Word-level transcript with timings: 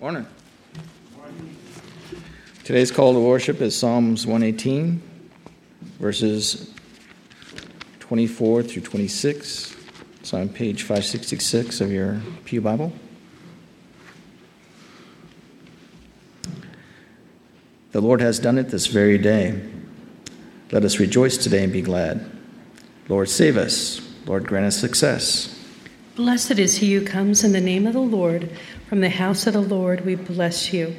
Morning. 0.00 0.26
Today's 2.64 2.90
call 2.90 3.12
to 3.12 3.20
worship 3.20 3.60
is 3.60 3.76
Psalms 3.76 4.26
118, 4.26 5.02
verses 5.98 6.72
24 7.98 8.62
through 8.62 8.80
26. 8.80 9.76
It's 10.20 10.32
on 10.32 10.48
page 10.48 10.84
566 10.84 11.82
of 11.82 11.92
your 11.92 12.18
Pew 12.46 12.62
Bible. 12.62 12.94
The 17.92 18.00
Lord 18.00 18.22
has 18.22 18.38
done 18.38 18.56
it 18.56 18.70
this 18.70 18.86
very 18.86 19.18
day. 19.18 19.60
Let 20.72 20.82
us 20.86 20.98
rejoice 20.98 21.36
today 21.36 21.62
and 21.62 21.72
be 21.74 21.82
glad. 21.82 22.24
Lord, 23.10 23.28
save 23.28 23.58
us. 23.58 24.00
Lord, 24.24 24.46
grant 24.46 24.64
us 24.64 24.78
success. 24.78 25.59
Blessed 26.20 26.58
is 26.58 26.76
he 26.76 26.92
who 26.92 27.02
comes 27.02 27.44
in 27.44 27.52
the 27.52 27.62
name 27.62 27.86
of 27.86 27.94
the 27.94 27.98
Lord. 27.98 28.50
From 28.90 29.00
the 29.00 29.08
house 29.08 29.46
of 29.46 29.54
the 29.54 29.62
Lord, 29.62 30.04
we 30.04 30.16
bless 30.16 30.70
you. 30.70 30.94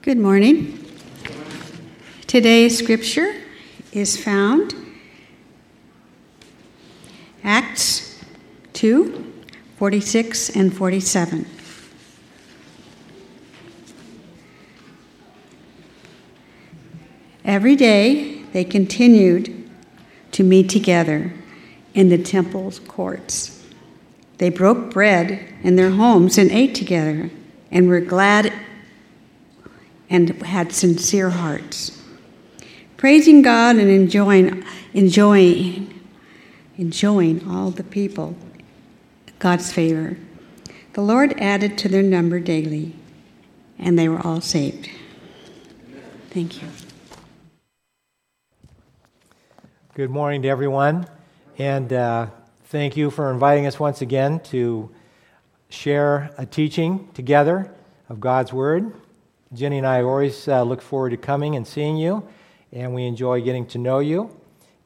Good 0.00 0.16
morning. 0.16 0.82
Today's 2.26 2.78
scripture 2.78 3.34
is 3.92 4.16
found 4.16 4.74
Acts 7.44 8.18
2 8.72 9.30
46 9.76 10.56
and 10.56 10.74
47. 10.74 11.44
Every 17.44 17.76
day 17.76 18.42
they 18.54 18.64
continued 18.64 19.70
to 20.32 20.42
meet 20.42 20.70
together 20.70 21.34
in 21.94 22.08
the 22.08 22.18
temple's 22.18 22.80
courts. 22.80 23.62
They 24.38 24.50
broke 24.50 24.92
bread 24.92 25.40
in 25.62 25.76
their 25.76 25.90
homes 25.90 26.36
and 26.36 26.50
ate 26.50 26.74
together 26.74 27.30
and 27.70 27.88
were 27.88 28.00
glad 28.00 28.52
and 30.10 30.28
had 30.42 30.72
sincere 30.72 31.30
hearts. 31.30 32.02
Praising 32.96 33.42
God 33.42 33.76
and 33.76 33.88
enjoying, 33.88 34.64
enjoying, 34.92 36.00
enjoying 36.76 37.48
all 37.48 37.70
the 37.70 37.84
people 37.84 38.36
God's 39.38 39.72
favor. 39.72 40.16
The 40.94 41.02
Lord 41.02 41.34
added 41.38 41.76
to 41.78 41.88
their 41.88 42.02
number 42.02 42.40
daily, 42.40 42.94
and 43.78 43.98
they 43.98 44.08
were 44.08 44.24
all 44.24 44.40
saved. 44.40 44.88
Thank 46.30 46.62
you. 46.62 46.68
Good 49.94 50.10
morning 50.10 50.42
to 50.42 50.48
everyone, 50.48 51.06
and 51.58 51.92
uh, 51.92 52.26
thank 52.64 52.96
you 52.96 53.10
for 53.10 53.30
inviting 53.30 53.66
us 53.66 53.78
once 53.78 54.00
again 54.00 54.40
to 54.40 54.90
share 55.68 56.30
a 56.36 56.44
teaching 56.44 57.08
together 57.14 57.72
of 58.08 58.20
God's 58.20 58.52
Word. 58.52 58.92
Jenny 59.52 59.78
and 59.78 59.86
I 59.86 60.02
always 60.02 60.48
uh, 60.48 60.62
look 60.62 60.82
forward 60.82 61.10
to 61.10 61.16
coming 61.16 61.54
and 61.54 61.66
seeing 61.66 61.96
you, 61.96 62.26
and 62.72 62.92
we 62.92 63.04
enjoy 63.06 63.40
getting 63.40 63.66
to 63.66 63.78
know 63.78 64.00
you 64.00 64.34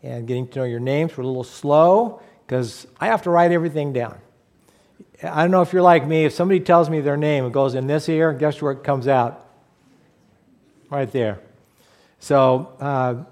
and 0.02 0.26
getting 0.26 0.46
to 0.48 0.58
know 0.58 0.64
your 0.64 0.80
names. 0.80 1.16
We're 1.16 1.24
a 1.24 1.26
little 1.26 1.42
slow 1.42 2.20
because 2.46 2.86
I 3.00 3.06
have 3.06 3.22
to 3.22 3.30
write 3.30 3.50
everything 3.50 3.94
down. 3.94 4.18
I 5.22 5.42
don't 5.42 5.50
know 5.50 5.62
if 5.62 5.72
you're 5.72 5.82
like 5.82 6.06
me. 6.06 6.26
If 6.26 6.34
somebody 6.34 6.60
tells 6.60 6.90
me 6.90 7.00
their 7.00 7.16
name, 7.16 7.46
it 7.46 7.52
goes 7.52 7.74
in 7.74 7.86
this 7.86 8.08
ear, 8.08 8.32
guess 8.32 8.60
where 8.60 8.72
it 8.72 8.84
comes 8.84 9.08
out? 9.08 9.46
Right 10.90 11.10
there. 11.10 11.40
So, 12.20 12.72
uh, 12.78 13.24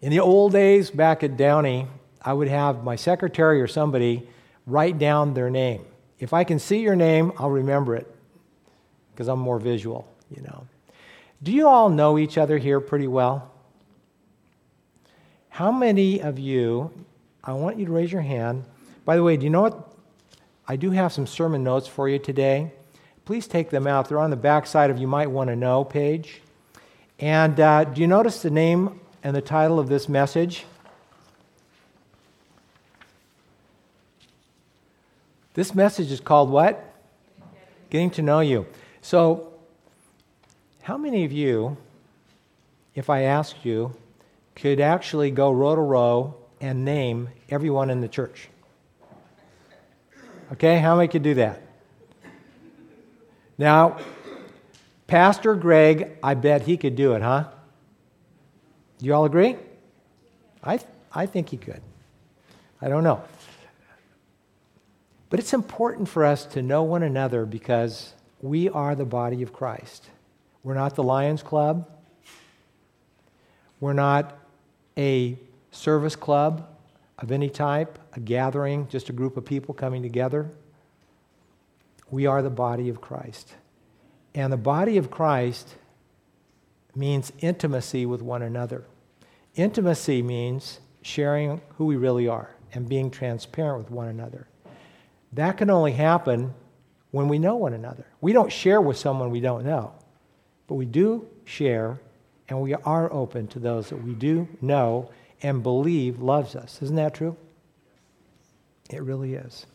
in 0.00 0.10
the 0.10 0.20
old 0.20 0.52
days 0.52 0.90
back 0.90 1.22
at 1.22 1.36
Downey, 1.36 1.86
I 2.24 2.32
would 2.32 2.48
have 2.48 2.84
my 2.84 2.96
secretary 2.96 3.60
or 3.60 3.66
somebody 3.66 4.26
write 4.66 4.98
down 4.98 5.34
their 5.34 5.50
name. 5.50 5.84
If 6.18 6.32
I 6.32 6.44
can 6.44 6.58
see 6.58 6.80
your 6.80 6.94
name, 6.94 7.32
I'll 7.38 7.50
remember 7.50 7.96
it 7.96 8.12
because 9.12 9.28
I'm 9.28 9.40
more 9.40 9.58
visual, 9.58 10.06
you 10.34 10.42
know. 10.42 10.66
Do 11.42 11.50
you 11.50 11.66
all 11.66 11.88
know 11.88 12.18
each 12.18 12.38
other 12.38 12.58
here 12.58 12.80
pretty 12.80 13.08
well? 13.08 13.50
How 15.48 15.72
many 15.72 16.22
of 16.22 16.38
you, 16.38 16.92
I 17.42 17.52
want 17.52 17.78
you 17.78 17.86
to 17.86 17.92
raise 17.92 18.12
your 18.12 18.22
hand. 18.22 18.64
By 19.04 19.16
the 19.16 19.22
way, 19.22 19.36
do 19.36 19.44
you 19.44 19.50
know 19.50 19.62
what? 19.62 19.92
I 20.66 20.76
do 20.76 20.92
have 20.92 21.12
some 21.12 21.26
sermon 21.26 21.64
notes 21.64 21.88
for 21.88 22.08
you 22.08 22.18
today. 22.18 22.72
Please 23.24 23.46
take 23.46 23.70
them 23.70 23.86
out. 23.86 24.08
They're 24.08 24.20
on 24.20 24.30
the 24.30 24.36
back 24.36 24.66
side 24.66 24.90
of 24.90 24.98
You 24.98 25.08
Might 25.08 25.30
Want 25.30 25.50
to 25.50 25.56
Know 25.56 25.84
page. 25.84 26.40
And 27.18 27.58
uh, 27.58 27.84
do 27.84 28.00
you 28.00 28.06
notice 28.06 28.42
the 28.42 28.50
name 28.50 29.00
and 29.22 29.34
the 29.34 29.42
title 29.42 29.78
of 29.78 29.88
this 29.88 30.08
message? 30.08 30.64
This 35.54 35.74
message 35.74 36.10
is 36.10 36.20
called 36.20 36.50
what? 36.50 36.82
Getting 37.90 38.10
to 38.12 38.22
know 38.22 38.40
you. 38.40 38.66
So, 39.02 39.52
how 40.82 40.96
many 40.96 41.24
of 41.24 41.32
you, 41.32 41.76
if 42.94 43.10
I 43.10 43.22
asked 43.22 43.64
you, 43.64 43.94
could 44.54 44.80
actually 44.80 45.30
go 45.30 45.50
row 45.50 45.74
to 45.74 45.80
row 45.80 46.34
and 46.60 46.84
name 46.84 47.28
everyone 47.50 47.90
in 47.90 48.00
the 48.00 48.08
church? 48.08 48.48
Okay, 50.52 50.78
how 50.78 50.96
many 50.96 51.08
could 51.08 51.22
do 51.22 51.34
that? 51.34 51.60
Now, 53.58 53.98
Pastor 55.06 55.54
Greg, 55.54 56.16
I 56.22 56.34
bet 56.34 56.62
he 56.62 56.76
could 56.76 56.96
do 56.96 57.12
it, 57.12 57.22
huh? 57.22 57.48
You 59.00 59.14
all 59.14 59.24
agree? 59.24 59.56
I, 60.62 60.78
th- 60.78 60.88
I 61.12 61.26
think 61.26 61.50
he 61.50 61.56
could. 61.56 61.82
I 62.80 62.88
don't 62.88 63.04
know. 63.04 63.22
But 65.32 65.40
it's 65.40 65.54
important 65.54 66.10
for 66.10 66.26
us 66.26 66.44
to 66.44 66.60
know 66.60 66.82
one 66.82 67.02
another 67.02 67.46
because 67.46 68.12
we 68.42 68.68
are 68.68 68.94
the 68.94 69.06
body 69.06 69.42
of 69.42 69.50
Christ. 69.50 70.10
We're 70.62 70.74
not 70.74 70.94
the 70.94 71.02
Lions 71.02 71.42
Club. 71.42 71.88
We're 73.80 73.94
not 73.94 74.38
a 74.98 75.38
service 75.70 76.16
club 76.16 76.68
of 77.18 77.32
any 77.32 77.48
type, 77.48 77.98
a 78.12 78.20
gathering, 78.20 78.88
just 78.88 79.08
a 79.08 79.14
group 79.14 79.38
of 79.38 79.46
people 79.46 79.72
coming 79.72 80.02
together. 80.02 80.50
We 82.10 82.26
are 82.26 82.42
the 82.42 82.50
body 82.50 82.90
of 82.90 83.00
Christ. 83.00 83.54
And 84.34 84.52
the 84.52 84.58
body 84.58 84.98
of 84.98 85.10
Christ 85.10 85.76
means 86.94 87.32
intimacy 87.38 88.04
with 88.04 88.20
one 88.20 88.42
another. 88.42 88.84
Intimacy 89.54 90.20
means 90.20 90.80
sharing 91.00 91.62
who 91.78 91.86
we 91.86 91.96
really 91.96 92.28
are 92.28 92.54
and 92.74 92.86
being 92.86 93.10
transparent 93.10 93.84
with 93.84 93.90
one 93.90 94.08
another. 94.08 94.46
That 95.32 95.56
can 95.56 95.70
only 95.70 95.92
happen 95.92 96.54
when 97.10 97.28
we 97.28 97.38
know 97.38 97.56
one 97.56 97.72
another. 97.72 98.06
We 98.20 98.32
don't 98.32 98.52
share 98.52 98.80
with 98.80 98.96
someone 98.96 99.30
we 99.30 99.40
don't 99.40 99.64
know, 99.64 99.92
but 100.66 100.74
we 100.74 100.86
do 100.86 101.26
share 101.44 102.00
and 102.48 102.60
we 102.60 102.74
are 102.74 103.12
open 103.12 103.46
to 103.48 103.58
those 103.58 103.88
that 103.88 104.02
we 104.02 104.14
do 104.14 104.48
know 104.60 105.10
and 105.42 105.62
believe 105.62 106.20
loves 106.20 106.54
us. 106.54 106.80
Isn't 106.82 106.96
that 106.96 107.14
true? 107.14 107.36
It 108.90 109.02
really 109.02 109.34
is. 109.34 109.66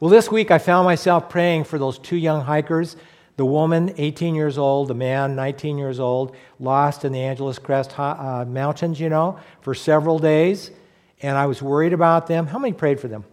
Well, 0.00 0.10
this 0.10 0.30
week 0.30 0.50
I 0.50 0.58
found 0.58 0.84
myself 0.84 1.28
praying 1.28 1.64
for 1.64 1.78
those 1.78 1.98
two 1.98 2.16
young 2.16 2.42
hikers 2.42 2.96
the 3.36 3.44
woman, 3.44 3.92
18 3.98 4.34
years 4.34 4.56
old, 4.56 4.88
the 4.88 4.94
man, 4.94 5.36
19 5.36 5.76
years 5.76 6.00
old, 6.00 6.34
lost 6.58 7.04
in 7.04 7.12
the 7.12 7.20
Angeles 7.20 7.58
Crest 7.58 7.98
uh, 7.98 8.44
Mountains, 8.48 8.98
you 8.98 9.10
know, 9.10 9.38
for 9.60 9.74
several 9.74 10.18
days. 10.18 10.70
And 11.20 11.36
I 11.36 11.46
was 11.46 11.60
worried 11.60 11.92
about 11.92 12.26
them. 12.26 12.46
How 12.46 12.58
many 12.58 12.72
prayed 12.72 12.98
for 12.98 13.08
them? 13.08 13.24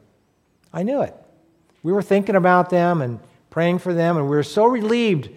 I 0.74 0.84
knew 0.84 1.02
it. 1.02 1.16
We 1.84 1.92
were 1.92 2.02
thinking 2.02 2.36
about 2.36 2.70
them 2.70 3.02
and 3.02 3.20
praying 3.50 3.80
for 3.80 3.94
them, 3.94 4.18
and 4.18 4.26
we 4.26 4.36
were 4.36 4.44
so 4.44 4.66
relieved, 4.66 5.30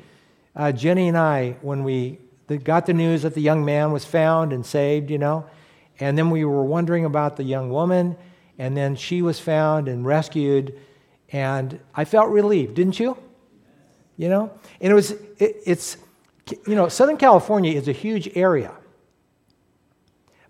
uh, 0.54 0.72
Jenny 0.72 1.08
and 1.08 1.18
I, 1.18 1.56
when 1.60 1.84
we 1.84 2.18
got 2.64 2.86
the 2.86 2.94
news 2.94 3.22
that 3.22 3.34
the 3.34 3.42
young 3.42 3.64
man 3.64 3.92
was 3.92 4.04
found 4.04 4.52
and 4.52 4.64
saved, 4.64 5.10
you 5.10 5.18
know. 5.18 5.44
And 6.00 6.16
then 6.16 6.30
we 6.30 6.44
were 6.44 6.64
wondering 6.64 7.04
about 7.04 7.36
the 7.36 7.44
young 7.44 7.70
woman, 7.70 8.16
and 8.58 8.76
then 8.76 8.96
she 8.96 9.20
was 9.22 9.38
found 9.38 9.88
and 9.88 10.06
rescued. 10.06 10.78
And 11.32 11.80
I 11.94 12.04
felt 12.04 12.30
relieved, 12.30 12.74
didn't 12.74 12.98
you? 12.98 13.18
you 14.16 14.28
know? 14.28 14.50
And 14.80 14.90
it 14.90 14.94
was, 14.94 15.12
it, 15.38 15.56
it's, 15.64 15.96
you 16.66 16.74
know, 16.74 16.88
Southern 16.88 17.16
California 17.16 17.72
is 17.72 17.88
a 17.88 17.92
huge 17.92 18.30
area. 18.36 18.72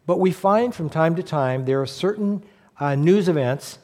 But 0.07 0.21
we 0.21 0.31
find 0.31 0.75
from 0.75 0.89
time 0.89 1.17
to 1.17 1.23
time 1.23 1.65
there 1.65 1.81
are 1.83 1.87
certain 1.87 2.45
uh, 2.79 2.95
news 2.95 3.29
events 3.29 3.79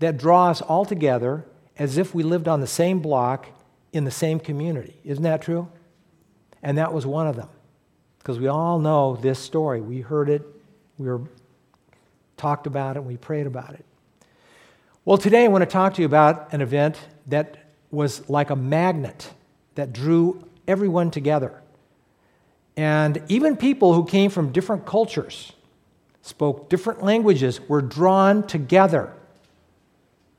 that 0.00 0.16
draw 0.16 0.48
us 0.48 0.60
all 0.62 0.84
together 0.84 1.44
as 1.80 1.96
if 1.96 2.14
we 2.14 2.22
lived 2.22 2.46
on 2.46 2.60
the 2.60 2.66
same 2.66 3.00
block 3.00 3.48
in 3.94 4.04
the 4.04 4.10
same 4.10 4.38
community. 4.38 4.94
Isn't 5.02 5.24
that 5.24 5.40
true? 5.40 5.66
And 6.62 6.76
that 6.76 6.92
was 6.92 7.06
one 7.06 7.26
of 7.26 7.36
them. 7.36 7.48
Because 8.18 8.38
we 8.38 8.48
all 8.48 8.78
know 8.78 9.16
this 9.16 9.38
story. 9.38 9.80
We 9.80 10.02
heard 10.02 10.28
it, 10.28 10.42
we 10.98 11.08
were 11.08 11.22
talked 12.36 12.66
about 12.66 12.98
it, 12.98 13.02
we 13.02 13.16
prayed 13.16 13.46
about 13.46 13.72
it. 13.72 13.84
Well, 15.06 15.16
today 15.16 15.44
I 15.44 15.48
want 15.48 15.62
to 15.62 15.66
talk 15.66 15.94
to 15.94 16.02
you 16.02 16.06
about 16.06 16.52
an 16.52 16.60
event 16.60 16.98
that 17.28 17.56
was 17.90 18.28
like 18.28 18.50
a 18.50 18.56
magnet 18.56 19.32
that 19.74 19.94
drew 19.94 20.46
everyone 20.68 21.10
together. 21.10 21.62
And 22.76 23.22
even 23.28 23.56
people 23.56 23.94
who 23.94 24.04
came 24.04 24.30
from 24.30 24.52
different 24.52 24.84
cultures, 24.84 25.54
spoke 26.20 26.68
different 26.68 27.02
languages, 27.02 27.58
were 27.68 27.80
drawn 27.80 28.46
together 28.46 29.14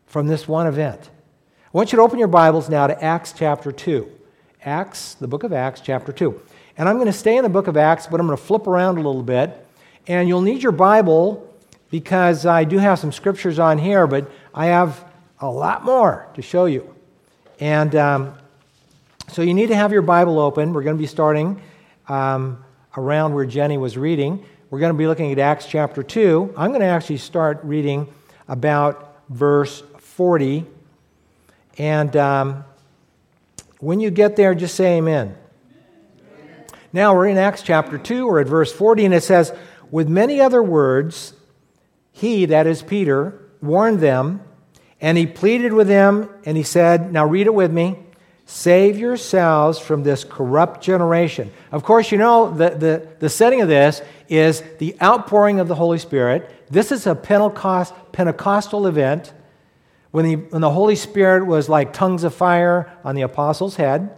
from 0.06 0.28
this 0.28 0.48
one 0.48 0.68
event. 0.68 1.10
I 1.74 1.78
want 1.78 1.94
you 1.94 1.96
to 2.00 2.02
open 2.02 2.20
your 2.20 2.28
Bibles 2.28 2.68
now 2.68 2.86
to 2.86 3.02
Acts 3.02 3.32
chapter 3.32 3.72
2. 3.72 4.12
Acts, 4.66 5.14
the 5.14 5.28
book 5.28 5.44
of 5.44 5.54
Acts, 5.54 5.80
chapter 5.80 6.12
2. 6.12 6.42
And 6.78 6.90
I'm 6.90 6.96
going 6.96 7.08
to 7.08 7.14
stay 7.14 7.38
in 7.38 7.44
the 7.44 7.50
book 7.50 7.68
of 7.68 7.78
Acts, 7.78 8.08
but 8.08 8.20
I'm 8.20 8.28
going 8.28 8.38
to 8.38 8.44
flip 8.44 8.68
around 8.68 8.98
a 8.98 9.02
little 9.02 9.24
bit. 9.24 9.66
And 10.06 10.28
you'll 10.28 10.42
need 10.42 10.62
your 10.62 10.74
Bible 10.74 11.50
because 11.90 12.46
I 12.46 12.66
do 12.66 12.78
have 12.78 13.00
some 13.00 13.14
scriptures 13.14 13.58
on 13.58 13.78
here, 13.78 14.06
but 14.06 14.30
I 14.54 14.66
have 14.66 15.02
a 15.40 15.50
lot 15.50 15.86
more 15.86 16.28
to 16.34 16.42
show 16.42 16.66
you. 16.66 16.94
And 17.62 17.96
um, 17.96 18.34
so 19.30 19.42
you 19.42 19.54
need 19.54 19.68
to 19.68 19.76
have 19.78 19.94
your 19.94 20.02
Bible 20.02 20.40
open. 20.40 20.74
We're 20.74 20.84
going 20.84 20.98
to 20.98 21.02
be 21.02 21.08
starting 21.08 21.62
um, 22.10 22.66
around 22.98 23.34
where 23.34 23.46
Jenny 23.46 23.78
was 23.78 23.98
reading. 23.98 24.44
We're 24.72 24.80
going 24.80 24.92
to 24.92 24.98
be 24.98 25.08
looking 25.08 25.32
at 25.32 25.40
Acts 25.40 25.68
chapter 25.68 26.04
2. 26.04 26.54
I'm 26.58 26.72
going 26.72 26.82
to 26.82 26.88
actually 26.88 27.20
start 27.20 27.62
reading 27.64 28.14
about 28.50 29.22
verse 29.30 29.84
40. 30.00 30.66
And 31.78 32.16
um, 32.16 32.66
when 33.80 34.00
you 34.00 34.12
get 34.12 34.36
there, 34.36 34.54
just 34.54 34.76
say 34.76 34.98
amen. 34.98 35.36
amen. 36.40 36.66
Now 36.94 37.16
we're 37.16 37.28
in 37.28 37.38
Acts 37.38 37.62
chapter 37.62 37.98
2, 37.98 38.28
we're 38.28 38.42
at 38.42 38.48
verse 38.48 38.72
40, 38.72 39.06
and 39.06 39.14
it 39.14 39.24
says, 39.24 39.54
With 39.90 40.10
many 40.10 40.42
other 40.42 40.62
words, 40.62 41.34
he, 42.12 42.46
that 42.46 42.68
is 42.68 42.82
Peter, 42.82 43.40
warned 43.62 44.00
them, 44.00 44.42
and 45.00 45.18
he 45.18 45.26
pleaded 45.26 45.74
with 45.74 45.88
them, 45.88 46.30
and 46.46 46.58
he 46.58 46.64
said, 46.64 47.12
Now 47.12 47.26
read 47.26 47.48
it 47.48 47.54
with 47.54 47.72
me. 47.72 47.98
Save 48.46 48.98
yourselves 49.00 49.80
from 49.80 50.04
this 50.04 50.26
corrupt 50.26 50.84
generation. 50.84 51.52
Of 51.72 51.84
course, 51.84 52.12
you 52.12 52.18
know 52.18 52.52
the, 52.52 52.72
the, 52.72 53.08
the 53.20 53.30
setting 53.30 53.62
of 53.62 53.70
this 53.70 54.02
is 54.28 54.62
the 54.78 54.96
outpouring 55.02 55.62
of 55.62 55.70
the 55.70 55.76
Holy 55.76 55.98
Spirit. 55.98 56.52
This 56.70 56.92
is 56.92 57.08
a 57.08 57.16
Pentecost, 57.16 57.94
Pentecostal 58.12 58.88
event 58.88 59.32
when 60.12 60.26
the, 60.26 60.36
when 60.36 60.62
the 60.62 60.70
Holy 60.70 60.96
Spirit 60.96 61.46
was 61.46 61.68
like 61.68 61.94
tongues 61.94 62.24
of 62.24 62.34
fire 62.36 62.92
on 63.04 63.16
the 63.16 63.22
apostles' 63.22 63.78
head. 63.78 64.16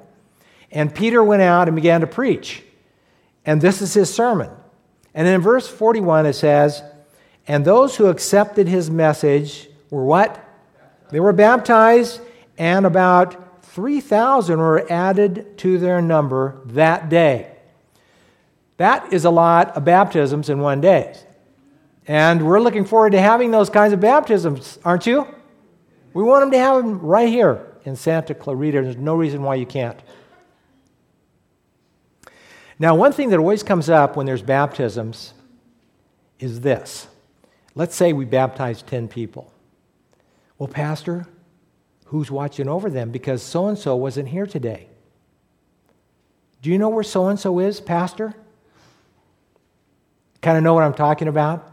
And 0.72 0.94
Peter 0.94 1.24
went 1.24 1.42
out 1.42 1.68
and 1.68 1.76
began 1.76 2.02
to 2.02 2.08
preach. 2.08 2.64
And 3.46 3.62
this 3.62 3.82
is 3.82 3.94
his 3.94 4.14
sermon. 4.14 4.50
And 5.14 5.28
in 5.28 5.42
verse 5.42 5.68
41, 5.68 6.26
it 6.26 6.34
says, 6.34 6.84
And 7.48 7.64
those 7.64 7.96
who 7.96 8.08
accepted 8.08 8.68
his 8.68 8.90
message 8.90 9.70
were 9.90 10.04
what? 10.04 10.44
They 11.12 11.20
were 11.20 11.34
baptized, 11.34 12.22
and 12.58 12.86
about 12.86 13.64
3,000 13.66 14.60
were 14.60 14.92
added 14.92 15.58
to 15.60 15.78
their 15.78 16.02
number 16.02 16.60
that 16.66 17.10
day. 17.10 17.52
That 18.78 19.14
is 19.14 19.26
a 19.26 19.30
lot 19.30 19.78
of 19.78 19.86
baptisms 19.86 20.50
in 20.50 20.60
one 20.60 20.82
day. 20.82 21.16
And 22.08 22.46
we're 22.46 22.60
looking 22.60 22.86
forward 22.86 23.12
to 23.12 23.22
having 23.22 23.52
those 23.52 23.70
kinds 23.70 23.94
of 23.94 24.00
baptisms, 24.00 24.80
aren't 24.84 25.06
you? 25.06 25.28
We 26.14 26.24
want 26.24 26.44
them 26.44 26.52
to 26.52 26.58
have 26.58 26.84
them 26.84 27.00
right 27.00 27.30
here 27.30 27.66
in 27.86 27.96
Santa 27.96 28.34
Clarita. 28.34 28.82
There's 28.82 28.98
no 28.98 29.16
reason 29.16 29.42
why 29.44 29.56
you 29.56 29.66
can't. 29.66 30.00
Now, 32.80 32.96
one 32.96 33.14
thing 33.14 33.30
that 33.30 33.40
always 33.40 33.64
comes 33.64 33.90
up 33.90 34.16
when 34.16 34.26
there's 34.26 34.42
baptisms 34.42 35.34
is 36.40 36.62
this. 36.62 37.08
Let's 37.76 37.96
say 37.96 38.14
we 38.14 38.26
baptize 38.26 38.82
10 38.82 39.08
people. 39.08 39.52
Well, 40.58 40.68
Pastor, 40.68 41.26
who's 42.06 42.30
watching 42.30 42.68
over 42.68 42.90
them? 42.90 43.12
Because 43.12 43.42
so 43.42 43.68
and 43.68 43.78
so 43.78 43.96
wasn't 43.96 44.30
here 44.30 44.46
today. 44.46 44.88
Do 46.62 46.70
you 46.70 46.78
know 46.78 46.90
where 46.90 47.04
so 47.04 47.28
and 47.28 47.40
so 47.40 47.60
is, 47.60 47.82
Pastor? 47.82 48.34
Kind 50.42 50.58
of 50.58 50.64
know 50.64 50.74
what 50.74 50.84
I'm 50.84 50.94
talking 50.94 51.28
about? 51.28 51.70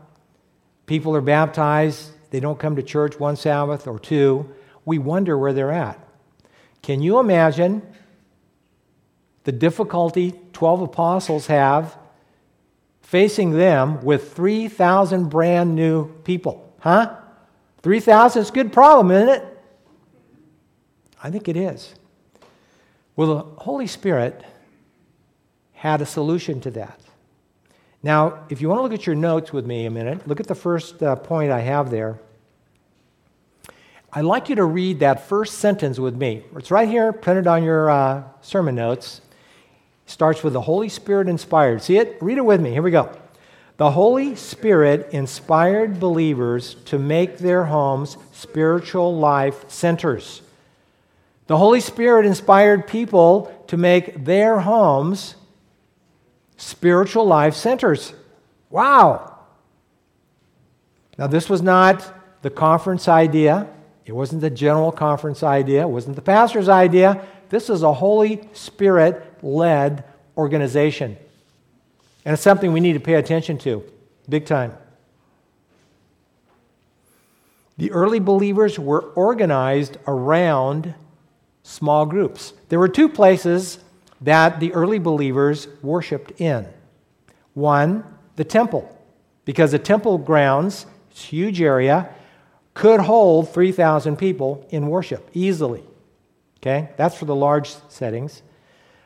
People 0.86 1.14
are 1.14 1.20
baptized, 1.20 2.09
they 2.30 2.40
don't 2.40 2.58
come 2.58 2.76
to 2.76 2.82
church 2.82 3.18
one 3.18 3.36
Sabbath 3.36 3.86
or 3.86 3.98
two, 3.98 4.48
we 4.84 4.98
wonder 4.98 5.36
where 5.36 5.52
they're 5.52 5.72
at. 5.72 5.98
Can 6.82 7.02
you 7.02 7.18
imagine 7.18 7.82
the 9.44 9.52
difficulty 9.52 10.34
12 10.52 10.82
apostles 10.82 11.46
have 11.48 11.96
facing 13.02 13.52
them 13.52 14.00
with 14.02 14.32
3,000 14.32 15.28
brand 15.28 15.74
new 15.74 16.08
people? 16.22 16.72
Huh? 16.80 17.16
3,000 17.82 18.42
is 18.42 18.50
a 18.50 18.52
good 18.52 18.72
problem, 18.72 19.10
isn't 19.10 19.28
it? 19.28 19.58
I 21.22 21.30
think 21.30 21.48
it 21.48 21.56
is. 21.56 21.94
Well, 23.16 23.34
the 23.34 23.62
Holy 23.62 23.86
Spirit 23.86 24.42
had 25.72 26.00
a 26.00 26.06
solution 26.06 26.60
to 26.62 26.70
that. 26.70 27.00
Now, 28.02 28.44
if 28.48 28.62
you 28.62 28.68
want 28.68 28.78
to 28.78 28.82
look 28.82 28.92
at 28.92 29.06
your 29.06 29.16
notes 29.16 29.52
with 29.52 29.66
me 29.66 29.84
a 29.86 29.90
minute, 29.90 30.26
look 30.26 30.40
at 30.40 30.46
the 30.46 30.54
first 30.54 31.02
uh, 31.02 31.16
point 31.16 31.52
I 31.52 31.60
have 31.60 31.90
there. 31.90 32.18
I'd 34.12 34.24
like 34.24 34.48
you 34.48 34.56
to 34.56 34.64
read 34.64 35.00
that 35.00 35.28
first 35.28 35.58
sentence 35.58 35.98
with 35.98 36.16
me. 36.16 36.42
It's 36.56 36.70
right 36.70 36.88
here, 36.88 37.12
printed 37.12 37.46
on 37.46 37.62
your 37.62 37.90
uh, 37.90 38.24
sermon 38.40 38.74
notes. 38.74 39.20
It 40.06 40.10
starts 40.10 40.42
with 40.42 40.54
the 40.54 40.62
Holy 40.62 40.88
Spirit 40.88 41.28
inspired. 41.28 41.82
See 41.82 41.96
it? 41.96 42.16
Read 42.20 42.38
it 42.38 42.44
with 42.44 42.60
me. 42.60 42.70
Here 42.70 42.82
we 42.82 42.90
go. 42.90 43.16
The 43.76 43.92
Holy 43.92 44.34
Spirit 44.34 45.10
inspired 45.12 46.00
believers 46.00 46.74
to 46.86 46.98
make 46.98 47.38
their 47.38 47.64
homes 47.64 48.16
spiritual 48.32 49.16
life 49.16 49.70
centers. 49.70 50.42
The 51.46 51.56
Holy 51.56 51.80
Spirit 51.80 52.26
inspired 52.26 52.86
people 52.86 53.64
to 53.68 53.76
make 53.76 54.24
their 54.24 54.60
homes 54.60 55.36
spiritual 56.60 57.24
life 57.24 57.54
centers. 57.54 58.12
Wow. 58.68 59.38
Now, 61.18 61.26
this 61.26 61.48
was 61.48 61.62
not 61.62 62.42
the 62.42 62.50
conference 62.50 63.08
idea. 63.08 63.66
It 64.04 64.12
wasn't 64.12 64.42
the 64.42 64.50
general 64.50 64.92
conference 64.92 65.42
idea. 65.42 65.82
It 65.82 65.88
wasn't 65.88 66.16
the 66.16 66.22
pastor's 66.22 66.68
idea. 66.68 67.26
This 67.48 67.70
is 67.70 67.82
a 67.82 67.92
Holy 67.92 68.46
Spirit 68.52 69.42
led 69.42 70.04
organization. 70.36 71.16
And 72.24 72.34
it's 72.34 72.42
something 72.42 72.72
we 72.72 72.80
need 72.80 72.92
to 72.92 73.00
pay 73.00 73.14
attention 73.14 73.58
to, 73.58 73.82
big 74.28 74.44
time. 74.44 74.76
The 77.78 77.90
early 77.92 78.20
believers 78.20 78.78
were 78.78 79.00
organized 79.00 79.96
around 80.06 80.94
small 81.62 82.04
groups. 82.04 82.52
There 82.68 82.78
were 82.78 82.88
two 82.88 83.08
places 83.08 83.78
that 84.20 84.60
the 84.60 84.72
early 84.72 84.98
believers 84.98 85.68
worshiped 85.82 86.40
in. 86.40 86.66
One, 87.54 88.04
the 88.36 88.44
temple, 88.44 88.96
because 89.44 89.72
the 89.72 89.78
temple 89.78 90.18
grounds, 90.18 90.86
huge 91.14 91.60
area, 91.60 92.14
could 92.74 93.00
hold 93.00 93.52
3,000 93.52 94.16
people 94.16 94.66
in 94.70 94.88
worship 94.88 95.28
easily. 95.34 95.84
Okay? 96.58 96.90
That's 96.96 97.16
for 97.16 97.24
the 97.24 97.34
large 97.34 97.74
settings. 97.88 98.42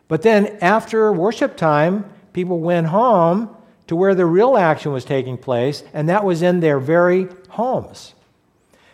But 0.08 0.22
then 0.22 0.58
after 0.60 1.12
worship 1.12 1.56
time, 1.56 2.04
people 2.32 2.60
went 2.60 2.88
home 2.88 3.56
to 3.86 3.96
where 3.96 4.14
the 4.14 4.26
real 4.26 4.56
action 4.56 4.92
was 4.92 5.04
taking 5.04 5.38
place, 5.38 5.82
and 5.92 6.08
that 6.08 6.24
was 6.24 6.42
in 6.42 6.60
their 6.60 6.78
very 6.78 7.28
homes. 7.50 8.14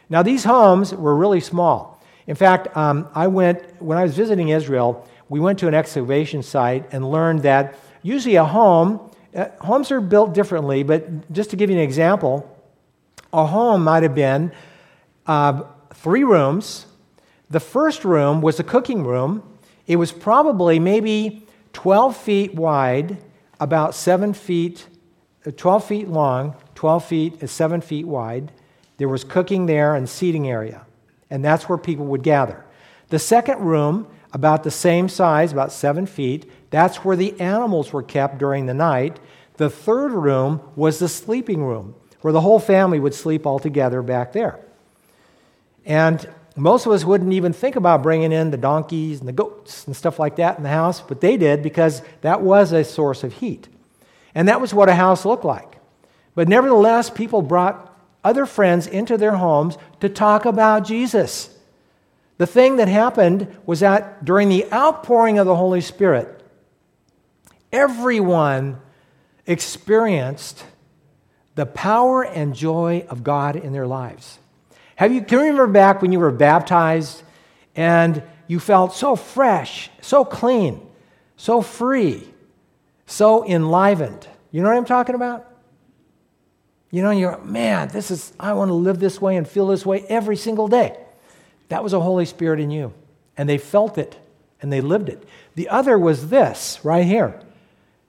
Now, 0.09 0.23
these 0.23 0.45
homes 0.45 0.92
were 0.92 1.14
really 1.14 1.40
small. 1.40 2.02
In 2.26 2.35
fact, 2.35 2.76
um, 2.76 3.09
I 3.14 3.28
went, 3.28 3.80
when 3.80 3.97
I 3.97 4.02
was 4.02 4.14
visiting 4.14 4.49
Israel, 4.49 5.06
we 5.30 5.38
went 5.38 5.60
to 5.60 5.68
an 5.68 5.75
excavation 5.75 6.42
site 6.42 6.92
and 6.92 7.08
learned 7.08 7.44
that 7.44 7.78
usually 8.02 8.34
a 8.34 8.44
home, 8.44 9.00
uh, 9.34 9.46
homes 9.60 9.92
are 9.92 10.00
built 10.00 10.34
differently, 10.34 10.82
but 10.82 11.32
just 11.32 11.50
to 11.50 11.56
give 11.56 11.70
you 11.70 11.76
an 11.76 11.82
example, 11.82 12.58
a 13.32 13.46
home 13.46 13.84
might 13.84 14.02
have 14.02 14.14
been 14.14 14.52
uh, 15.26 15.62
three 15.94 16.25
rooms. 16.25 16.84
The 17.49 17.60
first 17.60 18.04
room 18.04 18.42
was 18.42 18.58
a 18.58 18.64
cooking 18.64 19.04
room. 19.04 19.44
It 19.87 19.96
was 19.96 20.10
probably 20.10 20.80
maybe 20.80 21.46
12 21.75 22.16
feet 22.16 22.54
wide, 22.56 23.18
about 23.60 23.94
7 23.94 24.34
feet, 24.34 24.88
uh, 25.46 25.52
12 25.56 25.84
feet 25.84 26.08
long, 26.08 26.56
12 26.75 27.04
feet 27.04 27.40
is 27.40 27.52
7 27.52 27.80
feet 27.80 28.06
wide. 28.06 28.50
There 28.96 29.08
was 29.08 29.22
cooking 29.22 29.66
there 29.66 29.94
and 29.94 30.08
seating 30.08 30.49
area, 30.49 30.84
and 31.30 31.44
that's 31.44 31.68
where 31.68 31.78
people 31.78 32.06
would 32.06 32.25
gather. 32.25 32.64
The 33.10 33.20
second 33.20 33.60
room 33.60 34.08
about 34.32 34.62
the 34.62 34.70
same 34.70 35.08
size, 35.08 35.52
about 35.52 35.72
seven 35.72 36.06
feet. 36.06 36.50
That's 36.70 37.04
where 37.04 37.16
the 37.16 37.38
animals 37.40 37.92
were 37.92 38.02
kept 38.02 38.38
during 38.38 38.66
the 38.66 38.75
night. 38.75 39.18
The 39.56 39.70
third 39.70 40.12
room 40.12 40.60
was 40.76 40.99
the 40.99 41.08
sleeping 41.08 41.64
room, 41.64 41.94
where 42.20 42.32
the 42.32 42.40
whole 42.40 42.60
family 42.60 43.00
would 43.00 43.14
sleep 43.14 43.46
all 43.46 43.58
together 43.58 44.02
back 44.02 44.32
there. 44.32 44.60
And 45.84 46.28
most 46.56 46.87
of 46.87 46.92
us 46.92 47.04
wouldn't 47.04 47.32
even 47.32 47.52
think 47.52 47.76
about 47.76 48.02
bringing 48.02 48.32
in 48.32 48.50
the 48.50 48.56
donkeys 48.56 49.20
and 49.20 49.28
the 49.28 49.32
goats 49.32 49.87
and 49.87 49.96
stuff 49.96 50.18
like 50.18 50.37
that 50.37 50.56
in 50.56 50.62
the 50.62 50.68
house, 50.68 51.00
but 51.00 51.20
they 51.20 51.37
did 51.37 51.62
because 51.62 52.02
that 52.20 52.42
was 52.42 52.72
a 52.72 52.84
source 52.84 53.25
of 53.25 53.34
heat. 53.34 53.68
And 54.34 54.49
that 54.49 54.60
was 54.60 54.75
what 54.75 54.88
a 54.88 54.94
house 54.94 55.25
looked 55.25 55.44
like. 55.44 55.76
But 56.34 56.49
nevertheless, 56.49 57.10
people 57.10 57.42
brought 57.42 57.87
other 58.22 58.46
friends 58.46 58.87
into 58.87 59.16
their 59.16 59.37
homes 59.37 59.78
to 60.00 60.08
talk 60.08 60.44
about 60.44 60.84
Jesus. 60.84 61.56
The 62.40 62.47
thing 62.47 62.76
that 62.76 62.88
happened 62.88 63.54
was 63.66 63.80
that 63.80 64.25
during 64.25 64.49
the 64.49 64.64
outpouring 64.73 65.38
of 65.38 65.47
the 65.47 65.54
Holy 65.54 65.82
Spirit, 65.82 66.42
everyone 67.70 68.80
experienced 69.47 70.64
the 71.54 71.66
power 71.66 72.25
and 72.25 72.54
joy 72.54 73.04
of 73.11 73.23
God 73.23 73.56
in 73.56 73.75
their 73.75 73.87
lives. 73.87 74.38
Have 74.97 75.12
you, 75.12 75.20
can 75.20 75.40
you 75.40 75.44
remember 75.44 75.66
back 75.66 76.00
when 76.00 76.12
you 76.12 76.18
were 76.18 76.30
baptized 76.30 77.23
and 77.76 78.23
you 78.47 78.59
felt 78.59 78.94
so 78.94 79.16
fresh, 79.16 79.90
so 80.00 80.25
clean, 80.25 80.80
so 81.37 81.61
free, 81.61 82.26
so 83.04 83.47
enlivened. 83.47 84.26
You 84.50 84.62
know 84.62 84.70
what 84.70 84.78
I'm 84.78 84.87
talking 84.87 85.14
about? 85.14 85.47
You 86.90 87.02
know, 87.02 87.11
you're, 87.11 87.37
man, 87.42 87.88
this 87.88 88.11
is, 88.11 88.32
I 88.40 88.54
want 88.54 88.70
to 88.70 88.75
live 88.75 88.99
this 88.99 89.20
way 89.20 89.37
and 89.37 89.47
feel 89.47 89.66
this 89.66 89.85
way 89.85 90.06
every 90.09 90.38
single 90.38 90.68
day. 90.68 90.97
That 91.71 91.83
was 91.83 91.93
a 91.93 92.00
Holy 92.00 92.27
Spirit 92.27 92.61
in 92.61 92.71
you. 92.71 92.93
And 93.37 93.49
they 93.49 93.59
felt 93.59 93.97
it 93.97 94.19
and 94.61 94.73
they 94.73 94.81
lived 94.81 95.09
it. 95.09 95.27
The 95.55 95.69
other 95.69 95.99
was 95.99 96.29
this 96.29 96.79
right 96.85 97.07
here. 97.07 97.41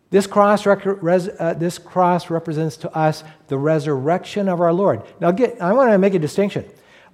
This 0.10 0.28
cross, 0.28 0.68
uh, 0.68 1.56
this 1.58 1.78
cross 1.78 2.30
represents 2.30 2.76
to 2.78 2.94
us 2.94 3.24
the 3.48 3.58
resurrection 3.58 4.50
of 4.50 4.60
our 4.60 4.74
Lord. 4.74 5.04
Now, 5.22 5.32
get, 5.32 5.62
I 5.62 5.72
want 5.72 5.92
to 5.92 5.98
make 5.98 6.14
a 6.14 6.20
distinction. 6.20 6.66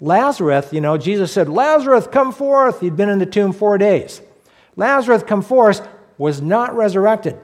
Lazarus, 0.01 0.72
you 0.72 0.82
know, 0.82 0.98
Jesus 0.98 1.32
said, 1.32 1.48
Lazarus, 1.48 2.08
come 2.08 2.32
forth. 2.32 2.80
He'd 2.82 2.98
been 2.98 3.10
in 3.10 3.20
the 3.20 3.25
tomb 3.25 3.51
four 3.51 3.77
days. 3.77 4.22
Lazarus, 4.75 5.22
come 5.24 5.44
forth, 5.44 5.88
was 6.18 6.42
not 6.42 6.75
resurrected. 6.75 7.38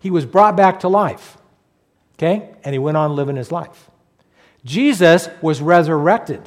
He 0.00 0.10
was 0.10 0.24
brought 0.24 0.56
back 0.56 0.80
to 0.80 0.88
life. 0.88 1.36
Okay? 2.14 2.50
And 2.64 2.72
he 2.72 2.78
went 2.78 2.96
on 2.96 3.14
living 3.14 3.36
his 3.36 3.52
life. 3.52 3.89
Jesus 4.64 5.28
was 5.40 5.60
resurrected. 5.60 6.42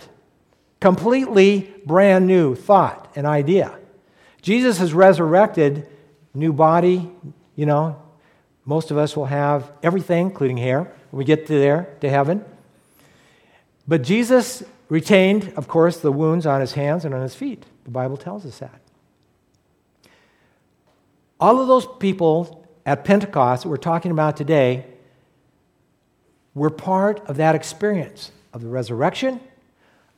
Completely 0.80 1.74
brand 1.86 2.28
new 2.28 2.56
thought 2.56 3.12
and 3.16 3.26
idea. 3.26 3.78
Jesus 4.42 4.82
is 4.82 4.94
resurrected, 4.94 5.88
new 6.34 6.54
body, 6.54 7.10
you 7.56 7.66
know. 7.66 8.00
Most 8.66 8.92
of 8.92 8.98
us 8.98 9.16
will 9.16 9.26
have 9.26 9.72
everything, 9.82 10.28
including 10.28 10.58
hair, 10.58 10.94
when 11.10 11.18
we 11.18 11.26
get 11.26 11.48
to 11.48 11.54
there, 11.54 11.96
to 12.02 12.10
heaven. 12.10 12.44
But 13.88 14.04
Jesus 14.04 14.64
retained, 14.90 15.54
of 15.56 15.68
course, 15.68 15.98
the 15.98 16.12
wounds 16.12 16.46
on 16.46 16.62
his 16.62 16.74
hands 16.74 17.04
and 17.06 17.14
on 17.14 17.22
his 17.22 17.36
feet. 17.36 17.66
The 17.84 17.92
Bible 17.92 18.18
tells 18.18 18.46
us 18.46 18.60
that. 18.60 18.80
All 21.40 21.60
of 21.60 21.68
those 21.68 21.86
people 22.00 22.66
at 22.86 23.04
Pentecost 23.04 23.64
that 23.64 23.70
we're 23.70 23.78
talking 23.78 24.12
about 24.12 24.38
today 24.38 24.86
were 26.56 26.70
part 26.70 27.20
of 27.28 27.38
that 27.38 27.56
experience 27.56 28.32
of 28.54 28.62
the 28.62 28.68
resurrection, 28.68 29.40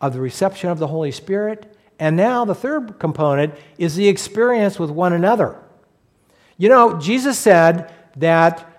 of 0.02 0.14
the 0.14 0.20
reception 0.20 0.70
of 0.70 0.80
the 0.80 0.88
Holy 0.88 1.12
Spirit, 1.12 1.76
and 2.00 2.18
now 2.18 2.44
the 2.44 2.56
third 2.56 3.00
component 3.00 3.54
is 3.78 3.96
the 3.96 4.08
experience 4.08 4.78
with 4.78 4.90
one 4.90 5.14
another. 5.14 5.58
You 6.58 6.70
know, 6.70 7.00
Jesus 7.00 7.40
said 7.40 7.94
that 8.18 8.72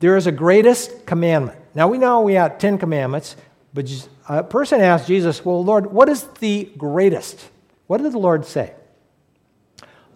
there 0.00 0.16
is 0.16 0.26
a 0.26 0.32
greatest 0.32 1.06
commandment. 1.06 1.58
Now 1.74 1.88
we 1.88 1.98
know 1.98 2.20
we 2.20 2.34
have 2.34 2.58
10 2.58 2.78
commandments, 2.78 3.36
but 3.72 4.08
a 4.28 4.42
person 4.42 4.80
asked 4.80 5.06
Jesus, 5.06 5.44
Well, 5.44 5.64
Lord, 5.64 5.86
what 5.92 6.08
is 6.08 6.24
the 6.40 6.70
greatest? 6.76 7.48
What 7.86 8.02
did 8.02 8.12
the 8.12 8.18
Lord 8.18 8.44
say? 8.44 8.74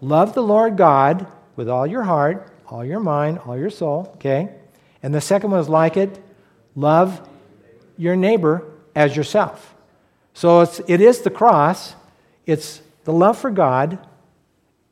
Love 0.01 0.33
the 0.33 0.43
Lord 0.43 0.77
God 0.77 1.27
with 1.55 1.69
all 1.69 1.87
your 1.87 2.03
heart, 2.03 2.51
all 2.67 2.83
your 2.83 2.99
mind, 2.99 3.39
all 3.39 3.57
your 3.57 3.69
soul, 3.69 4.11
okay? 4.15 4.49
And 5.01 5.13
the 5.13 5.21
second 5.21 5.51
one 5.51 5.59
is 5.59 5.69
like 5.69 5.97
it 5.97 6.21
love 6.75 7.27
your 7.97 8.15
neighbor 8.15 8.63
as 8.95 9.15
yourself. 9.15 9.73
So 10.33 10.61
it's, 10.61 10.81
it 10.87 11.01
is 11.01 11.21
the 11.21 11.29
cross, 11.29 11.95
it's 12.45 12.81
the 13.05 13.13
love 13.13 13.37
for 13.37 13.49
God 13.49 13.99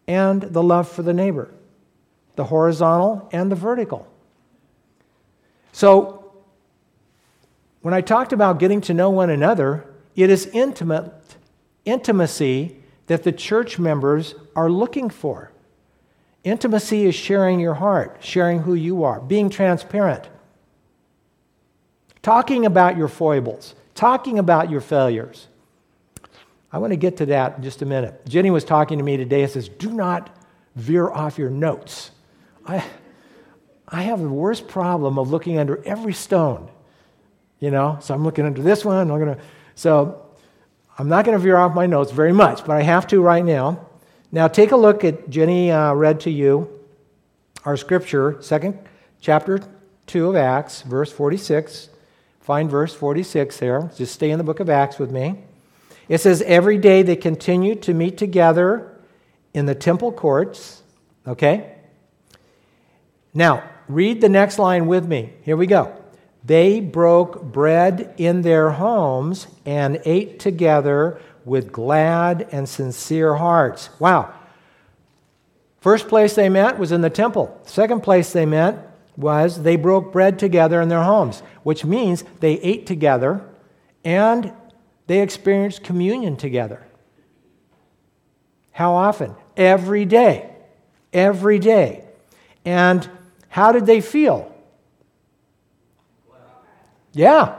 and 0.07 0.41
the 0.41 0.63
love 0.63 0.89
for 0.89 1.01
the 1.01 1.13
neighbor, 1.13 1.49
the 2.35 2.45
horizontal 2.45 3.29
and 3.31 3.51
the 3.51 3.55
vertical. 3.55 4.07
So 5.71 6.33
when 7.81 7.93
I 7.93 8.01
talked 8.01 8.31
about 8.31 8.59
getting 8.59 8.81
to 8.81 8.93
know 8.93 9.09
one 9.09 9.29
another, 9.29 9.85
it 10.15 10.29
is 10.29 10.45
intimate 10.47 11.11
intimacy 11.85 12.77
that 13.07 13.23
the 13.23 13.31
church 13.31 13.77
members 13.77 14.35
are 14.55 14.69
looking 14.69 15.09
for. 15.09 15.51
Intimacy 16.43 17.05
is 17.05 17.15
sharing 17.15 17.59
your 17.59 17.73
heart, 17.73 18.17
sharing 18.21 18.59
who 18.59 18.73
you 18.73 19.03
are, 19.03 19.19
being 19.19 19.49
transparent, 19.49 20.29
talking 22.23 22.65
about 22.65 22.97
your 22.97 23.07
foibles, 23.07 23.75
talking 23.93 24.39
about 24.39 24.71
your 24.71 24.81
failures. 24.81 25.47
I 26.71 26.79
want 26.79 26.91
to 26.91 26.97
get 26.97 27.17
to 27.17 27.27
that 27.27 27.57
in 27.57 27.63
just 27.63 27.83
a 27.83 27.85
minute. 27.85 28.25
Jenny 28.27 28.49
was 28.49 28.63
talking 28.63 28.97
to 28.97 29.03
me 29.03 29.17
today 29.17 29.43
and 29.43 29.51
says, 29.51 29.69
Do 29.69 29.91
not 29.91 30.35
veer 30.75 31.07
off 31.07 31.37
your 31.37 31.51
notes. 31.51 32.09
I, 32.65 32.83
I 33.87 34.01
have 34.01 34.19
the 34.19 34.27
worst 34.27 34.67
problem 34.67 35.19
of 35.19 35.29
looking 35.29 35.59
under 35.59 35.85
every 35.85 36.13
stone 36.13 36.71
you 37.63 37.71
know. 37.71 37.97
So 38.01 38.13
I'm 38.13 38.25
looking 38.25 38.45
under 38.45 38.61
this 38.61 38.83
one. 38.83 39.09
I'm 39.09 39.17
gonna, 39.17 39.37
so 39.73 40.21
I'm 40.99 41.07
not 41.07 41.23
going 41.23 41.37
to 41.37 41.41
veer 41.41 41.55
off 41.55 41.73
my 41.73 41.85
notes 41.85 42.11
very 42.11 42.33
much, 42.33 42.65
but 42.65 42.71
I 42.71 42.81
have 42.81 43.07
to 43.07 43.21
right 43.21 43.43
now. 43.43 43.87
Now 44.33 44.49
take 44.49 44.73
a 44.73 44.75
look 44.75 45.05
at 45.05 45.29
Jenny 45.29 45.71
uh, 45.71 45.93
read 45.93 46.19
to 46.21 46.29
you 46.29 46.69
our 47.63 47.77
scripture, 47.77 48.35
second 48.41 48.77
chapter 49.21 49.61
two 50.07 50.27
of 50.27 50.35
Acts, 50.35 50.81
verse 50.81 51.09
46. 51.09 51.87
Find 52.43 52.69
verse 52.69 52.93
46 52.93 53.57
there. 53.57 53.89
Just 53.95 54.13
stay 54.13 54.29
in 54.29 54.37
the 54.37 54.43
book 54.43 54.59
of 54.59 54.69
Acts 54.69 54.99
with 54.99 55.11
me. 55.11 55.43
It 56.09 56.19
says, 56.19 56.41
Every 56.41 56.77
day 56.77 57.01
they 57.01 57.15
continued 57.15 57.81
to 57.83 57.93
meet 57.93 58.17
together 58.17 58.99
in 59.53 59.65
the 59.65 59.73
temple 59.73 60.11
courts. 60.11 60.83
Okay? 61.25 61.73
Now, 63.33 63.63
read 63.87 64.19
the 64.19 64.27
next 64.27 64.59
line 64.59 64.87
with 64.87 65.07
me. 65.07 65.31
Here 65.43 65.55
we 65.55 65.67
go. 65.67 65.95
They 66.43 66.81
broke 66.81 67.41
bread 67.41 68.13
in 68.17 68.41
their 68.41 68.71
homes 68.71 69.47
and 69.65 70.01
ate 70.03 70.39
together 70.39 71.21
with 71.45 71.71
glad 71.71 72.49
and 72.51 72.67
sincere 72.67 73.35
hearts. 73.35 73.89
Wow. 73.99 74.33
First 75.79 76.09
place 76.09 76.35
they 76.35 76.49
met 76.49 76.77
was 76.77 76.91
in 76.91 76.99
the 76.99 77.09
temple. 77.09 77.57
Second 77.63 78.03
place 78.03 78.33
they 78.33 78.45
met 78.45 78.92
was 79.15 79.63
they 79.63 79.75
broke 79.75 80.11
bread 80.11 80.39
together 80.39 80.81
in 80.81 80.89
their 80.89 81.03
homes, 81.03 81.41
which 81.63 81.85
means 81.85 82.23
they 82.39 82.53
ate 82.59 82.85
together 82.85 83.47
and 84.03 84.51
they 85.07 85.21
experienced 85.21 85.83
communion 85.83 86.35
together. 86.35 86.85
How 88.71 88.93
often? 88.93 89.35
Every 89.55 90.05
day. 90.05 90.49
Every 91.11 91.59
day. 91.59 92.05
And 92.65 93.07
how 93.49 93.71
did 93.71 93.85
they 93.85 94.01
feel? 94.01 94.49
Yeah, 97.11 97.55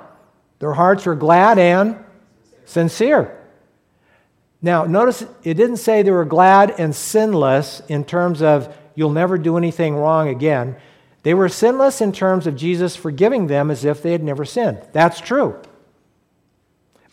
their 0.58 0.72
hearts 0.72 1.06
were 1.06 1.14
glad 1.14 1.58
and 1.58 1.96
sincere. 2.64 3.40
Now, 4.60 4.84
notice 4.84 5.22
it 5.44 5.54
didn't 5.54 5.76
say 5.76 6.02
they 6.02 6.10
were 6.10 6.24
glad 6.24 6.74
and 6.78 6.94
sinless 6.94 7.80
in 7.88 8.04
terms 8.04 8.42
of 8.42 8.74
you'll 8.94 9.10
never 9.10 9.38
do 9.38 9.56
anything 9.56 9.94
wrong 9.94 10.28
again. 10.28 10.76
They 11.24 11.34
were 11.34 11.48
sinless 11.48 12.02
in 12.02 12.12
terms 12.12 12.46
of 12.46 12.54
Jesus 12.54 12.94
forgiving 12.94 13.46
them 13.46 13.70
as 13.70 13.84
if 13.84 14.02
they 14.02 14.12
had 14.12 14.22
never 14.22 14.44
sinned. 14.44 14.86
That's 14.92 15.20
true. 15.20 15.60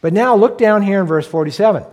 But 0.01 0.12
now 0.12 0.36
look 0.36 0.58
down 0.58 0.82
here 0.82 1.00
in 1.00 1.08
verse 1.08 1.25
47. 1.25 1.86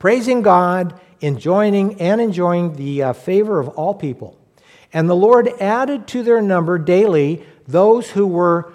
Praising 0.00 0.42
God, 0.42 1.00
enjoying 1.20 2.00
and 2.00 2.20
enjoying 2.20 2.74
the 2.74 3.04
uh, 3.04 3.12
favor 3.12 3.60
of 3.60 3.68
all 3.68 3.94
people. 3.94 4.36
And 4.92 5.08
the 5.08 5.14
Lord 5.14 5.48
added 5.60 6.08
to 6.08 6.24
their 6.24 6.42
number 6.42 6.76
daily 6.76 7.44
those 7.68 8.10
who 8.10 8.26
were 8.26 8.72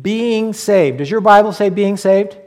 being 0.00 0.54
saved. 0.54 0.98
Does 0.98 1.10
your 1.10 1.20
Bible 1.20 1.52
say 1.52 1.68
being 1.68 1.98
saved? 1.98 2.38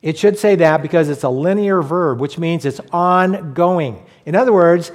It 0.00 0.16
should 0.16 0.38
say 0.38 0.56
that 0.56 0.80
because 0.80 1.10
it's 1.10 1.24
a 1.24 1.28
linear 1.28 1.82
verb, 1.82 2.20
which 2.20 2.38
means 2.38 2.64
it's 2.64 2.80
ongoing. 2.90 4.06
In 4.24 4.34
other 4.34 4.52
words, 4.52 4.92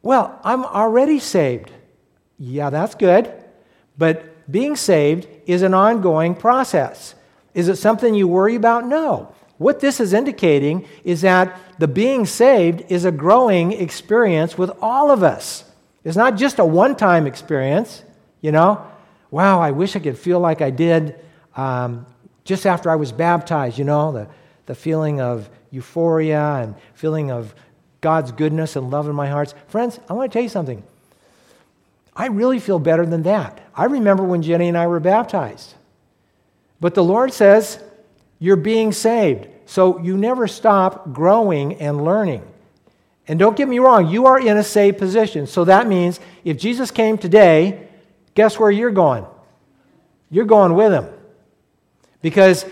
well, 0.00 0.40
I'm 0.44 0.64
already 0.64 1.18
saved. 1.18 1.72
Yeah, 2.38 2.70
that's 2.70 2.94
good. 2.94 3.32
But 3.96 4.50
being 4.50 4.76
saved 4.76 5.26
is 5.46 5.62
an 5.62 5.74
ongoing 5.74 6.34
process. 6.34 7.14
Is 7.54 7.68
it 7.68 7.76
something 7.76 8.14
you 8.14 8.28
worry 8.28 8.54
about? 8.54 8.86
No. 8.86 9.34
What 9.58 9.80
this 9.80 9.98
is 9.98 10.12
indicating 10.12 10.86
is 11.02 11.22
that 11.22 11.58
the 11.78 11.88
being 11.88 12.26
saved 12.26 12.84
is 12.88 13.04
a 13.04 13.10
growing 13.10 13.72
experience 13.72 14.56
with 14.56 14.70
all 14.80 15.10
of 15.10 15.22
us. 15.22 15.64
It's 16.04 16.16
not 16.16 16.36
just 16.36 16.60
a 16.60 16.64
one 16.64 16.94
time 16.94 17.26
experience, 17.26 18.04
you 18.40 18.52
know 18.52 18.86
wow, 19.30 19.60
I 19.60 19.70
wish 19.70 19.96
I 19.96 20.00
could 20.00 20.18
feel 20.18 20.40
like 20.40 20.60
I 20.60 20.70
did 20.70 21.16
um, 21.56 22.06
just 22.44 22.66
after 22.66 22.90
I 22.90 22.96
was 22.96 23.12
baptized, 23.12 23.78
you 23.78 23.84
know, 23.84 24.12
the, 24.12 24.28
the 24.66 24.74
feeling 24.74 25.20
of 25.20 25.50
euphoria 25.70 26.56
and 26.62 26.74
feeling 26.94 27.30
of 27.30 27.54
God's 28.00 28.32
goodness 28.32 28.76
and 28.76 28.90
love 28.90 29.08
in 29.08 29.14
my 29.14 29.28
heart. 29.28 29.54
Friends, 29.68 29.98
I 30.08 30.12
want 30.14 30.30
to 30.30 30.36
tell 30.36 30.42
you 30.42 30.48
something. 30.48 30.82
I 32.18 32.26
really 32.26 32.58
feel 32.58 32.80
better 32.80 33.06
than 33.06 33.22
that. 33.22 33.60
I 33.74 33.84
remember 33.84 34.24
when 34.24 34.42
Jenny 34.42 34.66
and 34.66 34.76
I 34.76 34.88
were 34.88 34.98
baptized. 34.98 35.74
But 36.80 36.94
the 36.94 37.04
Lord 37.04 37.32
says, 37.32 37.80
you're 38.40 38.56
being 38.56 38.92
saved. 38.92 39.48
So 39.66 40.00
you 40.00 40.16
never 40.16 40.48
stop 40.48 41.12
growing 41.12 41.74
and 41.74 42.04
learning. 42.04 42.42
And 43.28 43.38
don't 43.38 43.56
get 43.56 43.68
me 43.68 43.78
wrong, 43.78 44.08
you 44.08 44.26
are 44.26 44.40
in 44.40 44.56
a 44.56 44.64
saved 44.64 44.98
position. 44.98 45.46
So 45.46 45.64
that 45.64 45.86
means 45.86 46.18
if 46.44 46.58
Jesus 46.58 46.90
came 46.90 47.18
today 47.18 47.88
guess 48.34 48.56
where 48.56 48.70
you're 48.70 48.92
going? 48.92 49.26
You're 50.30 50.44
going 50.44 50.74
with 50.74 50.92
him. 50.92 51.06
Because 52.22 52.64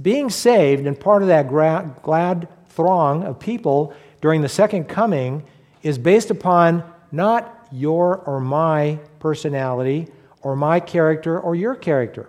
being 0.00 0.30
saved 0.30 0.86
and 0.86 0.98
part 0.98 1.22
of 1.22 1.28
that 1.28 1.48
glad 1.48 2.48
throng 2.68 3.24
of 3.24 3.40
people 3.40 3.92
during 4.20 4.40
the 4.40 4.48
second 4.48 4.84
coming 4.84 5.42
is 5.82 5.98
based 5.98 6.30
upon 6.30 6.84
not 7.10 7.57
your 7.70 8.18
or 8.18 8.40
my 8.40 8.98
personality 9.18 10.08
or 10.42 10.56
my 10.56 10.80
character 10.80 11.38
or 11.38 11.54
your 11.54 11.74
character. 11.74 12.28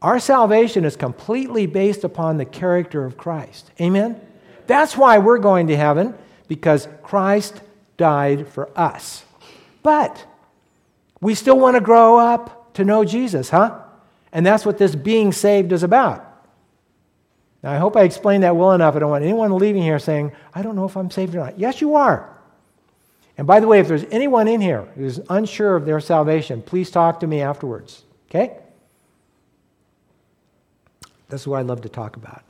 Our 0.00 0.18
salvation 0.18 0.84
is 0.84 0.96
completely 0.96 1.66
based 1.66 2.02
upon 2.02 2.36
the 2.36 2.44
character 2.44 3.04
of 3.04 3.16
Christ. 3.16 3.70
Amen? 3.80 4.20
That's 4.66 4.96
why 4.96 5.18
we're 5.18 5.38
going 5.38 5.68
to 5.68 5.76
heaven, 5.76 6.14
because 6.48 6.88
Christ 7.02 7.60
died 7.96 8.48
for 8.48 8.68
us. 8.76 9.24
But 9.82 10.24
we 11.20 11.34
still 11.34 11.58
want 11.58 11.76
to 11.76 11.80
grow 11.80 12.18
up 12.18 12.74
to 12.74 12.84
know 12.84 13.04
Jesus, 13.04 13.50
huh? 13.50 13.78
And 14.32 14.44
that's 14.44 14.66
what 14.66 14.78
this 14.78 14.94
being 14.94 15.30
saved 15.30 15.72
is 15.72 15.82
about. 15.82 16.28
Now, 17.62 17.72
I 17.72 17.76
hope 17.76 17.96
I 17.96 18.02
explained 18.02 18.42
that 18.42 18.56
well 18.56 18.72
enough. 18.72 18.96
I 18.96 18.98
don't 18.98 19.10
want 19.10 19.24
anyone 19.24 19.54
leaving 19.56 19.82
here 19.82 19.98
saying, 19.98 20.32
I 20.52 20.62
don't 20.62 20.74
know 20.74 20.84
if 20.84 20.96
I'm 20.96 21.10
saved 21.10 21.34
or 21.34 21.38
not. 21.38 21.58
Yes, 21.58 21.80
you 21.80 21.94
are. 21.94 22.31
And 23.42 23.46
by 23.48 23.58
the 23.58 23.66
way, 23.66 23.80
if 23.80 23.88
there's 23.88 24.04
anyone 24.12 24.46
in 24.46 24.60
here 24.60 24.86
who's 24.94 25.18
unsure 25.28 25.74
of 25.74 25.84
their 25.84 25.98
salvation, 25.98 26.62
please 26.62 26.92
talk 26.92 27.18
to 27.18 27.26
me 27.26 27.40
afterwards. 27.40 28.04
Okay? 28.30 28.56
That's 31.28 31.44
what 31.44 31.58
I 31.58 31.62
love 31.62 31.80
to 31.80 31.88
talk 31.88 32.14
about. 32.14 32.44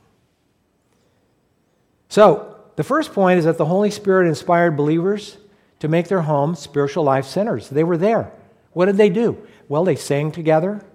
So, 2.09 2.57
the 2.75 2.83
first 2.83 3.11
point 3.11 3.39
is 3.39 3.45
that 3.45 3.57
the 3.57 3.65
Holy 3.65 3.89
Spirit 3.89 4.27
inspired 4.27 4.77
believers 4.77 5.37
to 5.79 5.87
make 5.87 6.09
their 6.09 6.21
home 6.21 6.53
spiritual 6.53 7.03
life 7.03 7.25
centers. 7.25 7.69
They 7.69 7.83
were 7.83 7.97
there. 7.97 8.31
What 8.73 8.85
did 8.85 8.97
they 8.97 9.09
do? 9.09 9.47
Well, 9.67 9.85
they 9.85 9.95
sang 9.95 10.31
together, 10.31 10.85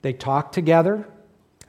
they 0.00 0.14
talked 0.14 0.54
together, 0.54 1.06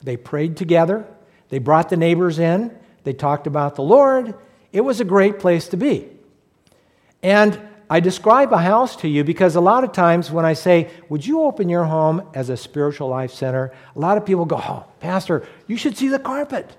they 0.02 0.16
prayed 0.16 0.56
together, 0.56 1.04
they 1.50 1.58
brought 1.58 1.90
the 1.90 1.98
neighbors 1.98 2.38
in, 2.38 2.74
they 3.02 3.12
talked 3.12 3.46
about 3.46 3.74
the 3.74 3.82
Lord. 3.82 4.34
It 4.72 4.80
was 4.80 5.02
a 5.02 5.04
great 5.04 5.38
place 5.38 5.68
to 5.68 5.76
be. 5.76 6.08
And 7.22 7.60
I 7.88 8.00
describe 8.00 8.52
a 8.52 8.58
house 8.58 8.96
to 8.96 9.08
you 9.08 9.24
because 9.24 9.56
a 9.56 9.60
lot 9.60 9.84
of 9.84 9.92
times 9.92 10.30
when 10.30 10.44
I 10.44 10.54
say, 10.54 10.90
Would 11.08 11.26
you 11.26 11.42
open 11.42 11.68
your 11.68 11.84
home 11.84 12.28
as 12.34 12.48
a 12.48 12.56
spiritual 12.56 13.08
life 13.08 13.32
center? 13.32 13.72
A 13.94 13.98
lot 13.98 14.16
of 14.16 14.24
people 14.24 14.44
go, 14.44 14.56
Oh, 14.56 14.86
Pastor, 15.00 15.46
you 15.66 15.76
should 15.76 15.96
see 15.96 16.08
the 16.08 16.18
carpet. 16.18 16.70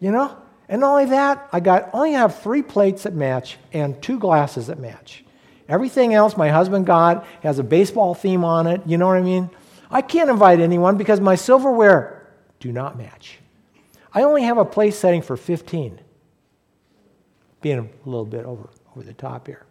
You 0.00 0.12
know? 0.12 0.36
And 0.68 0.80
not 0.80 0.90
only 0.92 1.04
that, 1.06 1.48
I 1.52 1.60
got 1.60 1.90
only 1.92 2.12
have 2.12 2.40
three 2.40 2.62
plates 2.62 3.02
that 3.02 3.14
match 3.14 3.58
and 3.72 4.00
two 4.00 4.18
glasses 4.18 4.68
that 4.68 4.78
match. 4.78 5.24
Everything 5.68 6.14
else 6.14 6.36
my 6.36 6.48
husband 6.48 6.86
got 6.86 7.26
has 7.42 7.58
a 7.58 7.64
baseball 7.64 8.14
theme 8.14 8.44
on 8.44 8.66
it. 8.66 8.80
You 8.86 8.98
know 8.98 9.06
what 9.06 9.16
I 9.16 9.22
mean? 9.22 9.50
I 9.90 10.02
can't 10.02 10.30
invite 10.30 10.60
anyone 10.60 10.96
because 10.96 11.20
my 11.20 11.34
silverware 11.34 12.26
do 12.60 12.72
not 12.72 12.96
match. 12.96 13.38
I 14.14 14.22
only 14.22 14.42
have 14.42 14.58
a 14.58 14.64
place 14.64 14.98
setting 14.98 15.22
for 15.22 15.36
15. 15.36 16.00
Being 17.60 17.78
a 17.78 18.08
little 18.08 18.24
bit 18.24 18.44
over 18.44 18.70
over 18.94 19.04
the 19.04 19.14
top 19.14 19.46
here. 19.46 19.64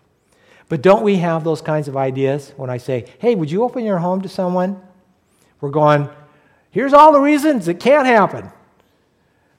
But 0.72 0.82
don't 0.82 1.04
we 1.04 1.18
have 1.18 1.44
those 1.44 1.62
kinds 1.62 1.90
of 1.90 1.98
ideas 1.98 2.54
when 2.56 2.70
I 2.70 2.78
say, 2.78 3.06
hey, 3.20 3.36
would 3.36 3.52
you 3.52 3.64
open 3.64 3.84
your 3.84 3.98
home 3.98 4.22
to 4.22 4.30
someone? 4.30 4.82
We're 5.60 5.70
going, 5.70 6.08
here's 6.70 6.94
all 6.94 7.12
the 7.12 7.20
reasons 7.20 7.68
it 7.68 7.82
can't 7.82 8.08
happen. 8.08 8.50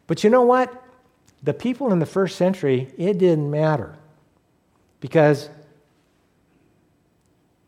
But 0.07 0.25
you 0.25 0.31
know 0.31 0.41
what? 0.41 0.73
The 1.43 1.53
people 1.53 1.93
in 1.93 1.99
the 1.99 2.07
first 2.07 2.39
century, 2.39 2.95
it 2.97 3.19
didn't 3.19 3.51
matter 3.51 3.95
because 5.01 5.51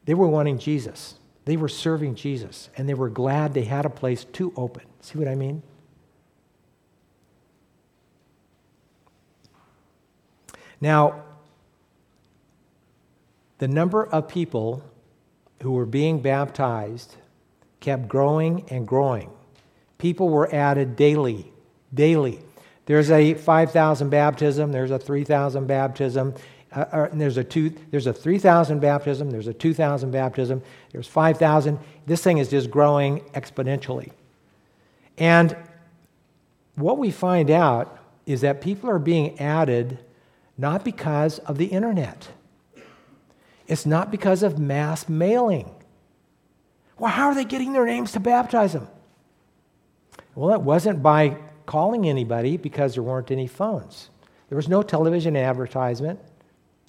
they 0.06 0.14
were 0.14 0.26
wanting 0.26 0.58
Jesus. 0.58 1.16
They 1.44 1.58
were 1.58 1.68
serving 1.68 2.14
Jesus, 2.14 2.70
and 2.78 2.88
they 2.88 2.94
were 2.94 3.10
glad 3.10 3.52
they 3.52 3.64
had 3.64 3.84
a 3.84 3.90
place 3.90 4.24
to 4.24 4.54
open. 4.56 4.84
See 5.02 5.18
what 5.18 5.28
I 5.28 5.34
mean? 5.34 5.62
Now, 10.80 11.24
the 13.64 13.68
number 13.68 14.04
of 14.04 14.29
people 14.29 14.83
who 15.62 15.72
were 15.72 15.87
being 15.87 16.20
baptized 16.20 17.16
kept 17.81 18.07
growing 18.07 18.62
and 18.68 18.87
growing. 18.87 19.31
People 19.96 20.29
were 20.29 20.55
added 20.55 20.96
daily, 20.96 21.50
daily. 21.94 22.42
There's 22.85 23.11
a 23.11 23.33
5,000 23.33 24.11
baptism, 24.11 24.70
there's 24.70 24.90
a 24.90 24.98
3,000 24.98 25.66
baptism, 25.66 26.35
uh, 26.77 26.81
uh, 26.81 27.09
there's 27.14 27.38
a 27.38 27.44
two, 27.44 27.74
there's 27.90 28.07
a 28.07 28.12
3,000 28.12 28.81
baptism, 28.81 29.31
there's 29.31 29.46
a 29.46 29.55
2,000 29.55 30.11
baptism, 30.11 30.61
there's 30.92 31.09
5,000. 31.09 31.79
This 32.05 32.22
thing 32.22 32.37
is 32.37 32.50
just 32.50 32.70
growing 32.70 33.20
exponentially. 33.33 34.11
And 35.16 35.57
what 36.74 36.98
we 36.98 37.11
find 37.11 37.50
out 37.50 37.98
is 38.27 38.42
that 38.42 38.61
people 38.61 38.90
are 38.90 38.98
being 38.98 39.40
added 39.40 40.00
not 40.59 40.85
because 40.85 41.38
of 41.38 41.57
the 41.57 41.64
internet. 41.64 42.29
It's 43.66 43.87
not 43.87 44.11
because 44.11 44.42
of 44.42 44.59
mass 44.59 45.09
mailing. 45.09 45.70
Well, 46.98 47.11
how 47.11 47.29
are 47.29 47.35
they 47.35 47.44
getting 47.44 47.72
their 47.72 47.87
names 47.87 48.12
to 48.12 48.20
baptize 48.20 48.72
them? 48.72 48.88
Well, 50.35 50.55
it 50.55 50.61
wasn't 50.61 51.03
by 51.03 51.38
calling 51.66 52.09
anybody 52.09 52.57
because 52.57 52.94
there 52.94 53.03
weren't 53.03 53.31
any 53.31 53.46
phones. 53.46 54.11
There 54.48 54.57
was 54.57 54.68
no 54.68 54.83
television 54.83 55.37
advertisement. 55.37 56.20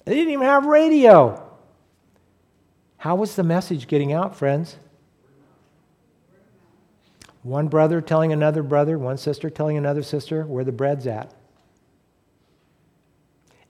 They 0.04 0.14
didn't 0.14 0.32
even 0.32 0.46
have 0.46 0.66
radio. 0.66 1.42
How 2.98 3.16
was 3.16 3.36
the 3.36 3.42
message 3.42 3.88
getting 3.88 4.12
out, 4.12 4.36
friends? 4.36 4.76
One 7.42 7.68
brother 7.68 8.00
telling 8.00 8.32
another 8.32 8.62
brother, 8.62 8.98
one 8.98 9.16
sister 9.18 9.48
telling 9.48 9.76
another 9.76 10.02
sister 10.02 10.44
where 10.44 10.64
the 10.64 10.72
bread's 10.72 11.06
at. 11.06 11.32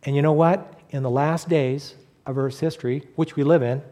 And 0.03 0.16
you 0.16 0.23
know 0.23 0.33
what? 0.33 0.81
In 0.90 1.03
the 1.03 1.11
last 1.11 1.49
days, 1.49 1.95
of 2.27 2.37
Earth's 2.37 2.61
history, 2.61 3.07
which 3.15 3.37
we 3.37 3.45
live 3.45 3.62
in, 3.62 3.83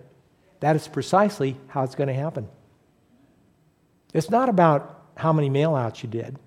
that 0.61 0.77
is 0.77 0.89
precisely 0.89 1.57
how 1.69 1.85
it's 1.85 1.95
going 1.95 2.09
to 2.09 2.15
happen. 2.15 2.49
It's 4.13 4.31
not 4.31 4.49
about 4.49 5.03
how 5.17 5.33
many 5.33 5.51
mailouts 5.51 6.03
you 6.03 6.09
did. 6.09 6.39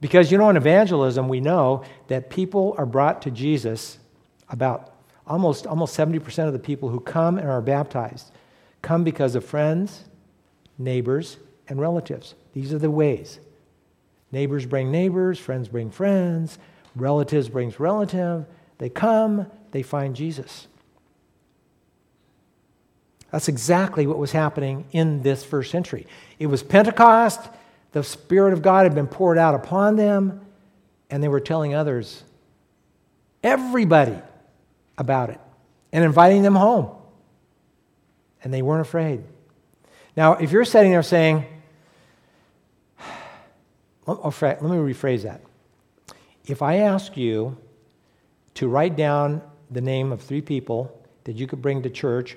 Because, 0.00 0.30
you 0.30 0.38
know, 0.38 0.48
in 0.48 0.56
evangelism, 0.56 1.28
we 1.28 1.40
know 1.40 1.84
that 2.06 2.30
people 2.30 2.74
are 2.78 2.86
brought 2.86 3.22
to 3.22 3.30
Jesus 3.30 3.98
about 4.48 4.94
almost, 5.26 5.66
almost 5.66 5.96
70% 5.96 6.46
of 6.46 6.52
the 6.52 6.58
people 6.58 6.88
who 6.88 7.00
come 7.00 7.38
and 7.38 7.48
are 7.48 7.60
baptized 7.60 8.30
come 8.80 9.02
because 9.02 9.34
of 9.34 9.44
friends, 9.44 10.04
neighbors, 10.78 11.36
and 11.68 11.80
relatives. 11.80 12.34
These 12.54 12.72
are 12.72 12.78
the 12.78 12.90
ways. 12.90 13.40
Neighbors 14.30 14.66
bring 14.66 14.90
neighbors, 14.90 15.38
friends 15.38 15.68
bring 15.68 15.90
friends, 15.90 16.58
relatives 16.94 17.48
brings 17.48 17.80
relative, 17.80 18.46
they 18.78 18.88
come, 18.88 19.46
they 19.72 19.82
find 19.82 20.16
Jesus. 20.16 20.66
That's 23.30 23.48
exactly 23.48 24.06
what 24.06 24.18
was 24.18 24.32
happening 24.32 24.86
in 24.92 25.22
this 25.22 25.44
first 25.44 25.70
century. 25.70 26.06
It 26.38 26.46
was 26.46 26.62
Pentecost, 26.62 27.40
the 27.92 28.02
Spirit 28.02 28.52
of 28.52 28.62
God 28.62 28.84
had 28.84 28.94
been 28.94 29.06
poured 29.06 29.38
out 29.38 29.54
upon 29.54 29.96
them, 29.96 30.40
and 31.10 31.22
they 31.22 31.28
were 31.28 31.40
telling 31.40 31.74
others, 31.74 32.22
everybody, 33.42 34.18
about 34.96 35.30
it, 35.30 35.40
and 35.92 36.04
inviting 36.04 36.42
them 36.42 36.54
home. 36.54 36.90
And 38.42 38.52
they 38.54 38.62
weren't 38.62 38.82
afraid. 38.82 39.24
Now, 40.16 40.34
if 40.34 40.52
you're 40.52 40.64
sitting 40.64 40.90
there 40.90 41.02
saying, 41.02 41.44
oh, 44.06 44.34
let 44.40 44.62
me 44.62 44.68
rephrase 44.68 45.22
that. 45.22 45.42
If 46.46 46.62
I 46.62 46.76
ask 46.76 47.16
you 47.16 47.58
to 48.58 48.66
write 48.66 48.96
down 48.96 49.40
the 49.70 49.80
name 49.80 50.10
of 50.10 50.20
three 50.20 50.40
people 50.40 51.00
that 51.22 51.36
you 51.36 51.46
could 51.46 51.62
bring 51.62 51.80
to 51.80 51.88
church 51.88 52.36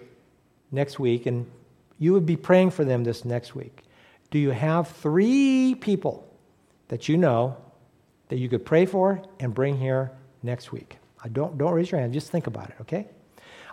next 0.71 0.99
week, 0.99 1.25
and 1.25 1.49
you 1.97 2.13
would 2.13 2.27
be 2.27 2.35
praying 2.35 2.69
for 2.69 2.85
them 2.85 3.03
this 3.03 3.25
next 3.25 3.55
week. 3.55 3.81
Do 4.29 4.37
you 4.37 4.51
have 4.51 4.87
three 4.87 5.73
people 5.73 6.31
that 6.89 7.09
you 7.09 7.17
know 7.17 7.57
that 8.29 8.37
you 8.37 8.49
could 8.49 8.63
pray 8.63 8.85
for 8.85 9.23
and 9.39 9.51
bring 9.51 9.75
here 9.75 10.11
next 10.43 10.71
week? 10.71 10.97
I 11.23 11.27
don't, 11.27 11.57
don't 11.57 11.73
raise 11.73 11.89
your 11.89 11.99
hand, 11.99 12.13
just 12.13 12.29
think 12.29 12.45
about 12.45 12.69
it, 12.69 12.75
okay? 12.81 13.07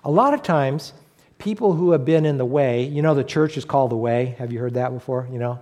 A 0.04 0.10
lot 0.10 0.32
of 0.32 0.42
times, 0.42 0.94
people 1.36 1.74
who 1.74 1.90
have 1.90 2.06
been 2.06 2.24
in 2.24 2.38
the 2.38 2.46
way, 2.46 2.84
you 2.84 3.02
know, 3.02 3.14
the 3.14 3.24
church 3.24 3.58
is 3.58 3.66
called 3.66 3.90
the 3.90 3.96
way. 3.96 4.36
Have 4.38 4.54
you 4.54 4.58
heard 4.58 4.72
that 4.74 4.94
before? 4.94 5.28
You 5.30 5.38
know, 5.38 5.60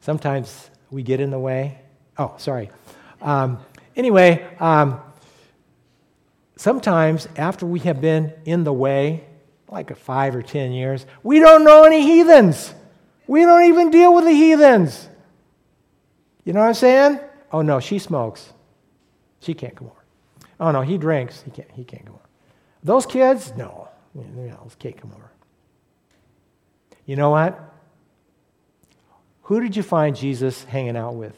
sometimes 0.00 0.68
we 0.90 1.04
get 1.04 1.20
in 1.20 1.30
the 1.30 1.38
way. 1.38 1.78
Oh, 2.18 2.34
sorry. 2.38 2.70
Um, 3.22 3.60
anyway, 3.94 4.44
um, 4.58 5.00
sometimes 6.58 7.26
after 7.36 7.64
we 7.64 7.78
have 7.80 8.00
been 8.00 8.34
in 8.44 8.64
the 8.64 8.72
way, 8.72 9.24
like 9.70 9.96
five 9.96 10.36
or 10.36 10.42
ten 10.42 10.72
years, 10.72 11.06
we 11.22 11.38
don't 11.38 11.64
know 11.64 11.84
any 11.84 12.02
heathens. 12.02 12.74
We 13.26 13.42
don't 13.42 13.64
even 13.64 13.90
deal 13.90 14.14
with 14.14 14.24
the 14.24 14.32
heathens. 14.32 15.08
You 16.44 16.52
know 16.52 16.60
what 16.60 16.68
I'm 16.68 16.74
saying? 16.74 17.20
Oh 17.52 17.62
no, 17.62 17.80
she 17.80 17.98
smokes. 17.98 18.52
She 19.40 19.54
can't 19.54 19.74
come 19.76 19.86
over. 19.86 20.04
Oh 20.60 20.70
no, 20.72 20.82
he 20.82 20.98
drinks. 20.98 21.42
He 21.42 21.50
can't, 21.50 21.70
he 21.70 21.84
can't 21.84 22.04
come 22.04 22.16
over. 22.16 22.24
Those 22.82 23.06
kids, 23.06 23.52
no. 23.56 23.88
You 24.14 24.24
know, 24.24 24.68
can't 24.78 24.96
come 24.96 25.12
over. 25.14 25.30
You 27.06 27.16
know 27.16 27.30
what? 27.30 27.58
Who 29.42 29.60
did 29.60 29.76
you 29.76 29.82
find 29.82 30.14
Jesus 30.16 30.64
hanging 30.64 30.96
out 30.96 31.14
with? 31.14 31.34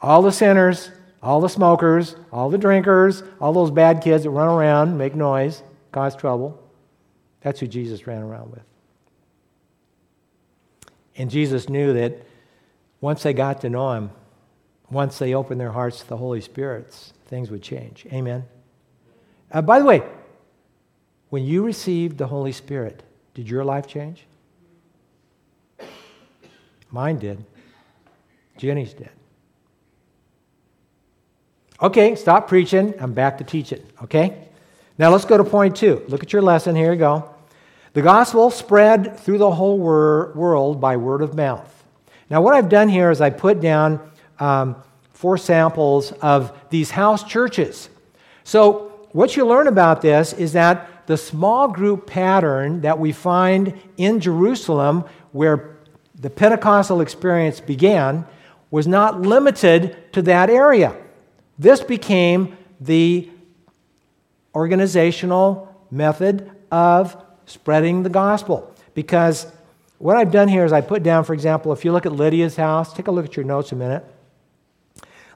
All 0.00 0.22
the 0.22 0.32
sinners, 0.32 0.90
all 1.22 1.40
the 1.40 1.48
smokers, 1.48 2.16
all 2.32 2.50
the 2.50 2.58
drinkers, 2.58 3.22
all 3.40 3.52
those 3.52 3.70
bad 3.70 4.02
kids 4.02 4.24
that 4.24 4.30
run 4.30 4.48
around, 4.48 4.96
make 4.96 5.14
noise, 5.14 5.62
cause 5.92 6.16
trouble. 6.16 6.60
That's 7.42 7.60
who 7.60 7.66
Jesus 7.66 8.06
ran 8.06 8.22
around 8.22 8.50
with. 8.50 8.62
And 11.16 11.30
Jesus 11.30 11.68
knew 11.68 11.92
that 11.94 12.24
once 13.00 13.22
they 13.22 13.32
got 13.32 13.60
to 13.62 13.70
know 13.70 13.92
him, 13.92 14.10
once 14.90 15.18
they 15.18 15.34
opened 15.34 15.60
their 15.60 15.72
hearts 15.72 16.00
to 16.00 16.08
the 16.08 16.16
Holy 16.16 16.40
Spirit, 16.40 16.92
things 17.26 17.50
would 17.50 17.62
change. 17.62 18.06
Amen. 18.12 18.44
Uh, 19.52 19.62
by 19.62 19.78
the 19.78 19.84
way, 19.84 20.02
when 21.28 21.44
you 21.44 21.62
received 21.62 22.18
the 22.18 22.26
Holy 22.26 22.52
Spirit, 22.52 23.02
did 23.34 23.48
your 23.48 23.64
life 23.64 23.86
change? 23.86 24.26
Mine 26.90 27.18
did. 27.18 27.44
Jenny's 28.56 28.92
did. 28.92 29.10
Okay, 31.82 32.14
stop 32.14 32.46
preaching. 32.46 32.94
I'm 33.00 33.14
back 33.14 33.38
to 33.38 33.44
teaching. 33.44 33.82
Okay? 34.02 34.48
Now 34.98 35.10
let's 35.10 35.24
go 35.24 35.38
to 35.38 35.44
point 35.44 35.76
two. 35.76 36.04
Look 36.08 36.22
at 36.22 36.30
your 36.30 36.42
lesson. 36.42 36.76
Here 36.76 36.92
you 36.92 36.98
go. 36.98 37.34
The 37.94 38.02
gospel 38.02 38.50
spread 38.50 39.18
through 39.18 39.38
the 39.38 39.50
whole 39.50 39.78
wor- 39.78 40.32
world 40.34 40.80
by 40.80 40.98
word 40.98 41.22
of 41.22 41.34
mouth. 41.34 41.84
Now, 42.28 42.42
what 42.42 42.54
I've 42.54 42.68
done 42.68 42.88
here 42.88 43.10
is 43.10 43.20
I 43.20 43.30
put 43.30 43.60
down 43.60 43.98
um, 44.38 44.76
four 45.12 45.38
samples 45.38 46.12
of 46.12 46.56
these 46.68 46.90
house 46.90 47.24
churches. 47.24 47.88
So, 48.44 48.92
what 49.12 49.36
you 49.36 49.46
learn 49.46 49.66
about 49.66 50.02
this 50.02 50.32
is 50.34 50.52
that 50.52 51.06
the 51.08 51.16
small 51.16 51.66
group 51.66 52.06
pattern 52.06 52.82
that 52.82 52.98
we 52.98 53.10
find 53.10 53.74
in 53.96 54.20
Jerusalem, 54.20 55.04
where 55.32 55.78
the 56.14 56.30
Pentecostal 56.30 57.00
experience 57.00 57.58
began, 57.58 58.24
was 58.70 58.86
not 58.86 59.22
limited 59.22 60.12
to 60.12 60.22
that 60.22 60.48
area. 60.50 60.94
This 61.60 61.82
became 61.82 62.56
the 62.80 63.28
organizational 64.54 65.68
method 65.90 66.50
of 66.70 67.22
spreading 67.44 68.02
the 68.02 68.08
gospel. 68.08 68.74
Because 68.94 69.46
what 69.98 70.16
I've 70.16 70.32
done 70.32 70.48
here 70.48 70.64
is 70.64 70.72
I 70.72 70.80
put 70.80 71.02
down, 71.02 71.22
for 71.24 71.34
example, 71.34 71.70
if 71.74 71.84
you 71.84 71.92
look 71.92 72.06
at 72.06 72.12
Lydia's 72.12 72.56
house, 72.56 72.94
take 72.94 73.08
a 73.08 73.10
look 73.10 73.26
at 73.26 73.36
your 73.36 73.44
notes 73.44 73.72
a 73.72 73.76
minute. 73.76 74.02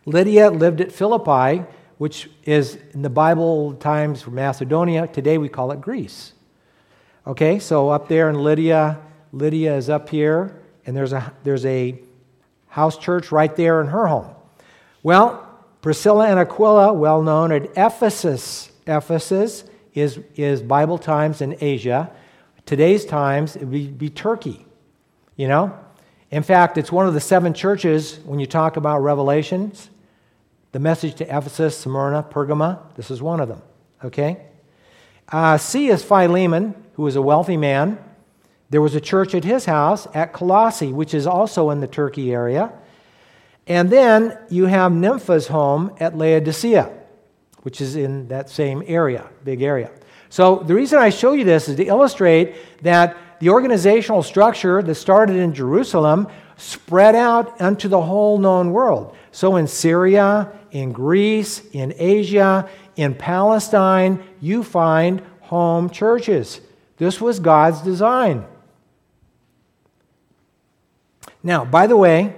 Lydia 0.07 0.51
lived 0.51 0.81
at 0.81 0.93
Philippi, 0.93 1.63
which 1.99 2.31
is 2.45 2.79
in 2.95 3.03
the 3.03 3.11
Bible 3.11 3.75
times 3.75 4.23
for 4.23 4.31
Macedonia. 4.31 5.07
Today 5.07 5.37
we 5.37 5.51
call 5.51 5.73
it 5.73 5.83
Greece. 5.83 6.33
Okay, 7.27 7.59
so 7.59 7.91
up 7.91 8.09
there 8.09 8.31
in 8.31 8.37
Lydia, 8.37 8.99
Lydia 9.31 9.77
is 9.77 9.91
up 9.91 10.09
here, 10.09 10.59
and 10.87 10.97
there's 10.97 11.13
a, 11.13 11.35
there's 11.43 11.67
a 11.67 12.01
house 12.69 12.97
church 12.97 13.31
right 13.31 13.55
there 13.57 13.83
in 13.83 13.89
her 13.89 14.07
home. 14.07 14.35
Well, 15.03 15.44
Priscilla 15.85 16.31
and 16.31 16.39
Aquila, 16.41 16.95
well 16.95 17.21
known 17.21 17.53
at 17.53 17.69
Ephesus. 17.77 18.73
Ephesus 18.87 19.65
is, 19.93 20.19
is 20.35 20.63
Bible 20.63 20.97
times 20.97 21.43
in 21.43 21.59
Asia. 21.61 22.11
Today's 22.65 23.05
times, 23.05 23.55
it 23.55 23.67
would 23.67 23.99
be, 23.99 24.09
Turkey. 24.09 24.65
You 25.37 25.47
know? 25.47 25.79
In 26.31 26.43
fact, 26.43 26.79
it's 26.79 26.91
one 26.91 27.07
of 27.07 27.13
the 27.13 27.21
seven 27.21 27.53
churches 27.53 28.19
when 28.25 28.41
you 28.41 28.47
talk 28.47 28.79
about 28.79 29.03
Revelations. 29.03 29.91
The 30.73 30.79
message 30.79 31.17
to 31.17 31.25
Ephesus, 31.25 31.77
Smyrna, 31.77 32.23
Pergama, 32.23 32.79
this 32.95 33.11
is 33.11 33.21
one 33.21 33.41
of 33.41 33.51
them. 33.51 33.61
Okay? 34.03 34.41
Uh, 35.29 35.59
C 35.59 35.89
is 35.89 36.03
Philemon, 36.03 36.75
who 36.95 37.03
was 37.03 37.15
a 37.15 37.21
wealthy 37.21 37.59
man. 37.59 38.03
There 38.71 38.81
was 38.81 38.95
a 38.95 39.03
church 39.03 39.35
at 39.35 39.45
his 39.45 39.67
house 39.67 40.09
at 40.15 40.33
Colossae, 40.33 40.95
which 40.95 41.13
is 41.13 41.27
also 41.27 41.69
in 41.69 41.81
the 41.81 41.87
Turkey 41.87 42.33
area. 42.33 42.73
And 43.67 43.89
then 43.89 44.39
you 44.51 44.67
have 44.67 44.93
Nympha's 44.93 45.49
home 45.49 45.95
at 45.99 46.17
Laodicea, 46.17 46.91
which 47.63 47.81
is 47.81 47.97
in 47.97 48.29
that 48.29 48.51
same 48.51 48.83
area, 48.87 49.29
big 49.43 49.63
area. 49.63 49.91
So 50.29 50.57
the 50.57 50.75
reason 50.75 50.99
I 50.99 51.11
show 51.11 51.33
you 51.33 51.45
this 51.45 51.69
is 51.69 51.77
to 51.77 51.85
illustrate 51.85 52.57
that 52.83 53.17
the 53.41 53.51
organizational 53.51 54.23
structure 54.23 54.83
that 54.83 54.95
started 54.95 55.37
in 55.37 55.55
Jerusalem 55.55 56.29
spread 56.57 57.15
out 57.15 57.61
unto 57.61 57.89
the 57.89 58.01
whole 58.01 58.39
known 58.39 58.73
world. 58.73 59.17
So 59.33 59.57
in 59.57 59.67
Syria, 59.67 60.53
in 60.71 60.93
Greece, 60.93 61.63
in 61.73 61.95
Asia, 61.97 62.69
in 62.97 63.15
Palestine, 63.15 64.23
you 64.41 64.63
find 64.63 65.23
home 65.41 65.91
churches. 65.91 66.61
This 66.97 67.21
was 67.21 67.41
God's 67.41 67.81
design. 67.81 68.45
Now, 71.43 71.65
by 71.65 71.87
the 71.87 71.97
way, 71.97 72.35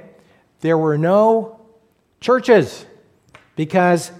there 0.61 0.79
were 0.79 0.99
no 0.99 1.61
churches 2.21 2.87
because 3.55 4.11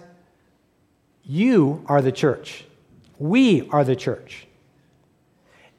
you 1.25 1.85
are 1.87 2.03
the 2.03 2.13
church. 2.13 2.65
We 3.19 3.69
are 3.71 3.85
the 3.85 3.97
church. 3.97 4.47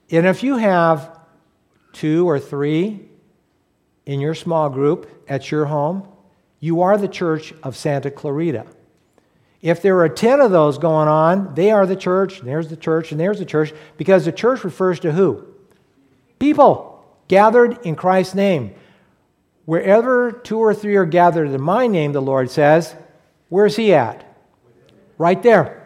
And 0.09 0.25
if 0.25 0.43
you 0.43 0.57
have 0.57 1.19
two 1.93 2.27
or 2.27 2.39
three 2.39 3.07
in 4.05 4.19
your 4.19 4.35
small 4.35 4.69
group 4.69 5.25
at 5.27 5.51
your 5.51 5.65
home, 5.65 6.07
you 6.59 6.81
are 6.81 6.97
the 6.97 7.07
church 7.07 7.53
of 7.63 7.75
Santa 7.75 8.09
Clarita. 8.09 8.65
If 9.61 9.81
there 9.81 9.99
are 9.99 10.09
10 10.09 10.39
of 10.39 10.51
those 10.51 10.77
going 10.77 11.07
on, 11.07 11.55
they 11.55 11.71
are 11.71 11.85
the 11.85 11.95
church, 11.95 12.39
and 12.39 12.47
there's 12.47 12.69
the 12.69 12.77
church, 12.77 13.11
and 13.11 13.19
there's 13.19 13.39
the 13.39 13.45
church, 13.45 13.73
because 13.97 14.25
the 14.25 14.31
church 14.31 14.63
refers 14.63 14.99
to 15.01 15.11
who? 15.11 15.45
People 16.39 17.05
gathered 17.27 17.79
in 17.85 17.95
Christ's 17.95 18.35
name. 18.35 18.75
Wherever 19.67 20.31
two 20.31 20.59
or 20.59 20.73
three 20.73 20.95
are 20.95 21.03
gathered 21.03 21.49
in 21.49 21.61
my 21.61 21.87
name, 21.87 22.13
the 22.13 22.21
Lord 22.21 22.49
says, 22.49 22.95
where's 23.49 23.75
he 23.75 23.93
at? 23.93 24.23
Right 25.17 25.43
there. 25.43 25.85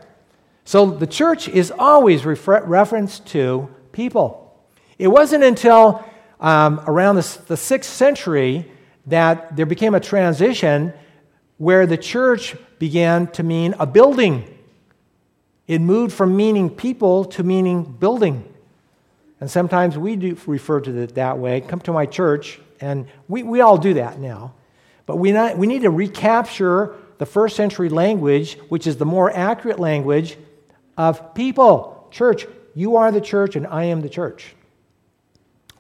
So 0.66 0.92
the 0.92 1.08
church 1.08 1.50
is 1.50 1.74
always 1.80 2.24
refer- 2.24 2.64
referenced 2.64 3.26
to 3.30 3.74
people. 3.92 4.56
It 5.00 5.08
wasn't 5.08 5.44
until 5.44 6.08
um, 6.40 6.80
around 6.86 7.16
the, 7.16 7.40
the 7.48 7.58
sixth 7.58 7.92
century 7.92 8.70
that 9.08 9.56
there 9.56 9.66
became 9.66 9.96
a 9.96 10.00
transition 10.00 10.94
where 11.58 11.88
the 11.88 11.98
church 11.98 12.56
began 12.78 13.26
to 13.32 13.42
mean 13.42 13.74
a 13.80 13.88
building. 13.88 14.60
It 15.66 15.80
moved 15.80 16.14
from 16.14 16.38
meaning 16.38 16.70
people 16.70 17.26
to 17.26 17.42
meaning 17.42 17.82
building. 17.84 18.48
And 19.40 19.50
sometimes 19.50 19.98
we 19.98 20.18
do 20.18 20.38
refer 20.46 20.82
to 20.82 20.96
it 21.00 21.16
that 21.16 21.40
way. 21.40 21.62
Come 21.62 21.80
to 21.80 21.92
my 21.92 22.06
church, 22.06 22.62
and 22.82 23.08
we, 23.28 23.44
we 23.44 23.62
all 23.62 23.78
do 23.78 23.94
that 23.94 24.20
now. 24.20 24.54
But 25.06 25.18
we, 25.18 25.32
not, 25.32 25.58
we 25.58 25.68
need 25.68 25.84
to 25.84 25.90
recapture 25.90 26.96
the 27.18 27.26
first 27.26 27.56
century 27.56 27.90
language, 27.90 28.58
which 28.70 28.88
is 28.88 28.98
the 28.98 29.06
more 29.06 29.32
accurate 29.32 29.80
language 29.80 30.38
of 30.98 31.34
people. 31.34 32.08
Church, 32.12 32.46
you 32.74 32.98
are 32.98 33.12
the 33.12 33.22
church, 33.22 33.56
and 33.56 33.68
I 33.68 33.86
am 33.86 34.02
the 34.02 34.10
church. 34.10 34.56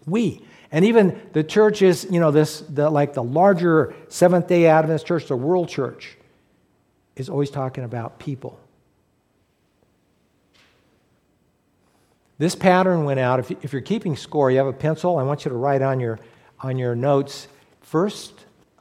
We. 0.05 0.45
And 0.71 0.85
even 0.85 1.19
the 1.33 1.43
church 1.43 1.81
is, 1.81 2.07
you 2.09 2.19
know, 2.19 2.31
this, 2.31 2.61
the, 2.61 2.89
like 2.89 3.13
the 3.13 3.23
larger 3.23 3.93
Seventh 4.07 4.47
day 4.47 4.67
Adventist 4.67 5.05
church, 5.05 5.27
the 5.27 5.35
world 5.35 5.67
church, 5.67 6.17
is 7.15 7.29
always 7.29 7.49
talking 7.49 7.83
about 7.83 8.19
people. 8.19 8.57
This 12.37 12.55
pattern 12.55 13.03
went 13.03 13.19
out. 13.19 13.39
If, 13.39 13.51
if 13.63 13.73
you're 13.73 13.81
keeping 13.81 14.15
score, 14.15 14.49
you 14.49 14.57
have 14.57 14.67
a 14.67 14.73
pencil, 14.73 15.17
I 15.17 15.23
want 15.23 15.45
you 15.45 15.49
to 15.49 15.57
write 15.57 15.81
on 15.81 15.99
your, 15.99 16.19
on 16.61 16.77
your 16.77 16.95
notes 16.95 17.47
first, 17.81 18.33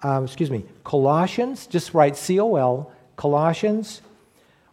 um, 0.03 0.25
excuse 0.25 0.51
me, 0.51 0.64
Colossians, 0.85 1.66
just 1.66 1.95
write 1.95 2.16
C 2.16 2.38
O 2.40 2.57
L, 2.57 2.93
Colossians 3.16 4.03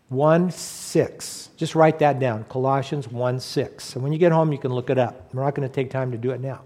1 0.09 0.51
6. 0.51 1.49
Just 1.57 1.75
write 1.75 1.99
that 1.99 2.19
down, 2.19 2.45
Colossians 2.45 3.07
1 3.07 3.39
6. 3.39 3.95
And 3.95 4.03
when 4.03 4.13
you 4.13 4.19
get 4.19 4.31
home, 4.31 4.51
you 4.51 4.57
can 4.57 4.73
look 4.73 4.89
it 4.89 4.97
up. 4.97 5.33
We're 5.33 5.43
not 5.43 5.55
going 5.55 5.67
to 5.67 5.73
take 5.73 5.89
time 5.89 6.11
to 6.11 6.17
do 6.17 6.31
it 6.31 6.39
now. 6.39 6.61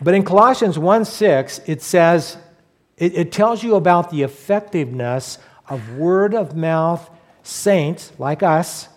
But 0.00 0.14
in 0.14 0.24
Colossians 0.24 0.78
1 0.78 1.04
6, 1.04 1.60
it 1.66 1.82
says, 1.82 2.36
it, 2.96 3.14
it 3.14 3.32
tells 3.32 3.62
you 3.62 3.74
about 3.74 4.10
the 4.10 4.22
effectiveness 4.22 5.38
of 5.68 5.96
word 5.96 6.34
of 6.34 6.56
mouth 6.56 7.08
saints 7.42 8.12
like 8.18 8.42
us 8.42 8.88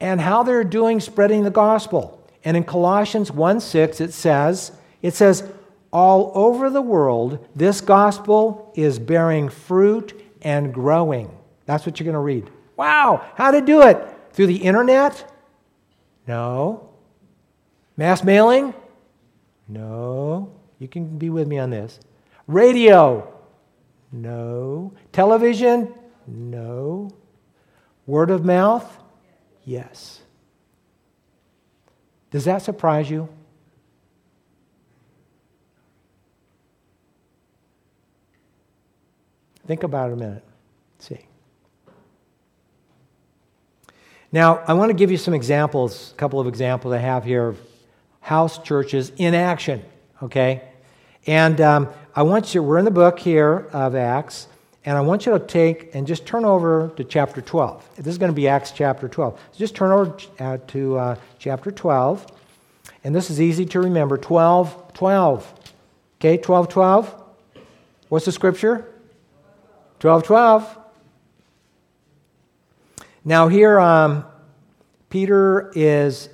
and 0.00 0.20
how 0.20 0.42
they're 0.42 0.64
doing 0.64 1.00
spreading 1.00 1.42
the 1.42 1.50
gospel. 1.50 2.19
And 2.44 2.56
in 2.56 2.64
Colossians 2.64 3.30
1 3.30 3.60
6, 3.60 4.00
it 4.00 4.12
says, 4.12 4.72
it 5.02 5.14
says, 5.14 5.50
all 5.92 6.32
over 6.34 6.70
the 6.70 6.82
world, 6.82 7.46
this 7.54 7.80
gospel 7.80 8.72
is 8.76 8.98
bearing 8.98 9.48
fruit 9.48 10.20
and 10.42 10.72
growing. 10.72 11.36
That's 11.66 11.84
what 11.84 11.98
you're 11.98 12.04
going 12.04 12.14
to 12.14 12.20
read. 12.20 12.50
Wow, 12.76 13.24
how 13.34 13.50
to 13.50 13.60
do 13.60 13.82
it? 13.82 13.98
Through 14.32 14.46
the 14.46 14.56
internet? 14.56 15.30
No. 16.26 16.88
Mass 17.96 18.22
mailing? 18.22 18.72
No. 19.68 20.52
You 20.78 20.88
can 20.88 21.18
be 21.18 21.28
with 21.28 21.46
me 21.46 21.58
on 21.58 21.70
this. 21.70 22.00
Radio? 22.46 23.32
No. 24.12 24.92
Television? 25.12 25.92
No. 26.26 27.10
Word 28.06 28.30
of 28.30 28.44
mouth? 28.44 28.98
Yes. 29.64 30.19
Does 32.30 32.44
that 32.44 32.62
surprise 32.62 33.10
you? 33.10 33.28
Think 39.66 39.82
about 39.82 40.10
it 40.10 40.14
a 40.14 40.16
minute. 40.16 40.44
Let's 40.96 41.08
see. 41.08 41.26
Now, 44.32 44.62
I 44.66 44.74
want 44.74 44.90
to 44.90 44.94
give 44.94 45.10
you 45.10 45.16
some 45.16 45.34
examples, 45.34 46.12
a 46.12 46.16
couple 46.16 46.40
of 46.40 46.46
examples 46.46 46.94
I 46.94 46.98
have 46.98 47.24
here 47.24 47.48
of 47.48 47.60
house 48.20 48.58
churches 48.62 49.10
in 49.16 49.34
action, 49.34 49.82
okay? 50.22 50.62
And 51.26 51.60
um, 51.60 51.88
I 52.14 52.22
want 52.22 52.54
you, 52.54 52.62
we're 52.62 52.78
in 52.78 52.84
the 52.84 52.90
book 52.90 53.18
here 53.18 53.68
of 53.72 53.94
Acts, 53.94 54.46
and 54.84 54.96
I 54.96 55.00
want 55.02 55.26
you 55.26 55.32
to 55.32 55.38
take 55.38 55.94
and 55.94 56.06
just 56.06 56.26
turn 56.26 56.44
over 56.44 56.90
to 56.96 57.04
chapter 57.04 57.40
12. 57.40 57.96
This 57.96 58.06
is 58.06 58.18
going 58.18 58.30
to 58.30 58.36
be 58.36 58.48
Acts 58.48 58.70
chapter 58.70 59.08
12. 59.08 59.38
So 59.52 59.58
just 59.58 59.74
turn 59.74 59.90
over 59.90 60.16
uh, 60.38 60.58
to 60.68 60.98
uh, 60.98 61.16
chapter 61.38 61.70
12, 61.70 62.26
and 63.04 63.14
this 63.14 63.30
is 63.30 63.40
easy 63.40 63.66
to 63.66 63.80
remember 63.80 64.16
12, 64.16 64.94
12. 64.94 65.54
Okay, 66.18 66.36
12, 66.36 66.68
12. 66.68 67.22
What's 68.08 68.24
the 68.24 68.32
scripture? 68.32 68.86
12, 70.00 70.24
12. 70.24 70.78
Now, 73.24 73.48
here, 73.48 73.78
um, 73.78 74.24
Peter 75.10 75.70
is, 75.74 76.30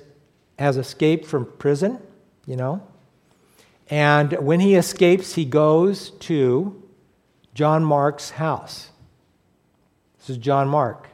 has 0.57 0.77
escaped 0.77 1.25
from 1.25 1.45
prison, 1.57 1.99
you 2.45 2.55
know. 2.55 2.81
And 3.89 4.33
when 4.33 4.59
he 4.59 4.75
escapes, 4.75 5.35
he 5.35 5.43
goes 5.43 6.11
to 6.11 6.81
John 7.57 7.83
Mark's 7.83 8.29
house. 8.29 8.91
This 10.19 10.29
is 10.29 10.37
John 10.37 10.67
Mark. 10.67 11.09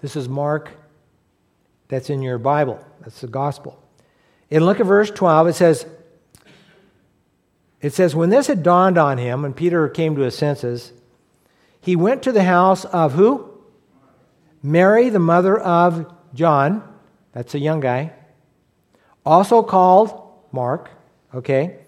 This 0.00 0.16
is 0.16 0.28
Mark 0.28 0.70
that's 1.86 2.10
in 2.10 2.20
your 2.20 2.36
Bible. 2.36 2.84
That's 3.00 3.20
the 3.20 3.28
gospel. 3.28 3.80
And 4.50 4.66
look 4.66 4.80
at 4.80 4.86
verse 4.86 5.08
12. 5.08 5.46
It 5.46 5.52
says, 5.52 5.86
it 7.80 7.92
says, 7.92 8.16
when 8.16 8.30
this 8.30 8.48
had 8.48 8.64
dawned 8.64 8.98
on 8.98 9.18
him, 9.18 9.42
when 9.42 9.54
Peter 9.54 9.88
came 9.88 10.16
to 10.16 10.22
his 10.22 10.36
senses, 10.36 10.92
he 11.80 11.94
went 11.94 12.24
to 12.24 12.32
the 12.32 12.42
house 12.42 12.84
of 12.86 13.12
who? 13.12 13.52
Mary, 14.64 15.10
the 15.10 15.20
mother 15.20 15.60
of 15.60 16.12
John. 16.34 16.82
That's 17.30 17.54
a 17.54 17.60
young 17.60 17.78
guy. 17.78 18.14
Also 19.24 19.62
called 19.62 20.40
Mark, 20.50 20.90
okay? 21.32 21.81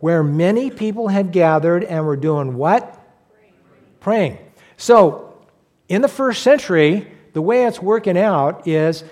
Where 0.00 0.22
many 0.22 0.70
people 0.70 1.08
had 1.08 1.32
gathered 1.32 1.84
and 1.84 2.06
were 2.06 2.16
doing 2.16 2.56
what? 2.56 3.00
Praying. 3.32 3.54
Praying. 4.00 4.38
So, 4.76 5.34
in 5.88 6.02
the 6.02 6.08
first 6.08 6.42
century, 6.42 7.10
the 7.32 7.42
way 7.42 7.64
it's 7.64 7.82
working 7.82 8.16
out 8.16 8.66
is 8.66 9.04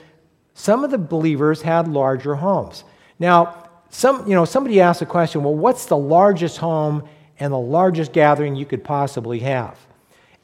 some 0.54 0.84
of 0.84 0.90
the 0.90 0.98
believers 0.98 1.62
had 1.62 1.88
larger 1.88 2.34
homes. 2.36 2.84
Now, 3.18 3.68
some, 3.90 4.26
you 4.28 4.34
know, 4.34 4.44
somebody 4.44 4.80
asked 4.80 5.00
the 5.00 5.06
question, 5.06 5.42
well, 5.42 5.54
what's 5.54 5.86
the 5.86 5.96
largest 5.96 6.58
home 6.58 7.08
and 7.38 7.52
the 7.52 7.58
largest 7.58 8.12
gathering 8.12 8.54
you 8.56 8.66
could 8.66 8.84
possibly 8.84 9.40
have? 9.40 9.78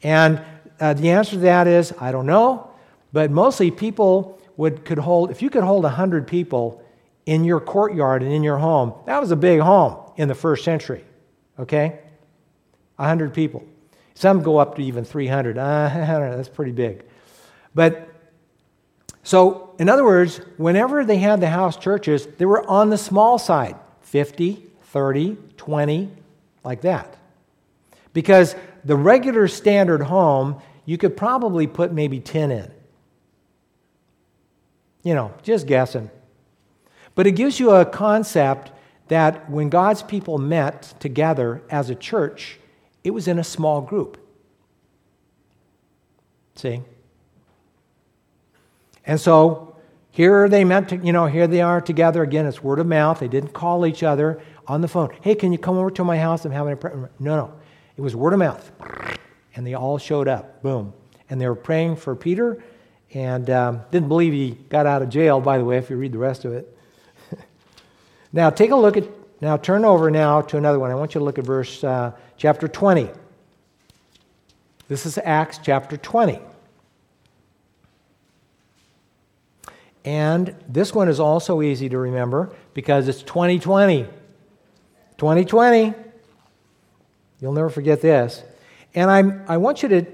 And 0.01 0.41
uh, 0.79 0.93
the 0.93 1.11
answer 1.11 1.31
to 1.31 1.37
that 1.39 1.67
is, 1.67 1.93
I 1.99 2.11
don't 2.11 2.25
know, 2.25 2.69
but 3.13 3.31
mostly 3.31 3.71
people 3.71 4.39
would, 4.57 4.85
could 4.85 4.97
hold, 4.97 5.31
if 5.31 5.41
you 5.41 5.49
could 5.49 5.63
hold 5.63 5.83
100 5.83 6.27
people 6.27 6.83
in 7.25 7.43
your 7.43 7.59
courtyard 7.59 8.23
and 8.23 8.33
in 8.33 8.43
your 8.43 8.57
home, 8.57 8.93
that 9.05 9.21
was 9.21 9.31
a 9.31 9.35
big 9.35 9.59
home 9.59 10.02
in 10.17 10.27
the 10.27 10.35
first 10.35 10.63
century, 10.63 11.03
okay? 11.59 11.99
100 12.97 13.33
people. 13.33 13.63
Some 14.13 14.43
go 14.43 14.57
up 14.57 14.75
to 14.75 14.83
even 14.83 15.03
300. 15.03 15.57
Uh, 15.57 15.61
I 15.93 15.97
don't 15.97 16.29
know, 16.31 16.37
that's 16.37 16.49
pretty 16.49 16.71
big. 16.71 17.03
But 17.73 18.09
so, 19.23 19.73
in 19.79 19.89
other 19.89 20.03
words, 20.03 20.41
whenever 20.57 21.05
they 21.05 21.17
had 21.17 21.39
the 21.39 21.49
house 21.49 21.77
churches, 21.77 22.27
they 22.37 22.45
were 22.45 22.69
on 22.69 22.89
the 22.89 22.97
small 22.97 23.39
side 23.39 23.75
50, 24.01 24.63
30, 24.83 25.37
20, 25.57 26.09
like 26.63 26.81
that. 26.81 27.17
Because 28.11 28.55
the 28.83 28.95
regular 28.95 29.47
standard 29.47 30.03
home, 30.03 30.61
you 30.85 30.97
could 30.97 31.15
probably 31.15 31.67
put 31.67 31.93
maybe 31.93 32.19
10 32.19 32.51
in. 32.51 32.71
You 35.03 35.15
know, 35.15 35.33
just 35.41 35.67
guessing. 35.67 36.09
But 37.15 37.27
it 37.27 37.31
gives 37.31 37.59
you 37.59 37.71
a 37.71 37.85
concept 37.85 38.71
that 39.07 39.49
when 39.49 39.69
God's 39.69 40.01
people 40.01 40.37
met 40.37 40.93
together 40.99 41.61
as 41.69 41.89
a 41.89 41.95
church, 41.95 42.59
it 43.03 43.11
was 43.11 43.27
in 43.27 43.37
a 43.39 43.43
small 43.43 43.81
group. 43.81 44.17
See? 46.55 46.81
And 49.05 49.19
so 49.19 49.75
here 50.11 50.47
they 50.47 50.63
met, 50.63 50.89
to, 50.89 50.97
you 50.97 51.11
know, 51.11 51.25
here 51.25 51.47
they 51.47 51.61
are 51.61 51.81
together. 51.81 52.23
Again, 52.23 52.45
it's 52.45 52.63
word 52.63 52.79
of 52.79 52.87
mouth. 52.87 53.19
They 53.19 53.27
didn't 53.27 53.53
call 53.53 53.85
each 53.85 54.03
other 54.03 54.41
on 54.67 54.81
the 54.81 54.87
phone. 54.87 55.13
Hey, 55.21 55.35
can 55.35 55.51
you 55.51 55.57
come 55.57 55.77
over 55.77 55.91
to 55.91 56.03
my 56.03 56.17
house? 56.17 56.45
I'm 56.45 56.51
having 56.51 56.73
a 56.73 56.77
prayer. 56.77 57.09
No, 57.19 57.35
no. 57.35 57.53
It 57.97 58.01
was 58.01 58.15
word 58.15 58.33
of 58.33 58.39
mouth. 58.39 58.71
And 59.55 59.67
they 59.67 59.73
all 59.73 59.97
showed 59.97 60.27
up. 60.27 60.61
Boom. 60.61 60.93
And 61.29 61.41
they 61.41 61.47
were 61.47 61.55
praying 61.55 61.97
for 61.97 62.15
Peter 62.15 62.63
and 63.13 63.49
um, 63.49 63.81
didn't 63.91 64.07
believe 64.07 64.33
he 64.33 64.51
got 64.69 64.85
out 64.85 65.01
of 65.01 65.09
jail, 65.09 65.39
by 65.39 65.57
the 65.57 65.65
way, 65.65 65.77
if 65.77 65.89
you 65.89 65.97
read 65.97 66.11
the 66.11 66.17
rest 66.17 66.45
of 66.45 66.53
it. 66.53 66.72
Now, 68.33 68.49
take 68.49 68.71
a 68.71 68.75
look 68.75 68.97
at, 68.97 69.07
now 69.41 69.57
turn 69.57 69.85
over 69.85 70.09
now 70.09 70.41
to 70.41 70.57
another 70.57 70.79
one. 70.79 70.89
I 70.89 70.95
want 70.95 71.13
you 71.13 71.19
to 71.19 71.25
look 71.25 71.37
at 71.37 71.45
verse, 71.45 71.83
uh, 71.83 72.13
chapter 72.35 72.67
20. 72.67 73.09
This 74.87 75.05
is 75.05 75.19
Acts 75.23 75.59
chapter 75.61 75.95
20. 75.95 76.39
And 80.03 80.55
this 80.67 80.93
one 80.93 81.07
is 81.07 81.19
also 81.19 81.61
easy 81.61 81.87
to 81.89 81.97
remember 81.97 82.53
because 82.73 83.07
it's 83.07 83.21
2020. 83.21 84.03
2020. 85.17 85.93
You'll 87.39 87.53
never 87.53 87.69
forget 87.69 88.01
this. 88.01 88.43
And 88.95 89.09
I'm, 89.09 89.43
I 89.47 89.57
want 89.57 89.83
you 89.83 89.89
to, 89.89 90.05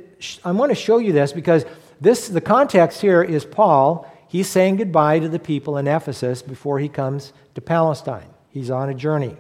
I 0.44 0.52
want 0.52 0.72
to 0.72 0.76
show 0.76 0.98
you 0.98 1.14
this 1.14 1.32
because 1.32 1.66
this, 2.02 2.28
the 2.28 2.42
context 2.42 3.02
here 3.02 3.24
is 3.24 3.46
Paul. 3.46 4.06
He's 4.30 4.48
saying 4.48 4.78
goodbye 4.78 5.20
to 5.20 5.28
the 5.28 5.40
people 5.40 5.78
in 5.78 5.88
Ephesus 5.88 6.44
before 6.44 6.78
he 6.80 6.88
comes 6.88 7.34
to 7.56 7.62
Palestine. 7.62 8.30
He's 8.50 8.70
on 8.70 8.88
a 8.88 8.94
journey 8.94 9.36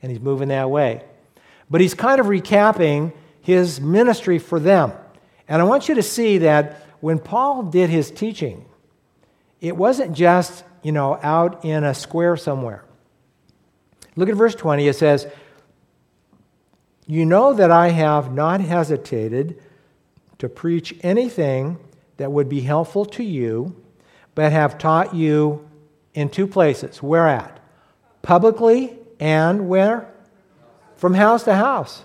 and 0.00 0.10
he's 0.10 0.20
moving 0.20 0.48
that 0.48 0.70
way. 0.70 1.04
But 1.70 1.82
he's 1.82 1.92
kind 1.92 2.18
of 2.18 2.26
recapping 2.26 3.12
his 3.42 3.78
ministry 3.78 4.38
for 4.38 4.58
them. 4.58 4.92
And 5.46 5.60
I 5.60 5.66
want 5.66 5.88
you 5.88 5.96
to 5.96 6.02
see 6.02 6.38
that 6.38 6.86
when 7.00 7.18
Paul 7.18 7.64
did 7.64 7.90
his 7.90 8.10
teaching, 8.10 8.64
it 9.60 9.76
wasn't 9.76 10.14
just, 10.14 10.64
you 10.82 10.92
know, 10.92 11.18
out 11.22 11.62
in 11.64 11.84
a 11.84 11.92
square 11.92 12.38
somewhere. 12.38 12.84
Look 14.16 14.30
at 14.30 14.34
verse 14.34 14.54
20. 14.54 14.88
It 14.88 14.96
says, 14.96 15.26
You 17.06 17.26
know 17.26 17.52
that 17.52 17.70
I 17.70 17.90
have 17.90 18.32
not 18.32 18.62
hesitated 18.62 19.62
to 20.38 20.48
preach 20.48 20.94
anything 21.02 21.78
that 22.16 22.32
would 22.32 22.48
be 22.48 22.60
helpful 22.60 23.04
to 23.04 23.22
you, 23.22 23.76
but 24.34 24.52
have 24.52 24.78
taught 24.78 25.14
you 25.14 25.68
in 26.14 26.28
two 26.28 26.46
places. 26.46 27.02
Where 27.02 27.28
at? 27.28 27.60
Publicly 28.22 28.96
and 29.20 29.68
where? 29.68 30.12
From 30.96 31.14
house 31.14 31.44
to 31.44 31.54
house. 31.54 32.04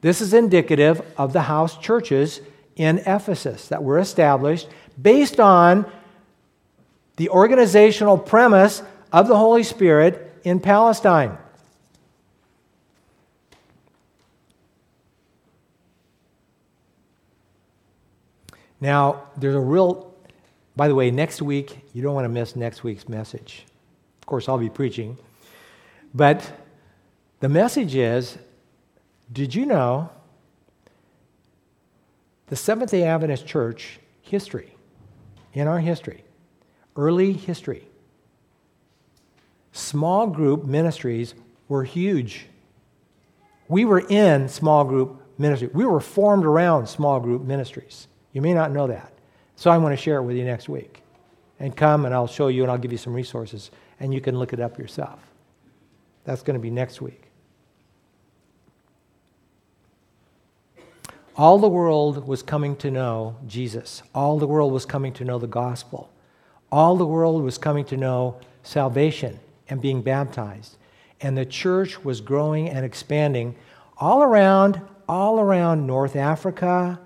This 0.00 0.20
is 0.20 0.32
indicative 0.32 1.02
of 1.16 1.32
the 1.32 1.42
house 1.42 1.76
churches 1.76 2.40
in 2.76 2.98
Ephesus 2.98 3.68
that 3.68 3.82
were 3.82 3.98
established 3.98 4.68
based 5.00 5.38
on 5.38 5.90
the 7.16 7.28
organizational 7.28 8.16
premise 8.16 8.82
of 9.12 9.28
the 9.28 9.36
Holy 9.36 9.62
Spirit 9.62 10.32
in 10.44 10.60
Palestine. 10.60 11.36
Now, 18.80 19.24
there's 19.36 19.54
a 19.54 19.60
real, 19.60 20.09
by 20.76 20.88
the 20.88 20.94
way, 20.94 21.10
next 21.10 21.42
week, 21.42 21.78
you 21.92 22.02
don't 22.02 22.14
want 22.14 22.24
to 22.24 22.28
miss 22.28 22.56
next 22.56 22.82
week's 22.84 23.08
message. 23.08 23.66
Of 24.22 24.26
course, 24.26 24.48
I'll 24.48 24.58
be 24.58 24.70
preaching. 24.70 25.18
But 26.14 26.52
the 27.40 27.48
message 27.48 27.94
is 27.94 28.38
did 29.32 29.54
you 29.54 29.66
know 29.66 30.10
the 32.48 32.56
Seventh 32.56 32.90
day 32.90 33.04
Adventist 33.04 33.46
Church 33.46 34.00
history, 34.22 34.74
in 35.52 35.66
our 35.66 35.78
history, 35.80 36.24
early 36.96 37.32
history, 37.32 37.86
small 39.72 40.26
group 40.26 40.64
ministries 40.64 41.34
were 41.68 41.84
huge. 41.84 42.46
We 43.68 43.84
were 43.84 44.00
in 44.00 44.48
small 44.48 44.84
group 44.84 45.22
ministry. 45.38 45.68
We 45.72 45.84
were 45.84 46.00
formed 46.00 46.44
around 46.44 46.88
small 46.88 47.20
group 47.20 47.42
ministries. 47.42 48.08
You 48.32 48.42
may 48.42 48.52
not 48.52 48.72
know 48.72 48.88
that. 48.88 49.12
So 49.60 49.70
I 49.70 49.76
want 49.76 49.92
to 49.92 50.02
share 50.02 50.16
it 50.16 50.22
with 50.22 50.38
you 50.38 50.44
next 50.46 50.70
week. 50.70 51.02
And 51.58 51.76
come 51.76 52.06
and 52.06 52.14
I'll 52.14 52.26
show 52.26 52.48
you 52.48 52.62
and 52.62 52.72
I'll 52.72 52.78
give 52.78 52.92
you 52.92 52.96
some 52.96 53.12
resources 53.12 53.70
and 54.00 54.14
you 54.14 54.18
can 54.18 54.38
look 54.38 54.54
it 54.54 54.58
up 54.58 54.78
yourself. 54.78 55.20
That's 56.24 56.40
going 56.40 56.54
to 56.54 56.60
be 56.60 56.70
next 56.70 57.02
week. 57.02 57.24
All 61.36 61.58
the 61.58 61.68
world 61.68 62.26
was 62.26 62.42
coming 62.42 62.74
to 62.76 62.90
know 62.90 63.36
Jesus. 63.46 64.02
All 64.14 64.38
the 64.38 64.46
world 64.46 64.72
was 64.72 64.86
coming 64.86 65.12
to 65.12 65.26
know 65.26 65.38
the 65.38 65.46
gospel 65.46 66.10
All 66.72 66.96
the 66.96 67.04
world 67.04 67.42
was 67.42 67.58
coming 67.58 67.84
to 67.84 67.98
know 67.98 68.40
salvation 68.62 69.38
and 69.68 69.82
being 69.82 70.00
baptized. 70.00 70.78
And 71.20 71.36
the 71.36 71.44
church 71.44 72.02
was 72.02 72.22
growing 72.22 72.70
and 72.70 72.82
expanding 72.82 73.56
all 73.98 74.22
around, 74.22 74.80
all 75.06 75.38
around 75.38 75.86
North 75.86 76.16
Africa 76.16 76.98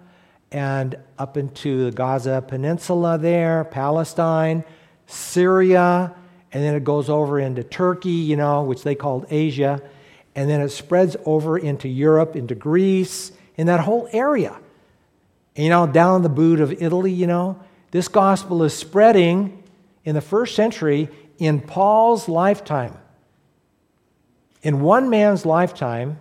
and 0.53 0.97
up 1.19 1.37
into 1.37 1.85
the 1.85 1.93
Gaza 1.93 2.43
Peninsula 2.47 3.19
there, 3.19 3.65
Palestine, 3.65 4.65
Syria, 5.07 6.15
and 6.53 6.63
then 6.63 6.75
it 6.75 6.85
goes 6.85 7.11
over 7.11 7.39
into 7.41 7.65
Turkey, 7.65 8.11
you 8.11 8.37
know, 8.37 8.63
which 8.63 8.83
they 8.83 8.95
called 8.95 9.27
Asia, 9.31 9.83
and 10.35 10.49
then 10.49 10.61
it 10.61 10.71
spreads 10.71 11.17
over 11.25 11.59
into 11.59 11.89
Europe, 11.89 12.37
into 12.37 12.55
Greece, 12.55 13.33
in 13.57 13.67
that 13.67 13.81
whole 13.81 14.09
area. 14.13 14.57
And, 15.57 15.65
you 15.65 15.71
know, 15.71 15.87
down 15.87 16.23
the 16.23 16.29
boot 16.29 16.61
of 16.61 16.73
Italy, 16.83 17.13
you 17.13 17.27
know, 17.27 17.61
this 17.91 18.09
gospel 18.09 18.63
is 18.65 18.75
spreading 18.75 19.63
in 20.05 20.15
the 20.15 20.21
first 20.21 20.55
century 20.55 21.09
in 21.39 21.61
Paul's 21.61 22.29
lifetime. 22.29 22.97
In 24.63 24.81
one 24.81 25.11
man's 25.11 25.45
lifetime, 25.47 26.19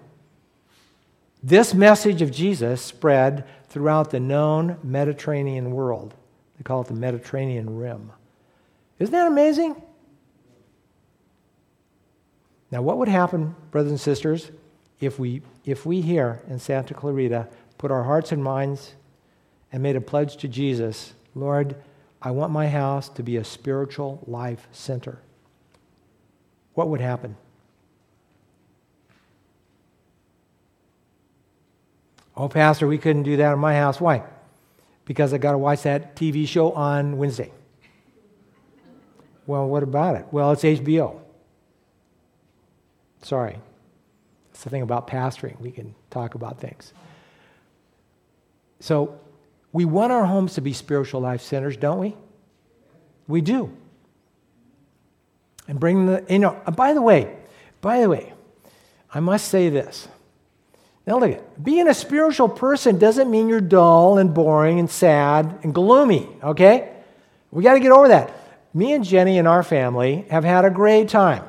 this 1.42 1.74
message 1.74 2.22
of 2.22 2.32
Jesus 2.32 2.82
spread 2.82 3.46
throughout 3.74 4.12
the 4.12 4.20
known 4.20 4.78
Mediterranean 4.84 5.72
world. 5.72 6.14
They 6.58 6.64
call 6.64 6.82
it 6.82 6.88
the 6.88 6.94
Mediterranean 6.94 7.76
Rim. 7.76 8.12
Isn't 9.00 9.12
that 9.12 9.26
amazing? 9.26 9.82
Now, 12.70 12.84
what 12.84 13.00
would 13.00 13.08
happen, 13.08 13.56
brothers 13.72 13.90
and 13.90 14.00
sisters, 14.00 14.52
if 15.00 15.18
we, 15.18 15.42
if 15.66 15.88
we 15.88 16.02
here 16.02 16.44
in 16.48 16.60
Santa 16.60 16.94
Clarita 16.94 17.48
put 17.80 17.90
our 17.90 18.04
hearts 18.04 18.32
and 18.32 18.44
minds 18.44 18.94
and 19.72 19.82
made 19.82 19.96
a 19.96 20.02
pledge 20.02 20.38
to 20.38 20.48
Jesus 20.48 21.14
Lord, 21.34 21.76
I 22.22 22.30
want 22.30 22.52
my 22.52 22.68
house 22.68 23.10
to 23.10 23.24
be 23.24 23.38
a 23.38 23.44
spiritual 23.44 24.24
life 24.28 24.68
center? 24.72 25.18
What 26.76 26.90
would 26.90 27.02
happen? 27.02 27.38
Oh, 32.36 32.50
Pastor, 32.50 32.88
we 32.88 32.98
couldn't 32.98 33.24
do 33.24 33.38
that 33.38 33.54
in 33.54 33.60
my 33.60 33.76
house. 33.76 34.02
Why? 34.02 34.24
Because 35.06 35.34
I 35.34 35.38
got 35.38 35.52
to 35.52 35.58
watch 35.58 35.84
that 35.84 36.16
TV 36.16 36.48
show 36.48 36.72
on 36.72 37.18
Wednesday. 37.18 37.52
Well, 39.46 39.68
what 39.68 39.84
about 39.84 40.16
it? 40.16 40.26
Well, 40.32 40.52
it's 40.52 40.64
HBO. 40.64 41.20
Sorry. 43.22 43.58
That's 44.52 44.64
the 44.64 44.70
thing 44.70 44.82
about 44.82 45.08
pastoring. 45.08 45.60
We 45.60 45.72
can 45.72 45.94
talk 46.10 46.36
about 46.36 46.60
things. 46.60 46.94
So, 48.80 49.20
we 49.72 49.86
want 49.86 50.12
our 50.12 50.26
homes 50.26 50.54
to 50.54 50.62
be 50.62 50.74
spiritual 50.74 51.22
life 51.22 51.42
centers, 51.42 51.76
don't 51.78 52.00
we? 52.00 52.16
We 53.28 53.42
do. 53.42 53.76
And 55.68 55.80
bring 55.80 56.06
the, 56.06 56.24
you 56.30 56.40
know, 56.40 56.60
by 56.76 56.94
the 56.94 57.02
way, 57.02 57.36
by 57.82 58.02
the 58.02 58.10
way, 58.10 58.34
I 59.14 59.20
must 59.20 59.48
say 59.48 59.70
this. 59.70 60.08
Now 61.06 61.20
look 61.20 61.32
at 61.32 61.64
being 61.64 61.88
a 61.88 61.94
spiritual 61.94 62.48
person 62.48 62.98
doesn't 62.98 63.30
mean 63.30 63.50
you're 63.50 63.62
dull 63.62 64.18
and 64.18 64.34
boring 64.34 64.80
and 64.80 64.90
sad 64.90 65.60
and 65.64 65.74
gloomy, 65.74 66.30
okay? 66.42 66.94
We 67.52 67.64
got 67.64 67.74
to 67.74 67.80
get 67.80 67.92
over 67.92 68.08
that. 68.08 68.32
Me 68.74 68.94
and 68.94 69.04
Jenny 69.04 69.38
and 69.38 69.48
our 69.48 69.64
family 69.64 70.26
have 70.30 70.44
had 70.44 70.66
a 70.66 70.70
great 70.70 71.10
time 71.10 71.44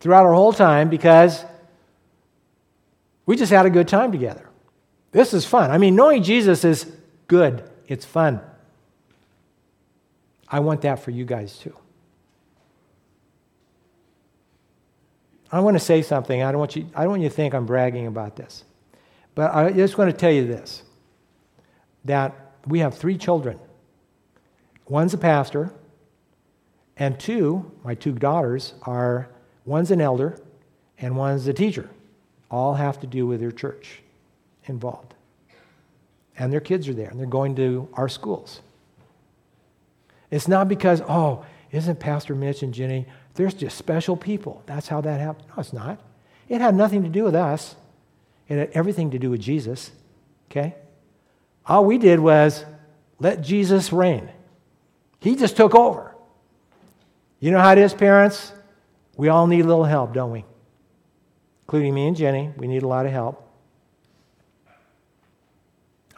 throughout 0.00 0.24
our 0.24 0.32
whole 0.32 0.52
time 0.52 0.88
because 0.88 1.44
we 3.26 3.36
just 3.36 3.52
had 3.52 3.66
a 3.66 3.70
good 3.70 3.88
time 3.88 4.12
together. 4.12 4.48
This 5.12 5.34
is 5.34 5.44
fun. 5.44 5.70
I 5.70 5.78
mean, 5.78 5.96
knowing 5.96 6.22
Jesus 6.22 6.64
is 6.64 6.90
good, 7.26 7.68
it's 7.88 8.04
fun. 8.04 8.40
I 10.48 10.60
want 10.60 10.82
that 10.82 11.00
for 11.00 11.10
you 11.10 11.24
guys 11.24 11.58
too. 11.58 11.74
I 15.50 15.60
want 15.60 15.76
to 15.76 15.84
say 15.84 16.02
something. 16.02 16.42
I 16.42 16.52
don't 16.52 16.58
want 16.58 16.76
you, 16.76 16.88
I 16.94 17.02
don't 17.02 17.10
want 17.10 17.22
you 17.22 17.28
to 17.28 17.34
think 17.34 17.54
I'm 17.54 17.66
bragging 17.66 18.06
about 18.06 18.36
this. 18.36 18.64
But 19.34 19.54
I 19.54 19.70
just 19.70 19.96
want 19.96 20.10
to 20.10 20.16
tell 20.16 20.32
you 20.32 20.46
this 20.46 20.82
that 22.04 22.34
we 22.66 22.80
have 22.80 22.94
three 22.96 23.16
children. 23.18 23.58
One's 24.86 25.14
a 25.14 25.18
pastor, 25.18 25.72
and 26.96 27.18
two, 27.20 27.70
my 27.84 27.94
two 27.94 28.12
daughters, 28.12 28.74
are 28.82 29.28
one's 29.64 29.90
an 29.90 30.00
elder 30.00 30.38
and 30.98 31.16
one's 31.16 31.46
a 31.46 31.52
teacher. 31.52 31.88
All 32.50 32.74
have 32.74 32.98
to 33.00 33.06
do 33.06 33.26
with 33.26 33.40
their 33.40 33.52
church 33.52 34.00
involved. 34.64 35.14
And 36.38 36.52
their 36.52 36.60
kids 36.60 36.88
are 36.88 36.94
there, 36.94 37.08
and 37.08 37.18
they're 37.18 37.26
going 37.26 37.56
to 37.56 37.88
our 37.94 38.08
schools. 38.08 38.60
It's 40.30 40.48
not 40.48 40.68
because, 40.68 41.02
oh, 41.02 41.44
isn't 41.70 42.00
Pastor 42.00 42.34
Mitch 42.34 42.62
and 42.62 42.72
Jenny 42.72 43.06
there's 43.38 43.54
just 43.54 43.78
special 43.78 44.16
people. 44.16 44.64
That's 44.66 44.88
how 44.88 45.00
that 45.00 45.20
happened. 45.20 45.46
No, 45.50 45.60
it's 45.60 45.72
not. 45.72 46.00
It 46.48 46.60
had 46.60 46.74
nothing 46.74 47.04
to 47.04 47.08
do 47.08 47.22
with 47.22 47.36
us, 47.36 47.76
it 48.48 48.58
had 48.58 48.70
everything 48.72 49.12
to 49.12 49.18
do 49.18 49.30
with 49.30 49.40
Jesus. 49.40 49.92
Okay? 50.50 50.74
All 51.64 51.84
we 51.84 51.98
did 51.98 52.18
was 52.18 52.64
let 53.20 53.42
Jesus 53.42 53.92
reign. 53.92 54.28
He 55.20 55.36
just 55.36 55.56
took 55.56 55.72
over. 55.76 56.16
You 57.38 57.52
know 57.52 57.60
how 57.60 57.70
it 57.70 57.78
is, 57.78 57.94
parents? 57.94 58.52
We 59.16 59.28
all 59.28 59.46
need 59.46 59.64
a 59.64 59.68
little 59.68 59.84
help, 59.84 60.14
don't 60.14 60.32
we? 60.32 60.44
Including 61.62 61.94
me 61.94 62.08
and 62.08 62.16
Jenny. 62.16 62.50
We 62.56 62.66
need 62.66 62.82
a 62.82 62.88
lot 62.88 63.06
of 63.06 63.12
help. 63.12 63.48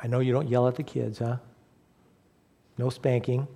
I 0.02 0.06
know 0.06 0.20
you 0.20 0.32
don't 0.32 0.48
yell 0.48 0.66
at 0.68 0.76
the 0.76 0.84
kids, 0.84 1.18
huh? 1.18 1.36
No 2.78 2.88
spanking. 2.88 3.46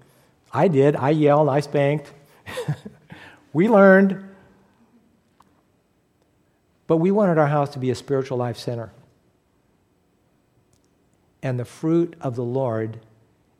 I 0.52 0.68
did. 0.68 0.96
I 0.96 1.10
yelled. 1.10 1.48
I 1.48 1.60
spanked. 1.60 2.12
We 3.54 3.68
learned, 3.68 4.22
but 6.88 6.98
we 6.98 7.10
wanted 7.12 7.38
our 7.38 7.46
house 7.46 7.70
to 7.70 7.78
be 7.78 7.90
a 7.90 7.94
spiritual 7.94 8.36
life 8.36 8.58
center. 8.58 8.90
And 11.40 11.58
the 11.58 11.64
fruit 11.64 12.16
of 12.20 12.34
the 12.34 12.42
Lord 12.42 12.98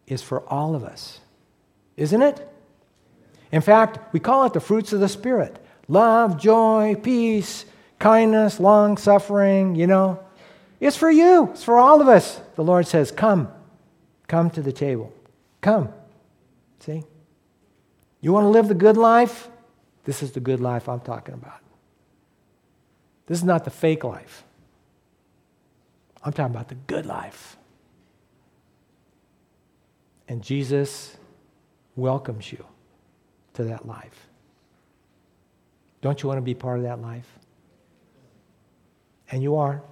is 0.07 0.20
for 0.20 0.46
all 0.48 0.74
of 0.74 0.83
us, 0.83 1.20
isn't 1.96 2.20
it? 2.20 2.46
In 3.52 3.61
fact, 3.61 4.12
we 4.12 4.18
call 4.18 4.44
it 4.46 4.52
the 4.52 4.61
fruits 4.61 4.92
of 4.92 5.00
the 5.00 5.09
Spirit 5.09 5.59
love, 5.87 6.40
joy, 6.40 6.96
peace, 7.00 7.64
kindness, 7.98 8.59
long 8.59 8.96
suffering, 8.96 9.76
you 9.76 9.87
know. 9.87 10.18
It's 10.80 10.96
for 10.96 11.11
you, 11.11 11.50
it's 11.52 11.62
for 11.62 11.78
all 11.78 12.00
of 12.00 12.09
us. 12.09 12.40
The 12.57 12.64
Lord 12.64 12.88
says, 12.88 13.12
Come, 13.12 13.48
come 14.26 14.50
to 14.50 14.61
the 14.61 14.72
table. 14.72 15.12
Come. 15.61 15.90
See? 16.80 17.04
You 18.20 18.33
want 18.33 18.44
to 18.44 18.48
live 18.48 18.68
the 18.68 18.74
good 18.74 18.96
life? 18.96 19.48
This 20.05 20.23
is 20.23 20.33
the 20.33 20.40
good 20.40 20.61
life 20.61 20.88
I'm 20.88 21.01
talking 21.01 21.35
about. 21.35 21.61
This 23.27 23.38
is 23.38 23.45
not 23.45 23.64
the 23.64 23.71
fake 23.71 24.05
life. 24.05 24.45
I'm 26.23 26.33
talking 26.33 26.55
about 26.55 26.69
the 26.69 26.75
good 26.75 27.07
life. 27.07 27.57
And 30.29 30.43
Jesus 30.43 31.17
welcomes 31.97 32.51
you 32.53 32.64
to 33.55 33.64
that 33.64 33.87
life. 33.87 34.29
Don't 36.01 36.23
you 36.23 36.29
want 36.29 36.38
to 36.38 36.43
be 36.43 36.55
part 36.55 36.79
of 36.79 36.85
that 36.85 37.01
life? 37.01 37.38
And 39.31 39.43
you 39.43 39.57
are. 39.57 39.83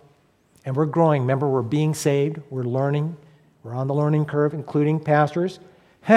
And 0.65 0.77
we're 0.77 0.87
growing. 0.87 1.23
Remember, 1.23 1.49
we're 1.49 1.63
being 1.63 1.95
saved, 1.95 2.41
we're 2.51 2.63
learning, 2.65 3.17
we're 3.63 3.75
on 3.75 3.87
the 3.87 3.95
learning 3.95 4.27
curve, 4.27 4.55
including 4.55 5.01
pastors. 5.01 5.59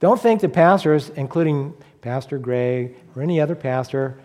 Don't 0.00 0.20
think 0.20 0.40
that 0.42 0.52
pastors, 0.52 1.10
including 1.10 1.74
Pastor 2.00 2.38
Gray 2.38 2.94
or 3.14 3.22
any 3.22 3.40
other 3.40 3.54
pastor 3.54 4.18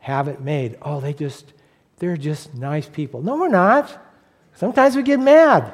have 0.00 0.28
it 0.28 0.40
made. 0.40 0.76
Oh, 0.82 1.00
they 1.00 1.12
just, 1.12 1.52
they're 1.98 2.16
just 2.16 2.54
nice 2.54 2.88
people. 2.88 3.22
No, 3.22 3.36
we're 3.36 3.48
not. 3.48 3.96
Sometimes 4.54 4.96
we 4.96 5.02
get 5.02 5.20
mad 5.20 5.72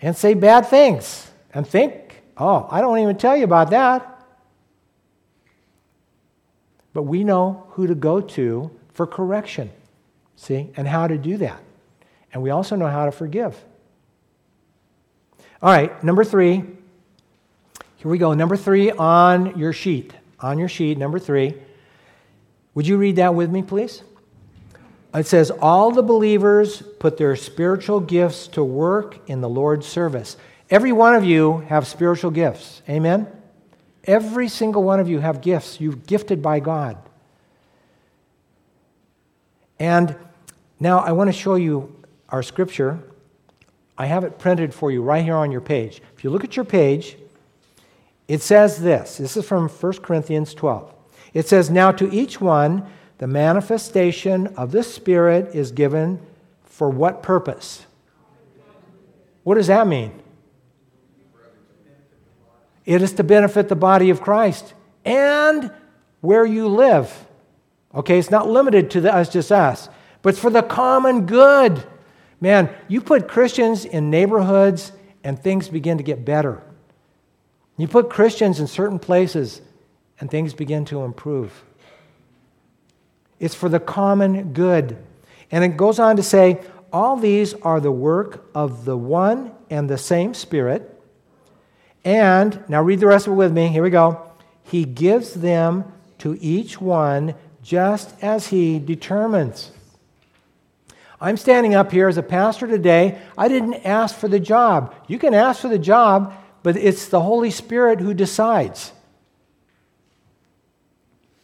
and 0.00 0.16
say 0.16 0.34
bad 0.34 0.66
things 0.66 1.30
and 1.52 1.66
think, 1.66 2.22
oh, 2.36 2.68
I 2.70 2.80
don't 2.80 2.98
even 2.98 3.16
tell 3.16 3.36
you 3.36 3.44
about 3.44 3.70
that. 3.70 4.06
But 6.92 7.02
we 7.04 7.24
know 7.24 7.66
who 7.70 7.86
to 7.86 7.94
go 7.94 8.20
to 8.20 8.70
for 8.92 9.06
correction, 9.06 9.70
see, 10.36 10.70
and 10.76 10.86
how 10.86 11.06
to 11.06 11.18
do 11.18 11.36
that. 11.38 11.60
And 12.32 12.42
we 12.42 12.50
also 12.50 12.76
know 12.76 12.88
how 12.88 13.06
to 13.06 13.12
forgive. 13.12 13.56
All 15.62 15.70
right, 15.70 16.02
number 16.04 16.24
three. 16.24 16.64
Here 18.00 18.10
we 18.10 18.18
go. 18.18 18.34
Number 18.34 18.56
three 18.56 18.90
on 18.90 19.58
your 19.58 19.72
sheet 19.72 20.12
on 20.42 20.58
your 20.58 20.68
sheet, 20.68 20.98
number 20.98 21.18
three. 21.18 21.54
Would 22.74 22.86
you 22.86 22.96
read 22.96 23.16
that 23.16 23.34
with 23.34 23.50
me, 23.50 23.62
please? 23.62 24.02
It 25.14 25.26
says, 25.26 25.50
All 25.50 25.90
the 25.90 26.02
believers 26.02 26.82
put 26.98 27.16
their 27.16 27.36
spiritual 27.36 28.00
gifts 28.00 28.46
to 28.48 28.64
work 28.64 29.18
in 29.28 29.40
the 29.40 29.48
Lord's 29.48 29.86
service. 29.86 30.36
Every 30.70 30.92
one 30.92 31.14
of 31.14 31.24
you 31.24 31.58
have 31.68 31.86
spiritual 31.86 32.30
gifts. 32.30 32.82
Amen? 32.88 33.26
Every 34.04 34.48
single 34.48 34.82
one 34.82 35.00
of 35.00 35.08
you 35.08 35.18
have 35.18 35.40
gifts. 35.40 35.80
You're 35.80 35.94
gifted 35.94 36.40
by 36.40 36.60
God. 36.60 36.96
And 39.78 40.14
now 40.78 41.00
I 41.00 41.12
want 41.12 41.28
to 41.28 41.32
show 41.32 41.56
you 41.56 41.94
our 42.28 42.42
scripture. 42.42 43.00
I 43.98 44.06
have 44.06 44.24
it 44.24 44.38
printed 44.38 44.72
for 44.72 44.90
you 44.90 45.02
right 45.02 45.24
here 45.24 45.36
on 45.36 45.50
your 45.50 45.60
page. 45.60 46.00
If 46.16 46.24
you 46.24 46.30
look 46.30 46.44
at 46.44 46.54
your 46.54 46.64
page, 46.64 47.16
It 48.30 48.42
says 48.42 48.80
this 48.80 49.16
this 49.16 49.36
is 49.36 49.44
from 49.44 49.68
1 49.68 49.92
Corinthians 49.94 50.54
12. 50.54 50.94
It 51.34 51.48
says, 51.48 51.68
Now 51.68 51.90
to 51.90 52.08
each 52.14 52.40
one, 52.40 52.86
the 53.18 53.26
manifestation 53.26 54.46
of 54.56 54.70
the 54.70 54.84
Spirit 54.84 55.52
is 55.52 55.72
given 55.72 56.24
for 56.62 56.88
what 56.88 57.24
purpose? 57.24 57.86
What 59.42 59.56
does 59.56 59.66
that 59.66 59.88
mean? 59.88 60.12
It 62.84 63.02
is 63.02 63.14
to 63.14 63.24
benefit 63.24 63.68
the 63.68 63.74
body 63.74 64.10
of 64.10 64.20
Christ 64.20 64.74
and 65.04 65.72
where 66.20 66.46
you 66.46 66.68
live. 66.68 67.12
Okay, 67.92 68.16
it's 68.16 68.30
not 68.30 68.48
limited 68.48 68.92
to 68.92 69.00
the, 69.00 69.12
us, 69.12 69.28
just 69.28 69.50
us, 69.50 69.88
but 70.22 70.28
it's 70.34 70.38
for 70.38 70.50
the 70.50 70.62
common 70.62 71.26
good. 71.26 71.84
Man, 72.40 72.72
you 72.86 73.00
put 73.00 73.26
Christians 73.26 73.84
in 73.84 74.08
neighborhoods 74.08 74.92
and 75.24 75.36
things 75.36 75.68
begin 75.68 75.98
to 75.98 76.04
get 76.04 76.24
better. 76.24 76.62
You 77.80 77.88
put 77.88 78.10
Christians 78.10 78.60
in 78.60 78.66
certain 78.66 78.98
places 78.98 79.60
and 80.20 80.30
things 80.30 80.52
begin 80.54 80.84
to 80.86 81.02
improve. 81.02 81.64
It's 83.38 83.54
for 83.54 83.68
the 83.68 83.80
common 83.80 84.52
good. 84.52 84.98
And 85.50 85.64
it 85.64 85.76
goes 85.76 85.98
on 85.98 86.16
to 86.16 86.22
say, 86.22 86.60
all 86.92 87.16
these 87.16 87.54
are 87.54 87.80
the 87.80 87.92
work 87.92 88.48
of 88.54 88.84
the 88.84 88.96
one 88.96 89.52
and 89.70 89.88
the 89.88 89.98
same 89.98 90.34
Spirit. 90.34 91.00
And, 92.04 92.62
now 92.68 92.82
read 92.82 93.00
the 93.00 93.06
rest 93.06 93.26
of 93.26 93.32
it 93.32 93.36
with 93.36 93.52
me. 93.52 93.68
Here 93.68 93.82
we 93.82 93.90
go. 93.90 94.30
He 94.62 94.84
gives 94.84 95.34
them 95.34 95.90
to 96.18 96.36
each 96.40 96.80
one 96.80 97.34
just 97.62 98.14
as 98.22 98.48
he 98.48 98.78
determines. 98.78 99.70
I'm 101.20 101.36
standing 101.36 101.74
up 101.74 101.92
here 101.92 102.08
as 102.08 102.16
a 102.16 102.22
pastor 102.22 102.66
today. 102.66 103.18
I 103.36 103.48
didn't 103.48 103.86
ask 103.86 104.14
for 104.16 104.28
the 104.28 104.40
job. 104.40 104.94
You 105.06 105.18
can 105.18 105.34
ask 105.34 105.60
for 105.60 105.68
the 105.68 105.78
job, 105.78 106.34
but 106.62 106.76
it's 106.76 107.08
the 107.08 107.20
Holy 107.20 107.50
Spirit 107.50 108.00
who 108.00 108.14
decides. 108.14 108.92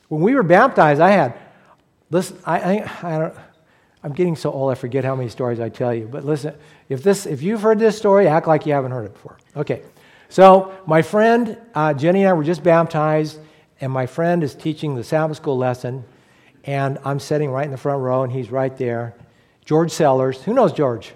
When 0.08 0.20
we 0.20 0.34
were 0.34 0.42
baptized, 0.42 1.00
I 1.00 1.10
had, 1.10 1.34
listen, 2.10 2.38
I, 2.44 2.58
I, 2.58 2.90
I 3.02 3.18
don't, 3.18 3.34
I'm 4.02 4.12
getting 4.12 4.36
so 4.36 4.52
old 4.52 4.70
I 4.70 4.76
forget 4.76 5.04
how 5.04 5.16
many 5.16 5.28
stories 5.28 5.58
I 5.58 5.68
tell 5.68 5.92
you. 5.92 6.06
But 6.06 6.24
listen, 6.24 6.54
if, 6.88 7.02
this, 7.02 7.26
if 7.26 7.42
you've 7.42 7.62
heard 7.62 7.78
this 7.78 7.98
story, 7.98 8.28
act 8.28 8.46
like 8.46 8.66
you 8.66 8.72
haven't 8.72 8.92
heard 8.92 9.06
it 9.06 9.12
before. 9.12 9.36
Okay. 9.56 9.82
So 10.28 10.74
my 10.86 11.02
friend 11.02 11.58
uh, 11.74 11.94
Jenny 11.94 12.20
and 12.20 12.28
I 12.28 12.32
were 12.32 12.44
just 12.44 12.62
baptized, 12.62 13.40
and 13.80 13.90
my 13.92 14.06
friend 14.06 14.44
is 14.44 14.54
teaching 14.54 14.94
the 14.94 15.04
Sabbath 15.04 15.38
school 15.38 15.58
lesson, 15.58 16.04
and 16.64 16.98
I'm 17.04 17.18
sitting 17.18 17.50
right 17.50 17.64
in 17.64 17.72
the 17.72 17.76
front 17.76 18.00
row, 18.00 18.22
and 18.22 18.32
he's 18.32 18.50
right 18.50 18.76
there. 18.76 19.14
George 19.64 19.90
Sellers. 19.90 20.42
Who 20.42 20.54
knows 20.54 20.72
George? 20.72 21.12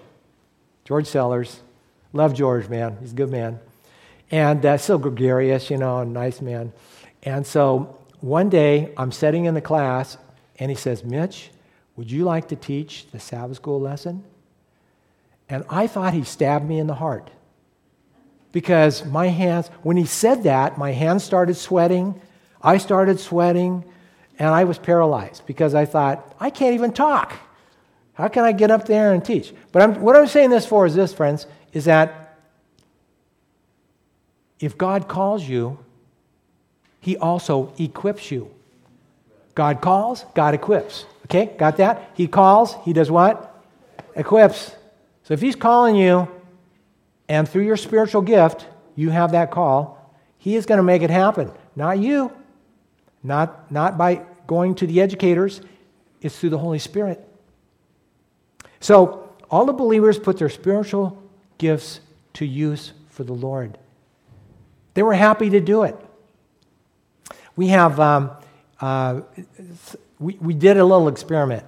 George 0.83 1.07
Sellers. 1.07 1.61
Love 2.11 2.33
George, 2.33 2.67
man. 2.67 2.97
He's 2.99 3.13
a 3.13 3.15
good 3.15 3.29
man. 3.29 3.59
And 4.31 4.65
uh, 4.65 4.77
so 4.77 4.97
gregarious, 4.97 5.69
you 5.69 5.77
know, 5.77 6.03
nice 6.03 6.41
man. 6.41 6.71
And 7.23 7.45
so 7.45 7.97
one 8.21 8.49
day 8.49 8.93
I'm 8.97 9.11
sitting 9.11 9.45
in 9.45 9.53
the 9.53 9.61
class, 9.61 10.17
and 10.57 10.71
he 10.71 10.75
says, 10.75 11.03
Mitch, 11.03 11.51
would 11.95 12.09
you 12.09 12.23
like 12.23 12.47
to 12.47 12.55
teach 12.55 13.07
the 13.11 13.19
Sabbath 13.19 13.57
school 13.57 13.81
lesson? 13.81 14.23
And 15.49 15.65
I 15.69 15.87
thought 15.87 16.13
he 16.13 16.23
stabbed 16.23 16.65
me 16.65 16.79
in 16.79 16.87
the 16.87 16.95
heart. 16.95 17.29
Because 18.53 19.05
my 19.05 19.27
hands, 19.27 19.67
when 19.81 19.97
he 19.97 20.05
said 20.05 20.43
that, 20.43 20.77
my 20.77 20.91
hands 20.91 21.23
started 21.23 21.55
sweating. 21.55 22.19
I 22.61 22.77
started 22.77 23.19
sweating, 23.19 23.83
and 24.39 24.49
I 24.49 24.63
was 24.63 24.77
paralyzed 24.77 25.45
because 25.45 25.75
I 25.75 25.85
thought, 25.85 26.35
I 26.39 26.49
can't 26.49 26.73
even 26.73 26.93
talk. 26.93 27.33
How 28.13 28.27
can 28.27 28.43
I 28.43 28.51
get 28.51 28.71
up 28.71 28.85
there 28.85 29.13
and 29.13 29.23
teach? 29.23 29.53
But 29.71 29.81
I'm, 29.81 30.01
what 30.01 30.15
I'm 30.15 30.27
saying 30.27 30.51
this 30.51 30.65
for 30.65 30.85
is 30.85 30.95
this, 30.95 31.13
friends, 31.13 31.47
is 31.73 31.85
that 31.85 32.20
if 34.61 34.77
God 34.77 35.07
calls 35.07 35.43
you, 35.43 35.79
He 37.01 37.17
also 37.17 37.73
equips 37.77 38.31
you. 38.31 38.49
God 39.55 39.81
calls, 39.81 40.23
God 40.33 40.53
equips. 40.53 41.05
Okay, 41.25 41.53
got 41.57 41.77
that? 41.77 42.11
He 42.13 42.27
calls, 42.27 42.75
He 42.85 42.93
does 42.93 43.11
what? 43.11 43.63
Equips. 44.15 44.73
So 45.23 45.33
if 45.33 45.41
He's 45.41 45.55
calling 45.55 45.95
you, 45.95 46.27
and 47.27 47.47
through 47.49 47.63
your 47.63 47.77
spiritual 47.77 48.21
gift, 48.21 48.67
you 48.95 49.09
have 49.09 49.31
that 49.31 49.51
call, 49.51 50.15
He 50.37 50.55
is 50.55 50.65
going 50.65 50.77
to 50.77 50.83
make 50.83 51.01
it 51.01 51.09
happen. 51.09 51.51
Not 51.75 51.99
you, 51.99 52.31
not, 53.23 53.71
not 53.71 53.97
by 53.97 54.21
going 54.47 54.75
to 54.75 54.87
the 54.87 55.01
educators, 55.01 55.61
it's 56.21 56.37
through 56.37 56.49
the 56.51 56.57
Holy 56.57 56.79
Spirit. 56.79 57.27
So, 58.79 59.29
all 59.49 59.65
the 59.65 59.73
believers 59.73 60.17
put 60.17 60.37
their 60.37 60.49
spiritual 60.49 61.21
gifts 61.57 61.99
to 62.33 62.45
use 62.45 62.93
for 63.09 63.23
the 63.23 63.33
Lord. 63.33 63.77
They 64.93 65.03
were 65.03 65.13
happy 65.13 65.49
to 65.51 65.59
do 65.59 65.83
it. 65.83 65.95
We 67.55 67.67
have, 67.67 67.99
um, 67.99 68.31
uh, 68.79 69.21
we, 70.19 70.37
we 70.41 70.53
did 70.53 70.77
a 70.77 70.85
little 70.85 71.07
experiment. 71.07 71.65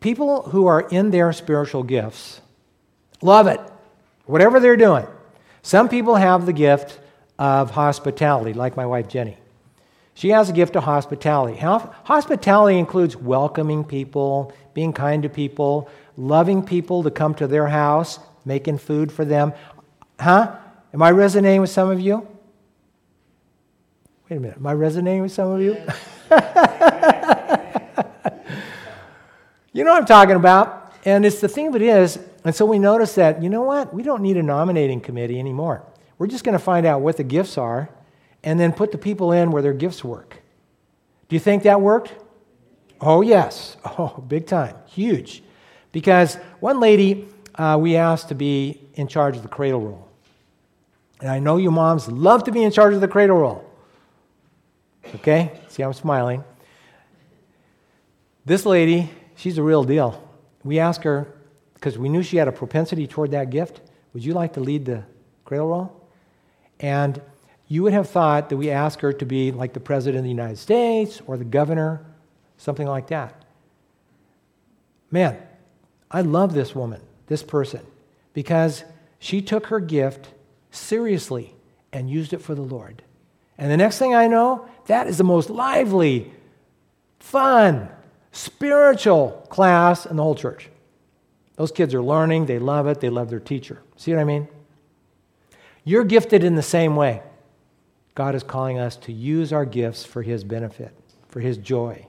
People 0.00 0.42
who 0.42 0.66
are 0.66 0.80
in 0.80 1.10
their 1.10 1.32
spiritual 1.32 1.82
gifts 1.82 2.40
love 3.20 3.46
it, 3.46 3.60
whatever 4.24 4.60
they're 4.60 4.76
doing. 4.76 5.06
Some 5.62 5.88
people 5.88 6.14
have 6.14 6.46
the 6.46 6.52
gift 6.52 6.98
of 7.38 7.70
hospitality, 7.70 8.52
like 8.52 8.76
my 8.76 8.86
wife 8.86 9.08
Jenny. 9.08 9.36
She 10.14 10.30
has 10.30 10.50
a 10.50 10.52
gift 10.52 10.76
of 10.76 10.84
hospitality. 10.84 11.56
Hospitality 11.58 12.78
includes 12.78 13.16
welcoming 13.16 13.84
people, 13.84 14.52
being 14.74 14.92
kind 14.92 15.22
to 15.22 15.28
people, 15.28 15.88
loving 16.16 16.62
people 16.62 17.02
to 17.02 17.10
come 17.10 17.34
to 17.34 17.46
their 17.46 17.68
house, 17.68 18.18
making 18.44 18.78
food 18.78 19.10
for 19.12 19.24
them. 19.24 19.52
Huh? 20.18 20.56
Am 20.92 21.02
I 21.02 21.10
resonating 21.10 21.60
with 21.60 21.70
some 21.70 21.90
of 21.90 22.00
you? 22.00 22.26
Wait 24.30 24.36
a 24.36 24.40
minute. 24.40 24.58
Am 24.58 24.66
I 24.68 24.74
resonating 24.74 25.22
with 25.22 25.32
some 25.32 25.50
of 25.50 25.60
you? 25.60 25.72
you 29.72 29.82
know 29.82 29.90
what 29.90 30.00
I'm 30.00 30.06
talking 30.06 30.36
about. 30.36 30.94
And 31.04 31.26
it's 31.26 31.40
the 31.40 31.48
thing 31.48 31.66
of 31.66 31.74
it 31.74 31.82
is, 31.82 32.16
and 32.44 32.54
so 32.54 32.64
we 32.64 32.78
notice 32.78 33.16
that, 33.16 33.42
you 33.42 33.50
know 33.50 33.62
what? 33.62 33.92
We 33.92 34.04
don't 34.04 34.22
need 34.22 34.36
a 34.36 34.42
nominating 34.44 35.00
committee 35.00 35.40
anymore. 35.40 35.82
We're 36.16 36.28
just 36.28 36.44
going 36.44 36.52
to 36.52 36.60
find 36.60 36.86
out 36.86 37.00
what 37.00 37.16
the 37.16 37.24
gifts 37.24 37.58
are 37.58 37.90
and 38.44 38.60
then 38.60 38.72
put 38.72 38.92
the 38.92 38.98
people 38.98 39.32
in 39.32 39.50
where 39.50 39.62
their 39.62 39.72
gifts 39.72 40.04
work. 40.04 40.40
Do 41.28 41.34
you 41.34 41.40
think 41.40 41.64
that 41.64 41.80
worked? 41.80 42.14
Oh, 43.00 43.22
yes. 43.22 43.76
Oh, 43.98 44.24
big 44.28 44.46
time. 44.46 44.76
Huge. 44.86 45.42
Because 45.90 46.36
one 46.60 46.78
lady 46.78 47.26
uh, 47.56 47.76
we 47.80 47.96
asked 47.96 48.28
to 48.28 48.36
be 48.36 48.80
in 48.94 49.08
charge 49.08 49.36
of 49.36 49.42
the 49.42 49.48
cradle 49.48 49.80
roll. 49.80 50.08
And 51.20 51.28
I 51.28 51.40
know 51.40 51.56
you 51.56 51.72
moms 51.72 52.06
love 52.06 52.44
to 52.44 52.52
be 52.52 52.62
in 52.62 52.70
charge 52.70 52.94
of 52.94 53.00
the 53.00 53.08
cradle 53.08 53.38
roll. 53.38 53.69
Okay? 55.16 55.60
See, 55.68 55.82
I'm 55.82 55.92
smiling. 55.92 56.44
This 58.44 58.64
lady, 58.66 59.10
she's 59.36 59.58
a 59.58 59.62
real 59.62 59.84
deal. 59.84 60.26
We 60.64 60.78
asked 60.78 61.04
her, 61.04 61.32
because 61.74 61.98
we 61.98 62.08
knew 62.08 62.22
she 62.22 62.36
had 62.36 62.48
a 62.48 62.52
propensity 62.52 63.06
toward 63.06 63.30
that 63.30 63.50
gift, 63.50 63.80
would 64.12 64.24
you 64.24 64.34
like 64.34 64.54
to 64.54 64.60
lead 64.60 64.84
the 64.84 65.04
cradle 65.44 65.68
roll? 65.68 66.06
And 66.78 67.20
you 67.68 67.82
would 67.82 67.92
have 67.92 68.08
thought 68.08 68.48
that 68.48 68.56
we 68.56 68.70
asked 68.70 69.00
her 69.00 69.12
to 69.12 69.24
be 69.24 69.52
like 69.52 69.72
the 69.72 69.80
President 69.80 70.18
of 70.18 70.24
the 70.24 70.30
United 70.30 70.58
States 70.58 71.22
or 71.26 71.36
the 71.36 71.44
governor, 71.44 72.04
something 72.56 72.86
like 72.86 73.06
that. 73.08 73.44
Man, 75.10 75.38
I 76.10 76.22
love 76.22 76.52
this 76.52 76.74
woman, 76.74 77.00
this 77.26 77.42
person, 77.42 77.80
because 78.32 78.84
she 79.18 79.40
took 79.42 79.66
her 79.66 79.80
gift 79.80 80.28
seriously 80.70 81.54
and 81.92 82.10
used 82.10 82.32
it 82.32 82.42
for 82.42 82.54
the 82.54 82.62
Lord. 82.62 83.02
And 83.60 83.70
the 83.70 83.76
next 83.76 83.98
thing 83.98 84.14
I 84.14 84.26
know, 84.26 84.66
that 84.86 85.06
is 85.06 85.18
the 85.18 85.24
most 85.24 85.50
lively, 85.50 86.32
fun, 87.18 87.90
spiritual 88.32 89.46
class 89.50 90.06
in 90.06 90.16
the 90.16 90.22
whole 90.22 90.34
church. 90.34 90.70
Those 91.56 91.70
kids 91.70 91.92
are 91.92 92.02
learning, 92.02 92.46
they 92.46 92.58
love 92.58 92.86
it, 92.86 93.00
they 93.00 93.10
love 93.10 93.28
their 93.28 93.38
teacher. 93.38 93.82
See 93.96 94.12
what 94.12 94.20
I 94.20 94.24
mean? 94.24 94.48
You're 95.84 96.04
gifted 96.04 96.42
in 96.42 96.54
the 96.54 96.62
same 96.62 96.96
way. 96.96 97.22
God 98.14 98.34
is 98.34 98.42
calling 98.42 98.78
us 98.78 98.96
to 98.96 99.12
use 99.12 99.52
our 99.52 99.66
gifts 99.66 100.06
for 100.06 100.22
His 100.22 100.42
benefit, 100.42 100.94
for 101.28 101.40
His 101.40 101.58
joy, 101.58 102.06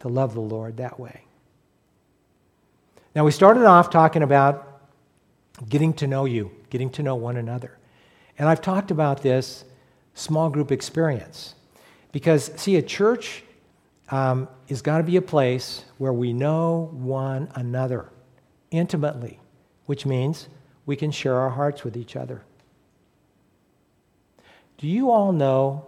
to 0.00 0.08
love 0.08 0.34
the 0.34 0.40
Lord 0.40 0.76
that 0.76 1.00
way. 1.00 1.22
Now, 3.14 3.24
we 3.24 3.30
started 3.30 3.64
off 3.64 3.88
talking 3.88 4.22
about 4.22 4.82
getting 5.66 5.94
to 5.94 6.06
know 6.06 6.26
you, 6.26 6.50
getting 6.68 6.90
to 6.90 7.02
know 7.02 7.16
one 7.16 7.38
another. 7.38 7.77
And 8.38 8.48
I've 8.48 8.60
talked 8.60 8.90
about 8.90 9.22
this 9.22 9.64
small 10.14 10.48
group 10.48 10.70
experience. 10.70 11.54
Because, 12.12 12.50
see, 12.56 12.76
a 12.76 12.82
church 12.82 13.42
um, 14.10 14.48
is 14.68 14.80
got 14.80 14.98
to 14.98 15.04
be 15.04 15.16
a 15.16 15.22
place 15.22 15.84
where 15.98 16.12
we 16.12 16.32
know 16.32 16.90
one 16.92 17.50
another 17.54 18.10
intimately, 18.70 19.38
which 19.86 20.06
means 20.06 20.48
we 20.86 20.96
can 20.96 21.10
share 21.10 21.34
our 21.34 21.50
hearts 21.50 21.84
with 21.84 21.96
each 21.96 22.16
other. 22.16 22.42
Do 24.78 24.86
you 24.86 25.10
all 25.10 25.32
know? 25.32 25.84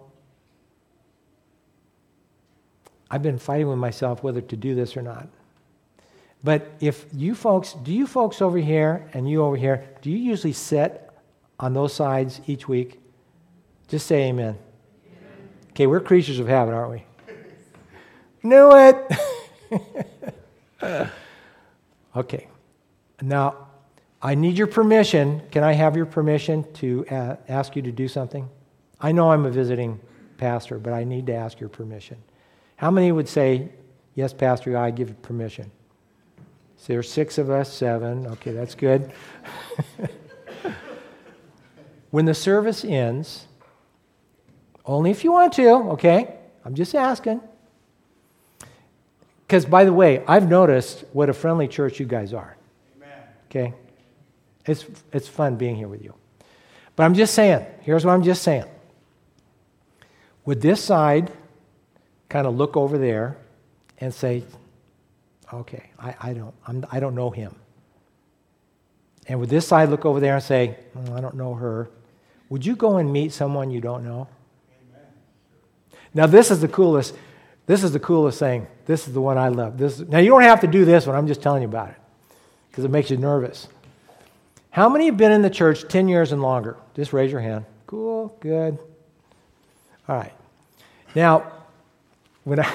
I've 3.10 3.22
been 3.22 3.38
fighting 3.38 3.68
with 3.68 3.78
myself 3.78 4.22
whether 4.22 4.40
to 4.40 4.56
do 4.56 4.74
this 4.74 4.96
or 4.96 5.02
not. 5.02 5.28
But 6.42 6.70
if 6.80 7.06
you 7.12 7.34
folks, 7.34 7.74
do 7.74 7.92
you 7.92 8.06
folks 8.06 8.40
over 8.40 8.58
here 8.58 9.08
and 9.12 9.28
you 9.28 9.42
over 9.42 9.56
here, 9.56 9.88
do 10.00 10.10
you 10.10 10.16
usually 10.16 10.52
sit 10.52 11.09
on 11.60 11.74
those 11.74 11.94
sides 11.94 12.40
each 12.48 12.66
week? 12.66 13.00
Just 13.86 14.08
say 14.08 14.28
amen. 14.28 14.58
Okay, 15.70 15.86
we're 15.86 16.00
creatures 16.00 16.40
of 16.40 16.48
habit, 16.48 16.74
aren't 16.74 16.90
we? 16.90 17.04
Knew 18.42 18.70
it. 18.74 19.06
okay. 22.16 22.48
Now, 23.22 23.68
I 24.20 24.34
need 24.34 24.58
your 24.58 24.66
permission. 24.66 25.42
Can 25.52 25.62
I 25.62 25.72
have 25.72 25.96
your 25.96 26.06
permission 26.06 26.70
to 26.74 27.06
uh, 27.08 27.36
ask 27.48 27.76
you 27.76 27.82
to 27.82 27.92
do 27.92 28.08
something? 28.08 28.48
I 29.00 29.12
know 29.12 29.30
I'm 29.30 29.46
a 29.46 29.50
visiting 29.50 30.00
pastor, 30.36 30.78
but 30.78 30.92
I 30.92 31.04
need 31.04 31.26
to 31.26 31.34
ask 31.34 31.60
your 31.60 31.68
permission. 31.68 32.16
How 32.76 32.90
many 32.90 33.12
would 33.12 33.28
say, 33.28 33.70
Yes, 34.14 34.32
Pastor, 34.32 34.76
I 34.76 34.90
give 34.90 35.22
permission? 35.22 35.70
So 36.76 36.92
there's 36.94 37.10
six 37.10 37.38
of 37.38 37.48
us, 37.48 37.72
seven. 37.72 38.26
Okay, 38.26 38.52
that's 38.52 38.74
good. 38.74 39.12
when 42.10 42.24
the 42.24 42.34
service 42.34 42.84
ends, 42.84 43.46
only 44.84 45.10
if 45.10 45.24
you 45.24 45.32
want 45.32 45.52
to, 45.54 45.68
okay? 45.92 46.34
I'm 46.64 46.74
just 46.74 46.94
asking. 46.94 47.40
Because, 49.46 49.64
by 49.64 49.84
the 49.84 49.92
way, 49.92 50.24
I've 50.26 50.48
noticed 50.48 51.04
what 51.12 51.28
a 51.28 51.32
friendly 51.32 51.68
church 51.68 51.98
you 51.98 52.06
guys 52.06 52.32
are. 52.32 52.56
Okay? 53.48 53.74
It's, 54.66 54.84
it's 55.12 55.26
fun 55.26 55.56
being 55.56 55.76
here 55.76 55.88
with 55.88 56.02
you. 56.02 56.14
But 56.96 57.04
I'm 57.04 57.14
just 57.14 57.34
saying, 57.34 57.64
here's 57.80 58.04
what 58.04 58.12
I'm 58.12 58.22
just 58.22 58.42
saying. 58.42 58.64
Would 60.44 60.60
this 60.60 60.82
side 60.82 61.32
kind 62.28 62.46
of 62.46 62.56
look 62.56 62.76
over 62.76 62.98
there 62.98 63.36
and 63.98 64.14
say, 64.14 64.44
okay, 65.52 65.90
I, 65.98 66.14
I, 66.20 66.32
don't, 66.32 66.54
I'm, 66.66 66.84
I 66.90 67.00
don't 67.00 67.14
know 67.14 67.30
him? 67.30 67.54
And 69.26 69.40
would 69.40 69.48
this 69.48 69.66
side 69.66 69.88
look 69.88 70.04
over 70.04 70.20
there 70.20 70.34
and 70.34 70.42
say, 70.42 70.76
oh, 70.96 71.14
I 71.14 71.20
don't 71.20 71.34
know 71.34 71.54
her? 71.54 71.90
Would 72.50 72.66
you 72.66 72.76
go 72.76 72.98
and 72.98 73.10
meet 73.12 73.32
someone 73.32 73.70
you 73.70 73.80
don't 73.80 74.04
know? 74.04 74.28
Amen. 74.92 75.06
Now, 76.12 76.26
this 76.26 76.50
is 76.50 76.60
the 76.60 76.68
coolest. 76.68 77.14
This 77.66 77.84
is 77.84 77.92
the 77.92 78.00
coolest 78.00 78.38
thing. 78.40 78.66
This 78.86 79.06
is 79.06 79.14
the 79.14 79.20
one 79.20 79.38
I 79.38 79.48
love. 79.48 79.78
This, 79.78 80.00
now, 80.00 80.18
you 80.18 80.30
don't 80.30 80.42
have 80.42 80.60
to 80.60 80.66
do 80.66 80.84
this 80.84 81.06
one. 81.06 81.16
I'm 81.16 81.28
just 81.28 81.40
telling 81.40 81.62
you 81.62 81.68
about 81.68 81.90
it 81.90 81.96
because 82.68 82.84
it 82.84 82.90
makes 82.90 83.10
you 83.10 83.16
nervous. 83.16 83.68
How 84.70 84.88
many 84.88 85.06
have 85.06 85.16
been 85.16 85.32
in 85.32 85.42
the 85.42 85.50
church 85.50 85.88
10 85.88 86.08
years 86.08 86.32
and 86.32 86.42
longer? 86.42 86.76
Just 86.94 87.12
raise 87.12 87.30
your 87.30 87.40
hand. 87.40 87.64
Cool, 87.86 88.36
good. 88.40 88.78
All 90.08 90.16
right. 90.16 90.32
Now, 91.14 91.52
when 92.44 92.60
I, 92.60 92.72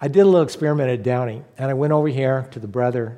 I 0.00 0.08
did 0.08 0.20
a 0.20 0.24
little 0.24 0.42
experiment 0.42 0.90
at 0.90 1.02
Downey, 1.02 1.42
and 1.56 1.70
I 1.70 1.74
went 1.74 1.92
over 1.92 2.08
here 2.08 2.48
to 2.50 2.58
the 2.58 2.68
brother, 2.68 3.16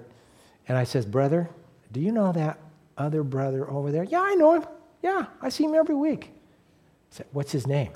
and 0.69 0.79
I 0.79 0.85
says, 0.85 1.05
Brother, 1.05 1.49
do 1.93 2.01
you 2.01 2.13
know 2.13 2.33
that 2.33 2.59
other 2.97 3.23
brother 3.23 3.69
over 3.69 3.91
there? 3.91 4.05
Yeah, 4.05 4.21
I 4.21 4.35
know 4.35 4.55
him. 4.55 4.65
Yeah, 5.05 5.27
I 5.43 5.51
see 5.51 5.65
him 5.65 5.75
every 5.75 5.95
week. 5.95 6.31
I 6.33 7.17
said, 7.17 7.27
What's 7.33 7.53
his 7.53 7.67
name? 7.67 7.93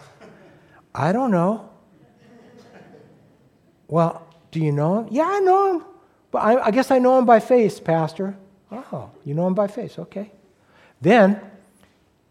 I 0.95 1.11
don't 1.11 1.31
know. 1.31 1.71
Well, 3.89 4.27
do 4.51 4.61
you 4.61 4.73
know 4.73 5.01
him? 5.01 5.09
Yeah, 5.11 5.27
I 5.27 5.41
know 5.41 5.73
him. 5.73 5.85
But 6.31 6.41
I, 6.41 6.67
I 6.67 6.71
guess 6.71 6.91
I 6.91 6.99
know 6.99 7.19
him 7.19 7.25
by 7.25 7.41
face, 7.41 7.81
Pastor. 7.81 8.37
Oh, 8.71 9.11
you 9.25 9.33
know 9.33 9.47
him 9.47 9.55
by 9.55 9.69
face. 9.69 9.99
Okay. 9.99 10.31
Then, 11.01 11.41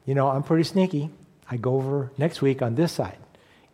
you 0.05 0.13
know, 0.13 0.28
I'm 0.28 0.43
pretty 0.43 0.63
sneaky. 0.63 1.09
I 1.49 1.57
go 1.57 1.75
over 1.75 2.11
next 2.19 2.43
week 2.43 2.61
on 2.61 2.75
this 2.75 2.91
side. 2.91 3.17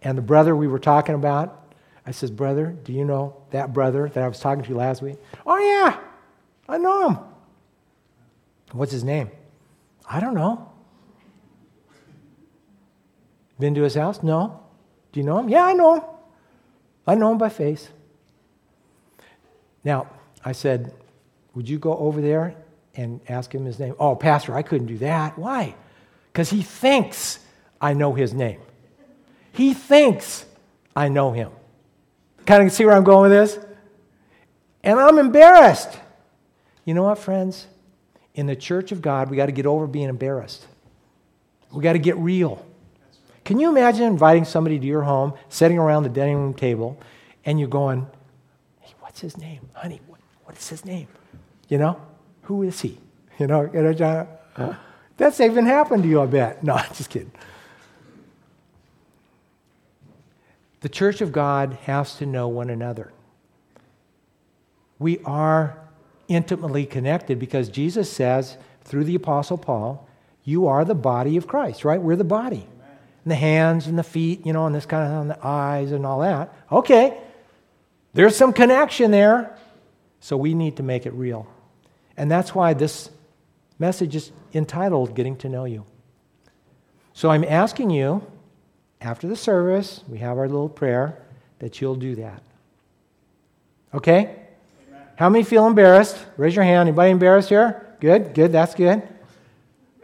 And 0.01 0.18
the 0.18 0.22
brother 0.22 0.56
we 0.56 0.70
were 0.70 0.80
talking 0.80 1.16
about, 1.16 1.66
I 2.06 2.12
says, 2.12 2.32
Brother, 2.32 2.68
do 2.68 2.93
you 2.93 3.04
know 3.04 3.36
that 3.51 3.74
brother 3.74 4.08
that 4.08 4.24
I 4.24 4.28
was 4.30 4.39
talking 4.39 4.64
to 4.64 4.76
last 4.76 5.01
week? 5.01 5.18
Oh, 5.45 5.58
yeah, 5.58 5.99
I 6.70 6.78
know 6.78 7.10
him. 7.10 7.18
What's 8.72 8.93
his 8.93 9.04
name? 9.04 9.32
I 10.10 10.22
don't 10.22 10.36
know. 10.36 10.72
Been 13.64 13.76
to 13.76 13.84
his 13.84 13.95
house? 13.95 14.22
No. 14.22 14.59
Do 15.14 15.22
you 15.22 15.26
know 15.26 15.39
him? 15.39 15.47
Yeah, 15.47 15.64
I 15.64 15.72
know 15.72 15.95
him. 15.95 16.03
I 17.07 17.16
know 17.16 17.32
him 17.32 17.38
by 17.38 17.47
face. 17.47 17.88
Now, 19.86 20.07
I 20.43 20.51
said, 20.51 20.93
Would 21.55 21.70
you 21.70 21.80
go 21.80 21.97
over 21.97 22.20
there 22.20 22.57
and 22.93 23.22
ask 23.30 23.55
him 23.55 23.64
his 23.64 23.80
name? 23.80 23.95
Oh, 23.97 24.18
Pastor, 24.18 24.53
I 24.53 24.64
couldn't 24.64 24.88
do 24.88 24.97
that. 24.97 25.38
Why? 25.38 25.76
Because 26.30 26.49
he 26.49 26.61
thinks 26.61 27.39
I 27.80 27.93
know 27.93 28.11
his 28.14 28.34
name. 28.34 28.59
He 29.53 29.74
thinks 29.74 30.45
I 30.93 31.07
know 31.07 31.32
him. 31.32 31.49
Kind 32.45 32.68
of 32.68 32.74
see 32.74 32.84
where 32.84 32.95
I'm 32.95 33.05
going 33.05 33.32
with 33.32 33.39
this? 33.39 33.66
And 34.84 34.99
I'm 34.99 35.18
embarrassed. 35.18 35.97
You 36.84 36.95
know 36.95 37.03
what, 37.03 37.18
friends? 37.18 37.68
In 38.36 38.45
the 38.45 38.57
church 38.57 38.91
of 38.91 39.01
God, 39.01 39.30
we 39.30 39.38
got 39.38 39.45
to 39.45 39.53
get 39.53 39.66
over 39.66 39.88
being 39.88 40.09
embarrassed. 40.09 40.68
We 41.72 41.82
got 41.82 41.93
to 41.93 41.99
get 41.99 42.18
real. 42.18 42.61
Can 43.46 43.60
you 43.60 43.70
imagine 43.70 44.06
inviting 44.06 44.46
somebody 44.46 44.80
to 44.80 44.86
your 44.86 45.02
home, 45.02 45.34
sitting 45.50 45.78
around 45.78 46.04
the 46.04 46.10
dining 46.10 46.38
room 46.38 46.54
table, 46.54 46.98
and 47.46 47.60
you're 47.60 47.70
going, 47.70 48.08
hey, 48.80 48.94
what's 49.02 49.20
his 49.20 49.38
name? 49.38 49.70
Honey, 49.74 50.00
what, 50.08 50.20
what 50.46 50.58
is 50.58 50.70
his 50.70 50.86
name? 50.86 51.08
You 51.68 51.78
know, 51.78 52.02
who 52.44 52.64
is 52.64 52.82
he? 52.82 53.00
You 53.39 53.48
know, 53.48 53.68
you 53.74 53.82
know 53.82 53.94
John, 53.94 54.28
uh, 54.58 54.76
that's 55.18 55.39
even 55.39 55.66
happened 55.66 56.04
to 56.04 56.10
you, 56.10 56.22
I 56.22 56.28
bet. 56.28 56.64
No, 56.64 56.74
I'm 56.76 56.94
just 56.94 57.10
kidding. 57.10 57.32
The 60.82 60.89
church 60.89 61.20
of 61.20 61.32
God 61.32 61.74
has 61.86 62.16
to 62.18 62.28
know 62.28 62.48
one 62.48 62.70
another. 62.70 63.12
We 65.00 65.18
are 65.26 65.80
intimately 66.28 66.86
connected 66.86 67.39
because 67.39 67.70
Jesus 67.70 68.12
says 68.12 68.58
through 68.84 69.06
the 69.06 69.16
Apostle 69.16 69.58
Paul, 69.58 70.08
you 70.44 70.68
are 70.68 70.86
the 70.86 70.96
body 70.96 71.38
of 71.38 71.48
Christ, 71.48 71.84
right? 71.84 72.02
We're 72.02 72.16
the 72.16 72.24
body. 72.24 72.68
And 73.24 73.32
the 73.32 73.36
hands 73.36 73.88
and 73.88 73.97
the 73.97 74.03
feet, 74.03 74.45
you 74.45 74.53
know, 74.53 74.65
and 74.65 74.76
this 74.76 74.86
kind 74.86 75.11
of, 75.11 75.21
and 75.21 75.30
the 75.30 75.45
eyes 75.45 75.91
and 75.91 76.05
all 76.05 76.19
that. 76.19 76.53
Okay, 76.71 77.17
there's 78.13 78.36
some 78.36 78.53
connection 78.53 79.11
there. 79.11 79.57
So 80.19 80.38
we 80.38 80.53
need 80.53 80.78
to 80.78 80.84
make 80.84 81.05
it 81.05 81.13
real. 81.13 81.47
And 82.15 82.32
that's 82.32 82.55
why 82.55 82.74
this 82.74 83.09
message 83.80 84.15
is 84.15 84.32
entitled 84.53 85.15
Getting 85.15 85.36
to 85.38 85.49
Know 85.49 85.65
You. 85.65 85.86
So 87.13 87.30
I'm 87.30 87.43
asking 87.43 87.89
you, 87.89 88.26
after 89.01 89.28
the 89.28 89.36
service, 89.36 90.01
we 90.07 90.19
have 90.19 90.38
our 90.38 90.47
little 90.47 90.69
prayer, 90.69 91.17
that 91.59 91.82
you'll 91.82 91.95
do 91.95 92.15
that. 92.15 92.41
Okay? 93.93 94.36
Amen. 94.88 95.01
How 95.17 95.30
many 95.30 95.43
feel 95.43 95.67
embarrassed? 95.67 96.17
Raise 96.38 96.55
your 96.55 96.65
hand. 96.65 96.88
Anybody 96.88 97.11
embarrassed 97.11 97.49
here? 97.49 97.95
Good, 97.99 98.34
good, 98.34 98.51
that's 98.51 98.76
good. 98.76 99.01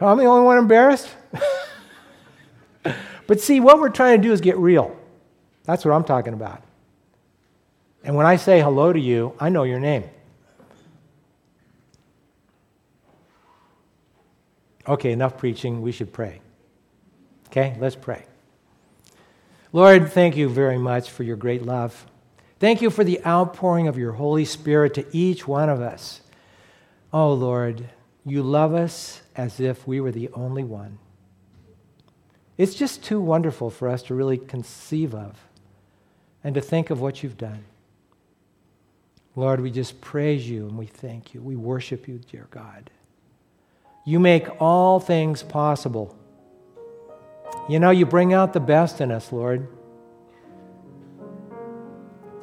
I'm 0.01 0.17
the 0.17 0.26
only 0.26 0.45
one 0.45 0.57
embarrassed? 0.57 1.07
But 3.30 3.39
see, 3.39 3.59
what 3.59 3.80
we're 3.80 3.89
trying 3.89 4.19
to 4.19 4.27
do 4.27 4.34
is 4.34 4.41
get 4.41 4.57
real. 4.57 4.97
That's 5.63 5.86
what 5.86 5.93
I'm 5.93 6.03
talking 6.03 6.34
about. 6.34 6.63
And 8.03 8.15
when 8.15 8.25
I 8.25 8.38
say 8.38 8.59
hello 8.59 8.91
to 8.91 8.99
you, 8.99 9.36
I 9.39 9.49
know 9.49 9.61
your 9.61 9.80
name. 9.80 10.05
Okay, 14.88 15.11
enough 15.11 15.38
preaching. 15.38 15.84
We 15.84 15.91
should 15.91 16.11
pray. 16.11 16.41
Okay, 17.49 17.77
let's 17.80 17.95
pray. 17.95 18.25
Lord, 19.73 20.11
thank 20.11 20.36
you 20.36 20.49
very 20.49 20.80
much 20.80 21.11
for 21.11 21.21
your 21.21 21.36
great 21.36 21.61
love. 21.61 22.07
Thank 22.57 22.82
you 22.82 22.89
for 22.89 23.03
the 23.03 23.23
outpouring 23.23 23.88
of 23.88 23.95
your 23.95 24.13
Holy 24.13 24.43
Spirit 24.43 24.95
to 24.95 25.05
each 25.15 25.47
one 25.47 25.69
of 25.69 25.82
us. 25.82 26.21
Oh, 27.13 27.32
Lord, 27.34 27.89
you 28.25 28.41
love 28.41 28.73
us 28.73 29.21
as 29.36 29.59
if 29.59 29.88
we 29.88 30.01
were 30.01 30.11
the 30.11 30.30
only 30.34 30.63
one. 30.63 30.97
It's 32.60 32.76
just 32.76 33.01
too 33.05 33.22
wonderful 33.22 33.70
for 33.70 33.88
us 33.88 34.03
to 34.03 34.14
really 34.14 34.38
conceive 34.38 35.16
of 35.16 35.39
and 36.43 36.53
to 36.55 36.62
think 36.62 36.89
of 36.89 36.99
what 36.99 37.24
you've 37.24 37.38
done. 37.38 37.64
Lord, 39.38 39.62
we 39.62 39.72
just 39.72 40.01
praise 40.01 40.49
you 40.49 40.68
and 40.68 40.78
we 40.78 40.86
thank 40.86 41.34
you. 41.34 41.41
We 41.41 41.55
worship 41.55 42.05
you, 42.05 42.20
dear 42.30 42.47
God. 42.51 42.89
You 44.03 44.20
make 44.20 44.62
all 44.62 44.99
things 44.99 45.41
possible. 45.41 46.14
You 47.70 47.80
know, 47.80 47.91
you 47.91 48.05
bring 48.05 48.34
out 48.34 48.51
the 48.51 48.60
best 48.60 48.99
in 48.99 49.10
us, 49.10 49.32
Lord. 49.32 49.66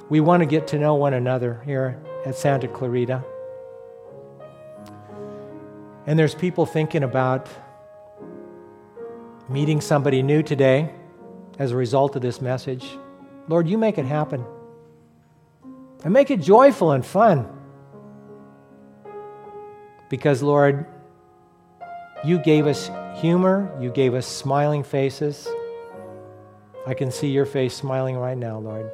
We 0.09 0.21
want 0.21 0.41
to 0.41 0.47
get 0.47 0.67
to 0.69 0.79
know 0.79 0.95
one 0.95 1.13
another 1.13 1.61
here 1.67 2.01
at 2.25 2.37
Santa 2.37 2.69
Clarita. 2.69 3.23
And 6.07 6.19
there's 6.19 6.35
people 6.35 6.65
thinking 6.65 7.03
about 7.03 7.51
meeting 9.49 9.81
somebody 9.81 10.23
new 10.23 10.43
today 10.43 10.93
as 11.59 11.73
a 11.73 11.77
result 11.77 12.17
of 12.17 12.23
this 12.23 12.41
message. 12.41 12.99
Lord, 13.49 13.69
you 13.69 13.79
make 13.79 13.99
it 13.99 14.05
happen 14.05 14.45
and 16.05 16.13
make 16.13 16.31
it 16.31 16.41
joyful 16.41 16.93
and 16.93 17.05
fun. 17.05 17.49
Because, 20.09 20.43
Lord, 20.43 20.87
you 22.25 22.39
gave 22.39 22.67
us 22.67 22.91
humor, 23.17 23.77
you 23.81 23.91
gave 23.91 24.15
us 24.15 24.27
smiling 24.27 24.83
faces. 24.83 25.49
I 26.87 26.95
can 26.95 27.11
see 27.11 27.29
your 27.29 27.47
face 27.47 27.75
smiling 27.75 28.17
right 28.17 28.37
now, 28.37 28.59
Lord. 28.59 28.91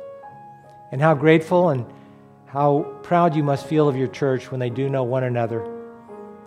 And 0.90 1.00
how 1.00 1.14
grateful 1.14 1.70
and 1.70 1.86
how 2.46 2.82
proud 3.02 3.34
you 3.34 3.42
must 3.42 3.66
feel 3.66 3.88
of 3.88 3.96
your 3.96 4.08
church 4.08 4.50
when 4.50 4.60
they 4.60 4.70
do 4.70 4.88
know 4.88 5.04
one 5.04 5.24
another 5.24 5.66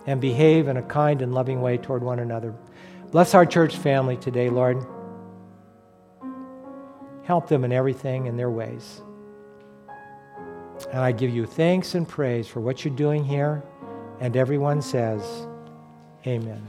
and 0.06 0.20
behave 0.20 0.68
in 0.68 0.76
a 0.76 0.82
kind 0.82 1.22
and 1.22 1.34
loving 1.34 1.60
way 1.60 1.76
toward 1.76 2.02
one 2.02 2.20
another. 2.20 2.54
Bless 3.10 3.34
our 3.34 3.46
church 3.46 3.76
family 3.76 4.16
today, 4.16 4.50
Lord. 4.50 4.84
Help 7.22 7.48
them 7.48 7.64
in 7.64 7.72
everything 7.72 8.26
in 8.26 8.36
their 8.36 8.50
ways. 8.50 9.00
And 10.90 11.00
I 11.00 11.12
give 11.12 11.30
you 11.30 11.46
thanks 11.46 11.94
and 11.94 12.06
praise 12.06 12.46
for 12.46 12.60
what 12.60 12.84
you're 12.84 12.94
doing 12.94 13.24
here. 13.24 13.62
And 14.20 14.36
everyone 14.36 14.82
says, 14.82 15.22
Amen. 16.26 16.62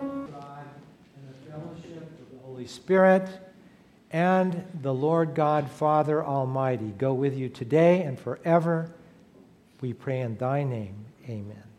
And 0.00 0.28
the 0.28 1.50
fellowship 1.50 2.02
of 2.02 2.38
the 2.38 2.46
Holy 2.46 2.66
Spirit 2.66 3.28
and 4.12 4.64
the 4.82 4.92
Lord 4.92 5.34
God, 5.34 5.70
Father 5.70 6.22
Almighty, 6.22 6.92
go 6.98 7.12
with 7.14 7.36
you 7.36 7.48
today 7.48 8.02
and 8.02 8.18
forever. 8.18 8.92
We 9.80 9.92
pray 9.92 10.20
in 10.20 10.36
thy 10.36 10.62
name. 10.62 11.06
Amen. 11.28 11.71